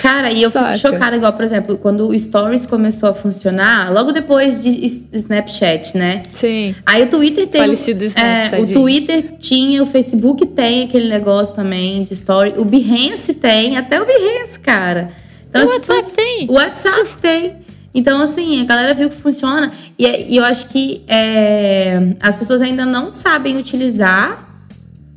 Cara, 0.00 0.30
e 0.30 0.42
eu 0.42 0.50
fico 0.50 0.62
Saca. 0.62 0.78
chocada, 0.78 1.16
igual, 1.16 1.32
por 1.32 1.44
exemplo, 1.44 1.76
quando 1.76 2.08
o 2.08 2.18
Stories 2.18 2.64
começou 2.64 3.08
a 3.08 3.14
funcionar, 3.14 3.92
logo 3.92 4.12
depois 4.12 4.62
de 4.62 5.02
Snapchat, 5.12 5.96
né? 5.96 6.22
Sim. 6.32 6.74
Aí 6.86 7.02
o 7.02 7.06
Twitter 7.08 7.48
tem. 7.48 7.60
Falecido 7.62 8.04
Snap, 8.04 8.52
é, 8.52 8.60
o 8.60 8.66
Twitter 8.68 9.34
tinha, 9.38 9.82
o 9.82 9.86
Facebook 9.86 10.46
tem 10.46 10.84
aquele 10.84 11.08
negócio 11.08 11.56
também 11.56 12.04
de 12.04 12.14
Story. 12.14 12.54
O 12.56 12.64
Behance 12.64 13.34
tem, 13.34 13.76
até 13.76 14.00
o 14.00 14.06
Behance, 14.06 14.60
cara. 14.60 15.10
Então, 15.48 15.66
o 15.66 15.80
tipo, 15.80 15.92
WhatsApp 15.92 16.16
tem. 16.16 16.46
O 16.48 16.52
WhatsApp 16.52 17.08
tem. 17.20 17.56
Então, 17.94 18.20
assim, 18.20 18.60
a 18.60 18.64
galera 18.64 18.94
viu 18.94 19.08
que 19.08 19.16
funciona. 19.16 19.70
E, 19.98 20.06
e 20.06 20.36
eu 20.36 20.44
acho 20.44 20.68
que 20.68 21.02
é, 21.08 22.14
as 22.20 22.36
pessoas 22.36 22.62
ainda 22.62 22.86
não 22.86 23.12
sabem 23.12 23.56
utilizar. 23.56 24.48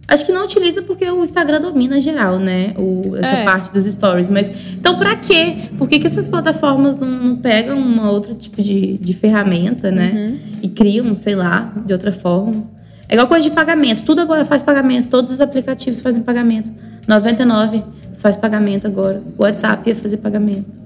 Acho 0.08 0.26
que 0.26 0.32
não 0.32 0.44
utiliza 0.44 0.82
porque 0.82 1.10
o 1.10 1.24
Instagram 1.24 1.62
domina 1.62 2.02
geral, 2.02 2.38
né? 2.38 2.74
O, 2.78 3.16
essa 3.16 3.36
é. 3.36 3.44
parte 3.44 3.72
dos 3.72 3.86
stories. 3.86 4.30
Mas, 4.30 4.52
então, 4.74 4.98
pra 4.98 5.16
quê? 5.16 5.70
Por 5.78 5.88
que, 5.88 6.00
que 6.00 6.08
essas 6.08 6.28
plataformas 6.28 6.98
não, 6.98 7.08
não 7.08 7.36
pegam 7.38 7.78
uma 7.78 8.10
outro 8.10 8.34
tipo 8.34 8.62
de, 8.62 8.98
de 8.98 9.14
ferramenta, 9.14 9.92
né? 9.92 10.12
Uhum. 10.12 10.40
E 10.64 10.70
criam, 10.70 11.16
sei 11.16 11.36
lá, 11.36 11.72
de 11.86 11.94
outra 11.94 12.12
forma. 12.12 12.72
É 13.08 13.14
igual 13.14 13.28
coisa 13.28 13.48
de 13.48 13.56
pagamento. 13.56 14.04
Tudo 14.04 14.22
agora 14.22 14.44
faz 14.44 14.64
pagamento. 14.64 15.08
Todos 15.10 15.32
os 15.32 15.40
aplicativos 15.40 16.02
fazem 16.02 16.22
pagamento. 16.22 16.72
99 17.08 17.84
faz 18.18 18.36
pagamento 18.36 18.88
agora. 18.88 19.22
O 19.38 19.44
WhatsApp 19.44 19.88
ia 19.88 19.96
fazer 19.96 20.18
pagamento. 20.18 20.83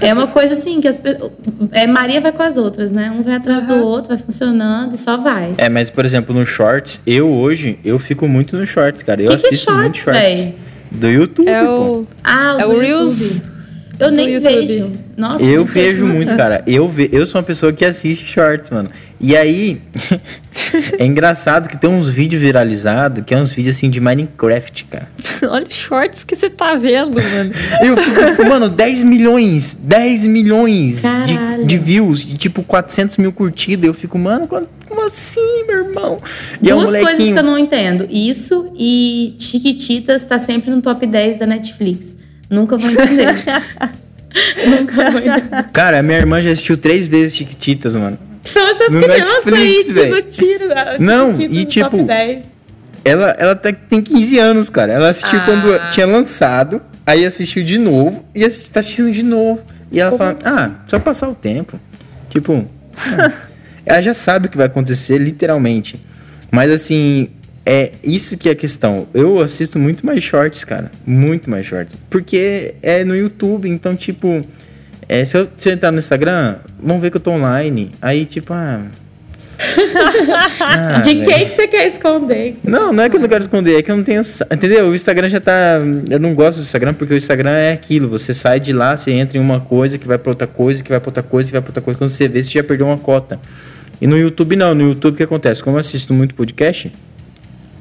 É 0.00 0.12
uma 0.12 0.26
coisa 0.26 0.54
assim, 0.54 0.80
que 0.80 0.88
as, 0.88 1.00
é, 1.72 1.86
Maria 1.86 2.20
vai 2.20 2.32
com 2.32 2.42
as 2.42 2.56
outras, 2.56 2.90
né? 2.90 3.10
Um 3.10 3.22
vai 3.22 3.34
atrás 3.34 3.68
uhum. 3.68 3.78
do 3.78 3.84
outro, 3.84 4.08
vai 4.08 4.18
funcionando 4.18 4.94
e 4.94 4.98
só 4.98 5.16
vai. 5.16 5.54
É, 5.58 5.68
mas 5.68 5.90
por 5.90 6.04
exemplo, 6.04 6.34
no 6.34 6.44
Shorts, 6.44 7.00
eu 7.06 7.30
hoje, 7.30 7.78
eu 7.84 7.98
fico 7.98 8.26
muito 8.26 8.56
no 8.56 8.66
Shorts, 8.66 9.02
cara. 9.02 9.22
Eu 9.22 9.28
que 9.28 9.34
assisto 9.34 9.66
que 9.66 9.70
é 9.70 9.74
shorts, 9.74 9.82
muito 9.82 9.98
Shorts. 9.98 10.20
Véi? 10.20 10.54
Do 10.90 11.08
YouTube, 11.08 11.48
é 11.48 11.62
o... 11.64 12.06
Ah, 12.22 12.56
o 12.56 12.60
é 12.60 12.66
o 12.66 12.78
Reels. 12.78 13.42
Eu 13.98 14.10
nem 14.10 14.34
YouTube. 14.34 14.52
vejo. 14.52 14.92
Nossa, 15.16 15.44
eu 15.44 15.64
vejo 15.64 16.06
muito, 16.06 16.36
cara. 16.36 16.62
Eu, 16.66 16.88
ve, 16.88 17.08
eu 17.12 17.26
sou 17.26 17.40
uma 17.40 17.46
pessoa 17.46 17.72
que 17.72 17.84
assiste 17.84 18.26
shorts, 18.26 18.70
mano. 18.70 18.88
E 19.20 19.36
aí, 19.36 19.80
é 20.98 21.06
engraçado 21.06 21.68
que 21.68 21.78
tem 21.78 21.88
uns 21.88 22.08
vídeos 22.08 22.42
viralizados, 22.42 23.24
que 23.24 23.32
é 23.32 23.36
uns 23.36 23.52
vídeos 23.52 23.76
assim 23.76 23.88
de 23.88 24.00
Minecraft, 24.00 24.84
cara. 24.84 25.08
Olha 25.48 25.64
os 25.64 25.74
shorts 25.74 26.24
que 26.24 26.34
você 26.34 26.50
tá 26.50 26.74
vendo, 26.74 27.14
mano. 27.14 27.52
eu 27.84 27.96
fico, 27.96 28.26
tipo, 28.26 28.44
mano, 28.44 28.68
10 28.68 29.04
milhões, 29.04 29.74
10 29.74 30.26
milhões 30.26 31.02
de, 31.26 31.64
de, 31.64 31.78
views, 31.78 32.26
de 32.26 32.36
tipo 32.36 32.62
400 32.62 33.16
mil 33.18 33.32
curtidas. 33.32 33.86
Eu 33.86 33.94
fico, 33.94 34.18
mano, 34.18 34.48
como 34.48 35.06
assim, 35.06 35.64
meu 35.66 35.86
irmão? 35.86 36.20
E 36.60 36.68
Duas 36.68 36.92
é 36.92 36.98
um 36.98 37.02
coisas 37.02 37.24
que 37.24 37.38
eu 37.38 37.42
não 37.42 37.58
entendo. 37.58 38.06
Isso 38.10 38.72
e 38.76 39.34
Chiquititas 39.38 40.24
tá 40.24 40.38
sempre 40.38 40.70
no 40.70 40.82
top 40.82 41.06
10 41.06 41.38
da 41.38 41.46
Netflix. 41.46 42.23
Nunca 42.50 42.76
vou 42.76 42.90
entender. 42.90 43.34
Nunca 44.66 45.10
vou 45.10 45.20
entender. 45.20 45.68
Cara, 45.72 46.02
minha 46.02 46.18
irmã 46.18 46.42
já 46.42 46.50
assistiu 46.50 46.76
três 46.76 47.08
vezes 47.08 47.36
Chiquititas, 47.36 47.96
mano. 47.96 48.18
São 48.44 48.66
essas 48.66 48.90
no 48.90 49.00
crianças 49.00 49.44
Netflix, 49.44 49.96
aí 49.96 50.22
tiro 50.22 50.68
da 50.68 50.98
Não, 50.98 51.32
e 51.32 51.64
tipo. 51.64 52.06
Ela, 53.04 53.30
ela 53.38 53.54
tem 53.54 54.02
15 54.02 54.38
anos, 54.38 54.70
cara. 54.70 54.92
Ela 54.92 55.08
assistiu 55.08 55.38
ah. 55.40 55.44
quando 55.44 55.88
tinha 55.90 56.06
lançado, 56.06 56.80
aí 57.06 57.24
assistiu 57.24 57.62
de 57.62 57.78
novo 57.78 58.24
e 58.34 58.40
tá 58.40 58.80
assistindo 58.80 59.10
de 59.10 59.22
novo. 59.22 59.60
E 59.92 60.00
ela 60.00 60.10
Como 60.10 60.18
fala: 60.18 60.32
assim? 60.32 60.46
Ah, 60.46 60.70
só 60.86 60.98
passar 60.98 61.28
o 61.28 61.34
tempo. 61.34 61.78
Tipo. 62.30 62.66
ela 63.84 64.00
já 64.00 64.14
sabe 64.14 64.46
o 64.46 64.50
que 64.50 64.56
vai 64.56 64.66
acontecer, 64.66 65.18
literalmente. 65.18 66.02
Mas 66.50 66.70
assim, 66.70 67.28
é 67.66 67.92
isso 68.02 68.36
que 68.36 68.48
é 68.48 68.52
a 68.52 68.54
questão. 68.54 69.08
Eu 69.14 69.40
assisto 69.40 69.78
muito 69.78 70.04
mais 70.04 70.22
shorts, 70.22 70.64
cara. 70.64 70.90
Muito 71.06 71.48
mais 71.48 71.64
shorts. 71.64 71.96
Porque 72.10 72.74
é 72.82 73.04
no 73.04 73.16
YouTube, 73.16 73.68
então, 73.68 73.96
tipo. 73.96 74.44
É, 75.08 75.24
se, 75.24 75.36
eu, 75.36 75.48
se 75.56 75.68
eu 75.68 75.72
entrar 75.72 75.90
no 75.90 75.98
Instagram, 75.98 76.56
vão 76.82 77.00
ver 77.00 77.10
que 77.10 77.16
eu 77.16 77.20
tô 77.20 77.30
online. 77.30 77.90
Aí, 78.02 78.26
tipo, 78.26 78.52
ah. 78.52 78.82
ah 80.60 81.00
de 81.00 81.24
quem 81.24 81.46
que 81.46 81.54
você 81.54 81.68
quer 81.68 81.86
esconder? 81.86 82.56
Não, 82.64 82.92
não 82.92 83.04
é 83.04 83.08
que 83.08 83.16
eu 83.16 83.20
não 83.20 83.28
quero 83.28 83.42
esconder, 83.42 83.78
é 83.78 83.82
que 83.82 83.90
eu 83.90 83.96
não 83.96 84.04
tenho. 84.04 84.20
Entendeu? 84.52 84.88
O 84.88 84.94
Instagram 84.94 85.28
já 85.28 85.40
tá. 85.40 85.78
Eu 86.10 86.18
não 86.18 86.34
gosto 86.34 86.58
do 86.58 86.64
Instagram 86.64 86.92
porque 86.92 87.14
o 87.14 87.16
Instagram 87.16 87.50
é 87.50 87.72
aquilo. 87.72 88.08
Você 88.10 88.34
sai 88.34 88.60
de 88.60 88.72
lá, 88.72 88.94
você 88.96 89.10
entra 89.12 89.38
em 89.38 89.40
uma 89.40 89.60
coisa 89.60 89.96
que 89.96 90.06
vai 90.06 90.18
pra 90.18 90.30
outra 90.30 90.46
coisa, 90.46 90.82
que 90.82 90.90
vai 90.90 91.00
pra 91.00 91.08
outra 91.08 91.22
coisa, 91.22 91.48
que 91.48 91.52
vai 91.52 91.62
pra 91.62 91.70
outra 91.70 91.82
coisa. 91.82 91.98
Quando 91.98 92.10
você 92.10 92.28
vê, 92.28 92.42
você 92.42 92.50
já 92.50 92.64
perdeu 92.64 92.86
uma 92.86 92.98
cota. 92.98 93.40
E 94.00 94.06
no 94.06 94.18
YouTube 94.18 94.54
não. 94.56 94.74
No 94.74 94.88
YouTube 94.88 95.14
o 95.14 95.16
que 95.16 95.22
acontece? 95.22 95.62
Como 95.62 95.76
eu 95.76 95.80
assisto 95.80 96.12
muito 96.12 96.34
podcast, 96.34 96.92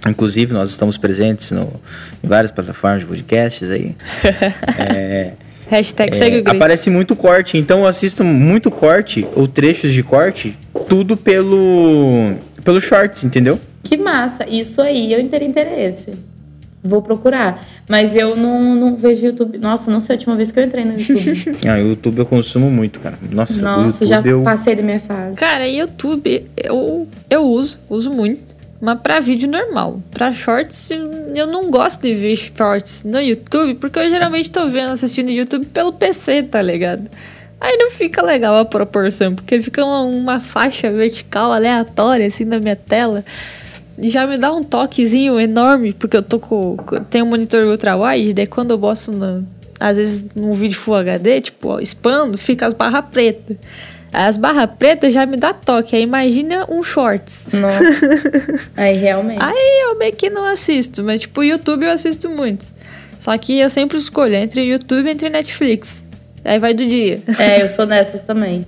Inclusive, 0.07 0.53
nós 0.53 0.69
estamos 0.69 0.97
presentes 0.97 1.51
no, 1.51 1.79
em 2.23 2.27
várias 2.27 2.51
plataformas 2.51 3.01
de 3.01 3.05
podcasts 3.05 3.69
aí. 3.69 3.95
é, 4.77 5.31
Hashtag 5.67 6.13
é, 6.13 6.17
segue 6.17 6.37
o 6.37 6.51
Aparece 6.51 6.89
muito 6.89 7.15
corte, 7.15 7.57
então 7.57 7.79
eu 7.79 7.87
assisto 7.87 8.23
muito 8.23 8.69
corte, 8.69 9.25
ou 9.35 9.47
trechos 9.47 9.93
de 9.93 10.03
corte, 10.03 10.57
tudo 10.87 11.15
pelo, 11.15 12.35
pelo 12.63 12.79
shorts, 12.81 13.23
entendeu? 13.23 13.59
Que 13.83 13.97
massa! 13.97 14.45
Isso 14.47 14.81
aí 14.81 15.11
eu 15.11 15.27
teria 15.27 15.47
interesse. 15.47 16.11
Vou 16.83 17.01
procurar. 17.01 17.65
Mas 17.87 18.15
eu 18.15 18.35
não, 18.35 18.75
não 18.75 18.95
vejo 18.95 19.25
YouTube. 19.25 19.57
Nossa, 19.57 19.89
não 19.89 20.01
sei 20.01 20.15
a 20.15 20.17
última 20.17 20.35
vez 20.35 20.51
que 20.51 20.59
eu 20.59 20.65
entrei 20.65 20.83
no 20.83 20.99
YouTube. 20.99 21.57
ah, 21.65 21.77
YouTube 21.77 22.17
eu 22.19 22.25
consumo 22.25 22.69
muito, 22.69 22.99
cara. 22.99 23.17
Nossa, 23.31 23.63
Nossa 23.63 24.05
já 24.05 24.21
eu... 24.21 24.41
passei 24.41 24.75
da 24.75 24.83
minha 24.83 24.99
fase. 24.99 25.37
Cara, 25.37 25.67
YouTube 25.67 26.45
eu, 26.57 27.07
eu 27.29 27.43
uso, 27.43 27.77
uso 27.89 28.11
muito. 28.11 28.52
Mas 28.83 28.99
pra 28.99 29.21
vídeo 29.21 29.49
normal. 29.49 30.01
Pra 30.11 30.33
shorts, 30.33 30.91
eu 30.91 31.47
não 31.47 31.71
gosto 31.71 32.01
de 32.01 32.13
ver 32.13 32.35
shorts 32.35 33.05
no 33.05 33.17
YouTube, 33.17 33.75
porque 33.75 33.97
eu 33.97 34.09
geralmente 34.09 34.51
tô 34.51 34.67
vendo, 34.67 34.91
assistindo 34.91 35.31
YouTube 35.31 35.67
pelo 35.67 35.93
PC, 35.93 36.43
tá 36.43 36.61
ligado? 36.61 37.09
Aí 37.61 37.77
não 37.77 37.91
fica 37.91 38.21
legal 38.21 38.57
a 38.57 38.65
proporção, 38.65 39.35
porque 39.35 39.61
fica 39.61 39.85
uma, 39.85 40.01
uma 40.01 40.39
faixa 40.41 40.91
vertical 40.91 41.53
aleatória 41.53 42.27
assim 42.27 42.43
na 42.43 42.59
minha 42.59 42.75
tela. 42.75 43.23
Já 43.99 44.27
me 44.27 44.37
dá 44.37 44.51
um 44.51 44.61
toquezinho 44.61 45.39
enorme, 45.39 45.93
porque 45.93 46.17
eu 46.17 46.21
tô 46.21 46.37
com. 46.37 46.75
Tenho 47.09 47.23
um 47.23 47.29
monitor 47.29 47.63
ultra 47.63 47.95
wide, 47.95 48.33
daí 48.33 48.47
quando 48.47 48.71
eu 48.71 48.77
boto 48.77 49.13
às 49.79 49.95
vezes 49.95 50.25
num 50.35 50.51
vídeo 50.51 50.77
Full 50.77 50.95
HD, 50.95 51.39
tipo, 51.39 51.79
expando, 51.79 52.37
fica 52.37 52.67
as 52.67 52.73
barras 52.73 53.05
pretas. 53.09 53.55
As 54.13 54.37
barras 54.37 54.69
pretas 54.77 55.11
já 55.11 55.25
me 55.25 55.35
dá 55.35 55.53
toque. 55.53 55.95
Aí 55.95 56.03
imagina 56.03 56.65
um 56.69 56.83
shorts. 56.83 57.47
Nossa. 57.51 57.83
Aí 58.77 58.95
realmente. 58.95 59.41
Aí 59.43 59.81
eu 59.89 59.97
meio 59.97 60.13
que 60.13 60.29
não 60.29 60.45
assisto, 60.45 61.03
mas 61.03 61.21
tipo, 61.21 61.43
YouTube 61.43 61.83
eu 61.85 61.91
assisto 61.91 62.29
muito. 62.29 62.65
Só 63.19 63.35
que 63.37 63.59
eu 63.59 63.69
sempre 63.69 63.97
escolho 63.97 64.35
entre 64.35 64.61
YouTube 64.63 65.07
e 65.07 65.11
entre 65.11 65.29
Netflix. 65.29 66.03
Aí 66.45 66.59
vai 66.59 66.73
do 66.73 66.85
dia. 66.85 67.21
É, 67.39 67.61
eu 67.63 67.67
sou 67.69 67.85
dessas 67.87 68.21
também. 68.21 68.65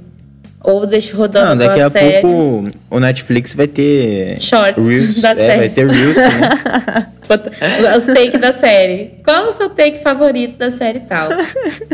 Ou 0.66 0.86
deixo 0.88 1.16
rodando 1.16 1.50
Não, 1.50 1.58
daqui 1.58 1.80
a 1.80 1.92
série. 1.92 2.22
pouco 2.22 2.72
o 2.90 3.00
Netflix 3.00 3.54
vai 3.54 3.68
ter... 3.68 4.42
Shorts 4.42 4.84
Reels, 4.84 5.22
da 5.22 5.32
é, 5.32 5.36
série. 5.36 5.58
vai 5.60 5.70
ter 5.70 5.88
Reels 5.88 6.16
também. 6.16 7.06
Os 7.96 8.06
take 8.06 8.38
da 8.40 8.52
série. 8.52 9.12
Qual 9.24 9.50
o 9.50 9.52
seu 9.54 9.70
take 9.70 10.02
favorito 10.02 10.58
da 10.58 10.72
série 10.72 11.02
tal? 11.02 11.30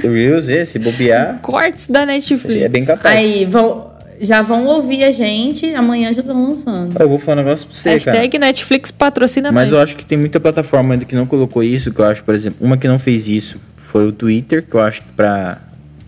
Reels, 0.02 0.48
esse, 0.48 0.80
bobear. 0.80 1.40
Cortes 1.42 1.88
da 1.88 2.06
Netflix. 2.06 2.62
É 2.62 2.70
bem 2.70 2.86
capaz. 2.86 3.18
Aí, 3.18 3.46
vão, 3.46 3.92
já 4.22 4.42
vão 4.42 4.66
ouvir 4.68 5.04
a 5.04 5.12
gente, 5.12 5.74
amanhã 5.74 6.14
já 6.14 6.22
estão 6.22 6.42
lançando. 6.42 6.98
Eu 6.98 7.10
vou 7.10 7.20
falar 7.20 7.42
um 7.42 7.44
negócio 7.46 7.68
pra 7.68 7.76
você, 7.76 7.90
Hashtag 7.90 8.30
cara. 8.30 8.46
Netflix 8.46 8.92
patrocina 8.92 9.52
Mas 9.52 9.72
eu 9.72 9.80
acho 9.80 9.98
que 9.98 10.06
tem 10.06 10.18
muita 10.18 10.40
plataforma 10.40 10.94
ainda 10.94 11.06
que 11.06 11.16
não 11.16 11.26
colocou 11.26 11.62
isso, 11.62 11.92
que 11.92 12.00
eu 12.00 12.06
acho, 12.06 12.24
por 12.24 12.34
exemplo, 12.34 12.66
uma 12.66 12.78
que 12.78 12.88
não 12.88 13.00
fez 13.00 13.28
isso 13.28 13.60
foi 13.76 14.06
o 14.06 14.12
Twitter, 14.14 14.64
que 14.64 14.76
eu 14.76 14.82
acho 14.82 15.02
que 15.02 15.10
pra... 15.10 15.60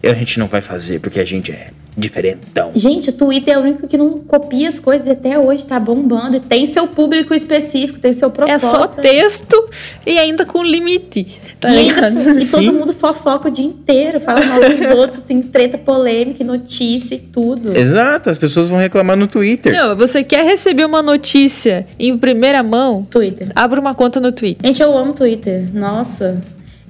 A 0.02 0.14
gente 0.14 0.38
não 0.38 0.48
vai 0.48 0.62
fazer, 0.62 1.00
porque 1.00 1.20
a 1.20 1.26
gente 1.26 1.52
é 1.52 1.70
diferentão. 1.96 2.72
Gente, 2.76 3.10
o 3.10 3.14
Twitter 3.14 3.54
é 3.54 3.58
o 3.58 3.62
único 3.62 3.88
que 3.88 3.98
não 3.98 4.20
copia 4.20 4.68
as 4.68 4.80
coisas 4.80 5.08
e 5.08 5.12
até 5.12 5.38
hoje 5.38 5.66
tá 5.66 5.80
bombando. 5.80 6.38
E 6.38 6.40
tem 6.40 6.66
seu 6.66 6.88
público 6.88 7.34
específico, 7.34 8.00
tem 8.00 8.14
seu 8.14 8.32
propósito. 8.32 8.66
É 8.66 8.70
só 8.70 8.88
texto 8.88 9.70
e 10.06 10.18
ainda 10.18 10.46
com 10.46 10.64
limite. 10.64 11.42
Tá 11.60 11.70
e, 11.70 11.78
ainda, 11.78 12.10
ligado? 12.10 12.38
e 12.38 12.42
Sim. 12.42 12.66
todo 12.66 12.74
mundo 12.74 12.94
fofoca 12.94 13.48
o 13.48 13.52
dia 13.52 13.66
inteiro, 13.66 14.20
fala 14.20 14.44
mal 14.46 14.60
dos 14.70 14.82
outros, 14.92 15.20
tem 15.20 15.42
treta 15.42 15.78
polêmica, 15.78 16.44
e 16.44 16.46
notícia 16.46 17.16
e 17.16 17.20
tudo. 17.20 17.78
Exato, 17.78 18.30
as 18.30 18.38
pessoas 18.38 18.70
vão 18.70 18.80
reclamar 18.80 19.16
no 19.16 19.28
Twitter. 19.28 19.74
Não, 19.74 19.96
você 19.96 20.24
quer 20.24 20.44
receber 20.44 20.86
uma 20.86 21.02
notícia 21.02 21.86
em 22.00 22.18
primeira 22.18 22.64
mão? 22.64 23.04
Twitter. 23.10 23.50
Abra 23.56 23.80
uma 23.80 23.94
conta 23.94 24.20
no 24.20 24.32
Twitter. 24.32 24.66
Gente, 24.66 24.82
eu 24.82 24.98
amo 24.98 25.14
Twitter. 25.14 25.70
Nossa. 25.74 26.42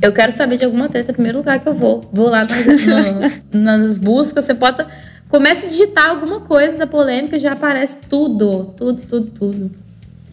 Eu 0.03 0.11
quero 0.11 0.31
saber 0.33 0.57
de 0.57 0.65
alguma 0.65 0.89
treta, 0.89 1.11
é 1.11 1.13
primeiro 1.13 1.37
lugar 1.37 1.59
que 1.59 1.67
eu 1.67 1.73
vou. 1.73 2.01
Vou 2.11 2.27
lá 2.29 2.45
nas, 2.45 2.85
no- 2.85 3.31
nas 3.59 3.97
buscas, 3.97 4.43
você 4.45 4.53
bota. 4.53 4.85
Começa 5.29 5.65
a 5.65 5.69
digitar 5.69 6.09
alguma 6.09 6.41
coisa 6.41 6.77
da 6.77 6.85
polêmica, 6.85 7.39
já 7.39 7.53
aparece 7.53 7.97
tudo. 8.09 8.73
Tudo, 8.77 9.01
tudo, 9.01 9.31
tudo. 9.31 9.71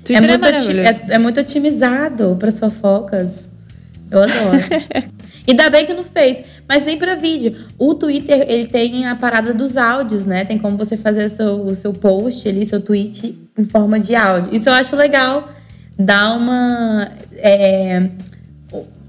Twitter 0.05 0.25
é, 0.29 0.33
é, 0.35 0.37
muito 0.37 0.47
oti- 0.49 0.75
maravilhoso. 0.75 1.03
é, 1.09 1.15
é 1.15 1.19
muito 1.19 1.41
otimizado 1.41 2.37
para 2.39 2.51
fofocas. 2.51 3.49
Eu 4.11 4.23
adoro. 4.25 4.59
Ainda 5.49 5.71
bem 5.71 5.87
que 5.87 5.95
não 5.95 6.05
fez, 6.05 6.43
mas 6.69 6.85
nem 6.85 6.99
para 6.99 7.15
vídeo. 7.15 7.57
O 7.79 7.95
Twitter, 7.95 8.45
ele 8.49 8.67
tem 8.67 9.07
a 9.07 9.15
parada 9.17 9.55
dos 9.55 9.77
áudios, 9.77 10.25
né? 10.25 10.45
Tem 10.45 10.59
como 10.59 10.77
você 10.77 10.97
fazer 10.97 11.25
o 11.27 11.29
seu, 11.31 11.55
o 11.65 11.75
seu 11.75 11.93
post 11.95 12.49
ali, 12.49 12.67
seu 12.67 12.81
tweet 12.81 13.39
em 13.57 13.65
forma 13.65 13.99
de 14.01 14.15
áudio. 14.17 14.55
Isso 14.55 14.69
eu 14.69 14.73
acho 14.75 14.95
legal. 14.97 15.49
Dá 15.99 16.33
uma. 16.35 17.09
é, 17.37 18.09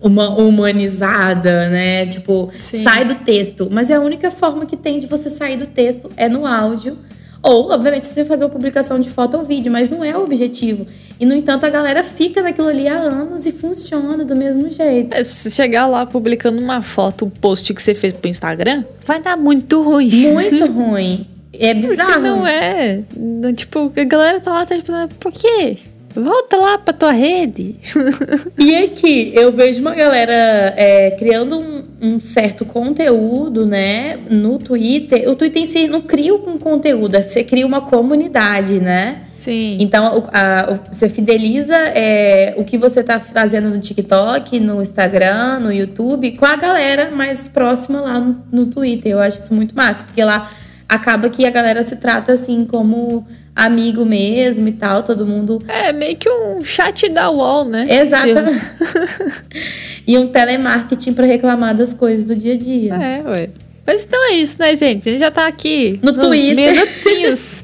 uma 0.02 0.30
humanizada, 0.30 1.70
né? 1.70 2.06
Tipo, 2.08 2.52
Sim. 2.62 2.84
sai 2.84 3.06
do 3.06 3.16
texto. 3.16 3.68
Mas 3.72 3.89
é 3.91 3.95
a 3.95 4.02
única 4.02 4.32
forma 4.32 4.66
que 4.66 4.76
tem 4.76 4.99
de 4.99 5.08
você 5.08 5.30
sair 5.30 5.58
do 5.58 5.68
texto 5.68 6.10
é 6.18 6.28
no 6.28 6.45
áudio. 6.45 6.97
Ou, 7.43 7.72
obviamente, 7.72 8.06
se 8.06 8.14
você 8.14 8.24
fazer 8.24 8.43
uma 8.43 8.52
publicação 8.52 8.99
de 8.99 9.10
foto 9.10 9.36
ou 9.38 9.43
vídeo, 9.43 9.72
mas 9.72 9.89
não 9.89 10.04
é 10.04 10.16
o 10.16 10.24
objetivo. 10.24 10.86
E, 11.20 11.26
no 11.26 11.34
entanto, 11.34 11.66
a 11.66 11.70
galera 11.70 12.04
fica 12.04 12.41
naquilo 12.41 12.68
ali 12.68 12.88
há 12.88 12.97
anos 12.99 13.45
e 13.47 13.52
funciona 13.52 14.24
do 14.24 14.36
mesmo 14.36 14.70
jeito. 14.70 15.14
É, 15.16 15.24
se 15.24 15.34
você 15.34 15.49
chegar 15.49 15.88
lá 15.88 16.06
publicando 16.06 16.62
uma 16.62 16.84
foto, 16.84 17.26
um 17.26 17.30
post 17.30 17.74
que 17.74 17.82
você 17.82 17.95
fez 17.95 18.14
pro 18.14 18.30
Instagram, 18.30 18.84
vai 19.06 19.22
dar 19.22 19.38
muito 19.38 19.82
ruim. 19.82 20.32
Muito 20.34 20.66
ruim. 20.72 21.26
É 21.54 21.74
Porque 21.74 21.89
bizarro. 21.89 22.22
não 22.22 22.47
é. 22.47 23.02
Tipo, 23.56 23.91
a 23.95 24.04
galera 24.04 24.39
tá 24.39 24.52
lá, 24.52 24.66
tá 24.66 24.76
tipo, 24.76 24.91
por 25.20 25.32
quê? 25.32 25.78
Volta 26.16 26.57
lá 26.57 26.78
pra 26.78 26.93
tua 26.93 27.12
rede. 27.12 27.76
E 28.57 28.76
aqui, 28.76 29.32
eu 29.34 29.51
vejo 29.51 29.82
uma 29.82 29.95
galera 29.95 30.34
é, 30.78 31.12
criando 31.18 31.59
um, 31.59 31.84
um 32.01 32.22
certo 32.22 32.64
conteúdo, 32.66 33.66
né, 33.66 34.18
no 34.30 34.59
Twitter. 34.59 35.28
O 35.30 35.36
Twitter 35.36 35.62
em 35.64 35.66
si 35.66 35.88
não 35.88 36.01
cria 36.01 36.34
um 36.34 36.57
conteúdo, 36.57 37.22
você 37.22 37.43
cria 37.43 37.66
uma 37.66 37.82
comunidade, 37.82 38.80
né? 38.80 39.24
Sim. 39.32 39.78
Então, 39.80 40.24
a- 40.32 40.68
o- 40.72 40.93
você 40.93 41.09
fideliza 41.09 41.76
é, 41.76 42.53
o 42.57 42.64
que 42.64 42.78
você 42.78 43.03
tá 43.03 43.20
fazendo 43.20 43.70
no 43.70 43.80
TikTok, 43.80 44.59
no 44.59 44.82
Instagram, 44.82 45.59
no 45.59 45.72
YouTube, 45.74 46.32
com 46.38 46.45
a 46.45 46.55
galera 46.55 47.09
mais 47.12 47.47
próxima 47.49 48.01
lá 48.01 48.20
no, 48.20 48.38
no 48.51 48.66
Twitter. 48.68 49.12
Eu 49.14 49.20
acho 49.20 49.39
isso 49.39 49.53
muito 49.53 49.76
massa, 49.76 50.05
porque 50.05 50.24
lá 50.24 50.51
acaba 50.88 51.30
que 51.30 51.45
a 51.45 51.49
galera 51.49 51.82
se 51.84 51.95
trata 51.95 52.34
assim 52.34 52.66
como 52.66 53.26
amigo 53.56 54.06
mesmo 54.06 54.68
e 54.68 54.72
tal, 54.72 55.04
todo 55.04 55.26
mundo 55.26 55.62
É 55.68 55.91
meio 55.91 56.16
que 56.16 56.30
um 56.30 56.64
chat 56.64 57.10
da 57.10 57.30
UOL, 57.30 57.66
né? 57.66 57.86
Exatamente. 57.89 58.62
e 60.08 60.18
um 60.18 60.28
telemarketing 60.28 61.14
para 61.14 61.26
reclamar 61.26 61.76
das 61.76 61.93
coisas 61.93 62.26
do 62.26 62.36
dia 62.36 62.54
a 62.54 62.58
dia. 62.58 62.93
É, 62.95 63.30
ué. 63.30 63.49
Mas 63.86 64.04
então 64.04 64.32
é 64.32 64.36
isso, 64.36 64.58
né, 64.60 64.76
gente? 64.76 65.10
A 65.10 65.12
gente 65.12 65.22
já 65.22 65.32
tá 65.32 65.47
aqui 65.47 65.99
No 66.04 66.14
Twitter. 66.14 66.56
minutinhos. 66.56 67.64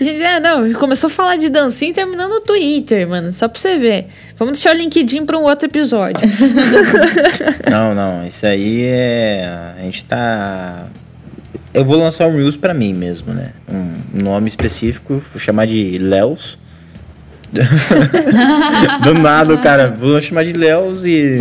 A 0.00 0.04
gente 0.04 0.18
já, 0.20 0.38
não, 0.38 0.72
começou 0.74 1.08
a 1.08 1.10
falar 1.10 1.36
de 1.36 1.48
dancinha 1.48 1.92
terminando 1.92 2.30
no 2.30 2.40
Twitter, 2.40 3.06
mano. 3.08 3.32
Só 3.32 3.48
pra 3.48 3.60
você 3.60 3.76
ver. 3.76 4.06
Vamos 4.38 4.54
deixar 4.54 4.74
o 4.74 4.78
LinkedIn 4.78 5.26
pra 5.26 5.36
um 5.36 5.42
outro 5.42 5.66
episódio. 5.66 6.20
Não, 7.70 7.94
não, 7.94 8.26
isso 8.26 8.46
aí 8.46 8.82
é. 8.84 9.50
A 9.78 9.82
gente 9.82 10.04
tá. 10.04 10.86
Eu 11.76 11.84
vou 11.84 11.98
lançar 11.98 12.26
um 12.26 12.34
Reels 12.34 12.56
pra 12.56 12.72
mim 12.72 12.94
mesmo, 12.94 13.34
né? 13.34 13.50
Um 13.70 14.22
nome 14.24 14.48
específico, 14.48 15.22
vou 15.30 15.38
chamar 15.38 15.66
de 15.66 15.98
Léos. 15.98 16.58
Do 19.04 19.12
nada, 19.12 19.58
cara, 19.58 19.88
vou 19.90 20.18
chamar 20.22 20.44
de 20.46 20.54
Léos 20.54 21.04
e. 21.04 21.36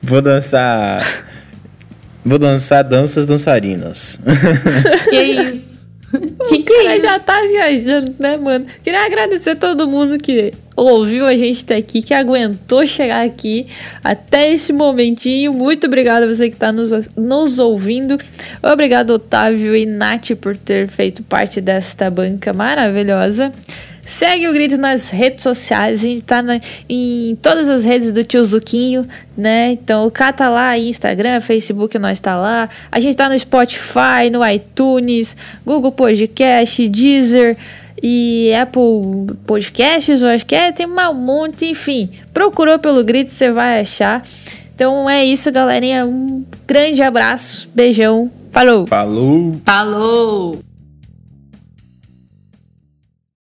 Vou 0.00 0.22
dançar. 0.22 1.04
Vou 2.24 2.38
dançar 2.38 2.84
danças 2.84 3.26
dançarinas. 3.26 4.20
Que 5.10 5.20
isso? 5.20 5.63
que 6.48 6.62
que 6.62 6.74
Cara, 6.74 6.96
é 6.96 7.00
já 7.00 7.18
tá 7.18 7.40
viajando, 7.42 8.14
né, 8.18 8.36
mano? 8.36 8.66
Queria 8.82 9.04
agradecer 9.04 9.56
todo 9.56 9.88
mundo 9.88 10.18
que 10.18 10.52
ouviu 10.76 11.26
a 11.26 11.36
gente 11.36 11.64
até 11.64 11.76
aqui, 11.76 12.02
que 12.02 12.12
aguentou 12.12 12.86
chegar 12.86 13.24
aqui 13.24 13.66
até 14.02 14.50
esse 14.52 14.72
momentinho. 14.72 15.52
Muito 15.52 15.86
obrigado 15.86 16.24
a 16.24 16.26
você 16.26 16.50
que 16.50 16.56
tá 16.56 16.72
nos, 16.72 16.90
nos 17.16 17.58
ouvindo. 17.58 18.18
Obrigado, 18.62 19.10
Otávio 19.10 19.76
e 19.76 19.86
Nath, 19.86 20.32
por 20.40 20.56
ter 20.56 20.88
feito 20.88 21.22
parte 21.22 21.60
desta 21.60 22.10
banca 22.10 22.52
maravilhosa. 22.52 23.52
Segue 24.06 24.48
o 24.48 24.52
Grid 24.52 24.76
nas 24.76 25.08
redes 25.10 25.42
sociais, 25.42 26.00
a 26.00 26.02
gente 26.02 26.22
tá 26.22 26.42
na- 26.42 26.60
em 26.88 27.36
todas 27.40 27.68
as 27.68 27.84
redes 27.84 28.12
do 28.12 28.22
Tio 28.22 28.44
Zuquinho, 28.44 29.06
né? 29.36 29.72
Então 29.72 30.06
o 30.06 30.10
K 30.10 30.32
tá 30.32 30.48
lá, 30.50 30.78
Instagram, 30.78 31.40
Facebook, 31.40 31.98
nós 31.98 32.20
tá 32.20 32.36
lá. 32.36 32.68
A 32.92 33.00
gente 33.00 33.16
tá 33.16 33.28
no 33.28 33.38
Spotify, 33.38 34.28
no 34.30 34.46
iTunes, 34.46 35.36
Google 35.64 35.90
Podcast, 35.92 36.86
Deezer 36.88 37.56
e 38.02 38.52
Apple 38.54 39.34
Podcasts, 39.46 40.20
eu 40.20 40.28
acho 40.28 40.44
que 40.44 40.54
é, 40.54 40.70
tem 40.70 40.86
um 40.86 41.14
monte, 41.14 41.64
enfim. 41.64 42.10
Procurou 42.34 42.78
pelo 42.78 43.02
Grid, 43.02 43.30
você 43.30 43.50
vai 43.50 43.80
achar. 43.80 44.22
Então 44.74 45.08
é 45.08 45.24
isso, 45.24 45.50
galerinha. 45.50 46.04
Um 46.04 46.44
grande 46.66 47.02
abraço, 47.02 47.68
beijão, 47.74 48.30
falou! 48.50 48.86
Falou! 48.86 49.54
Falou! 49.64 50.58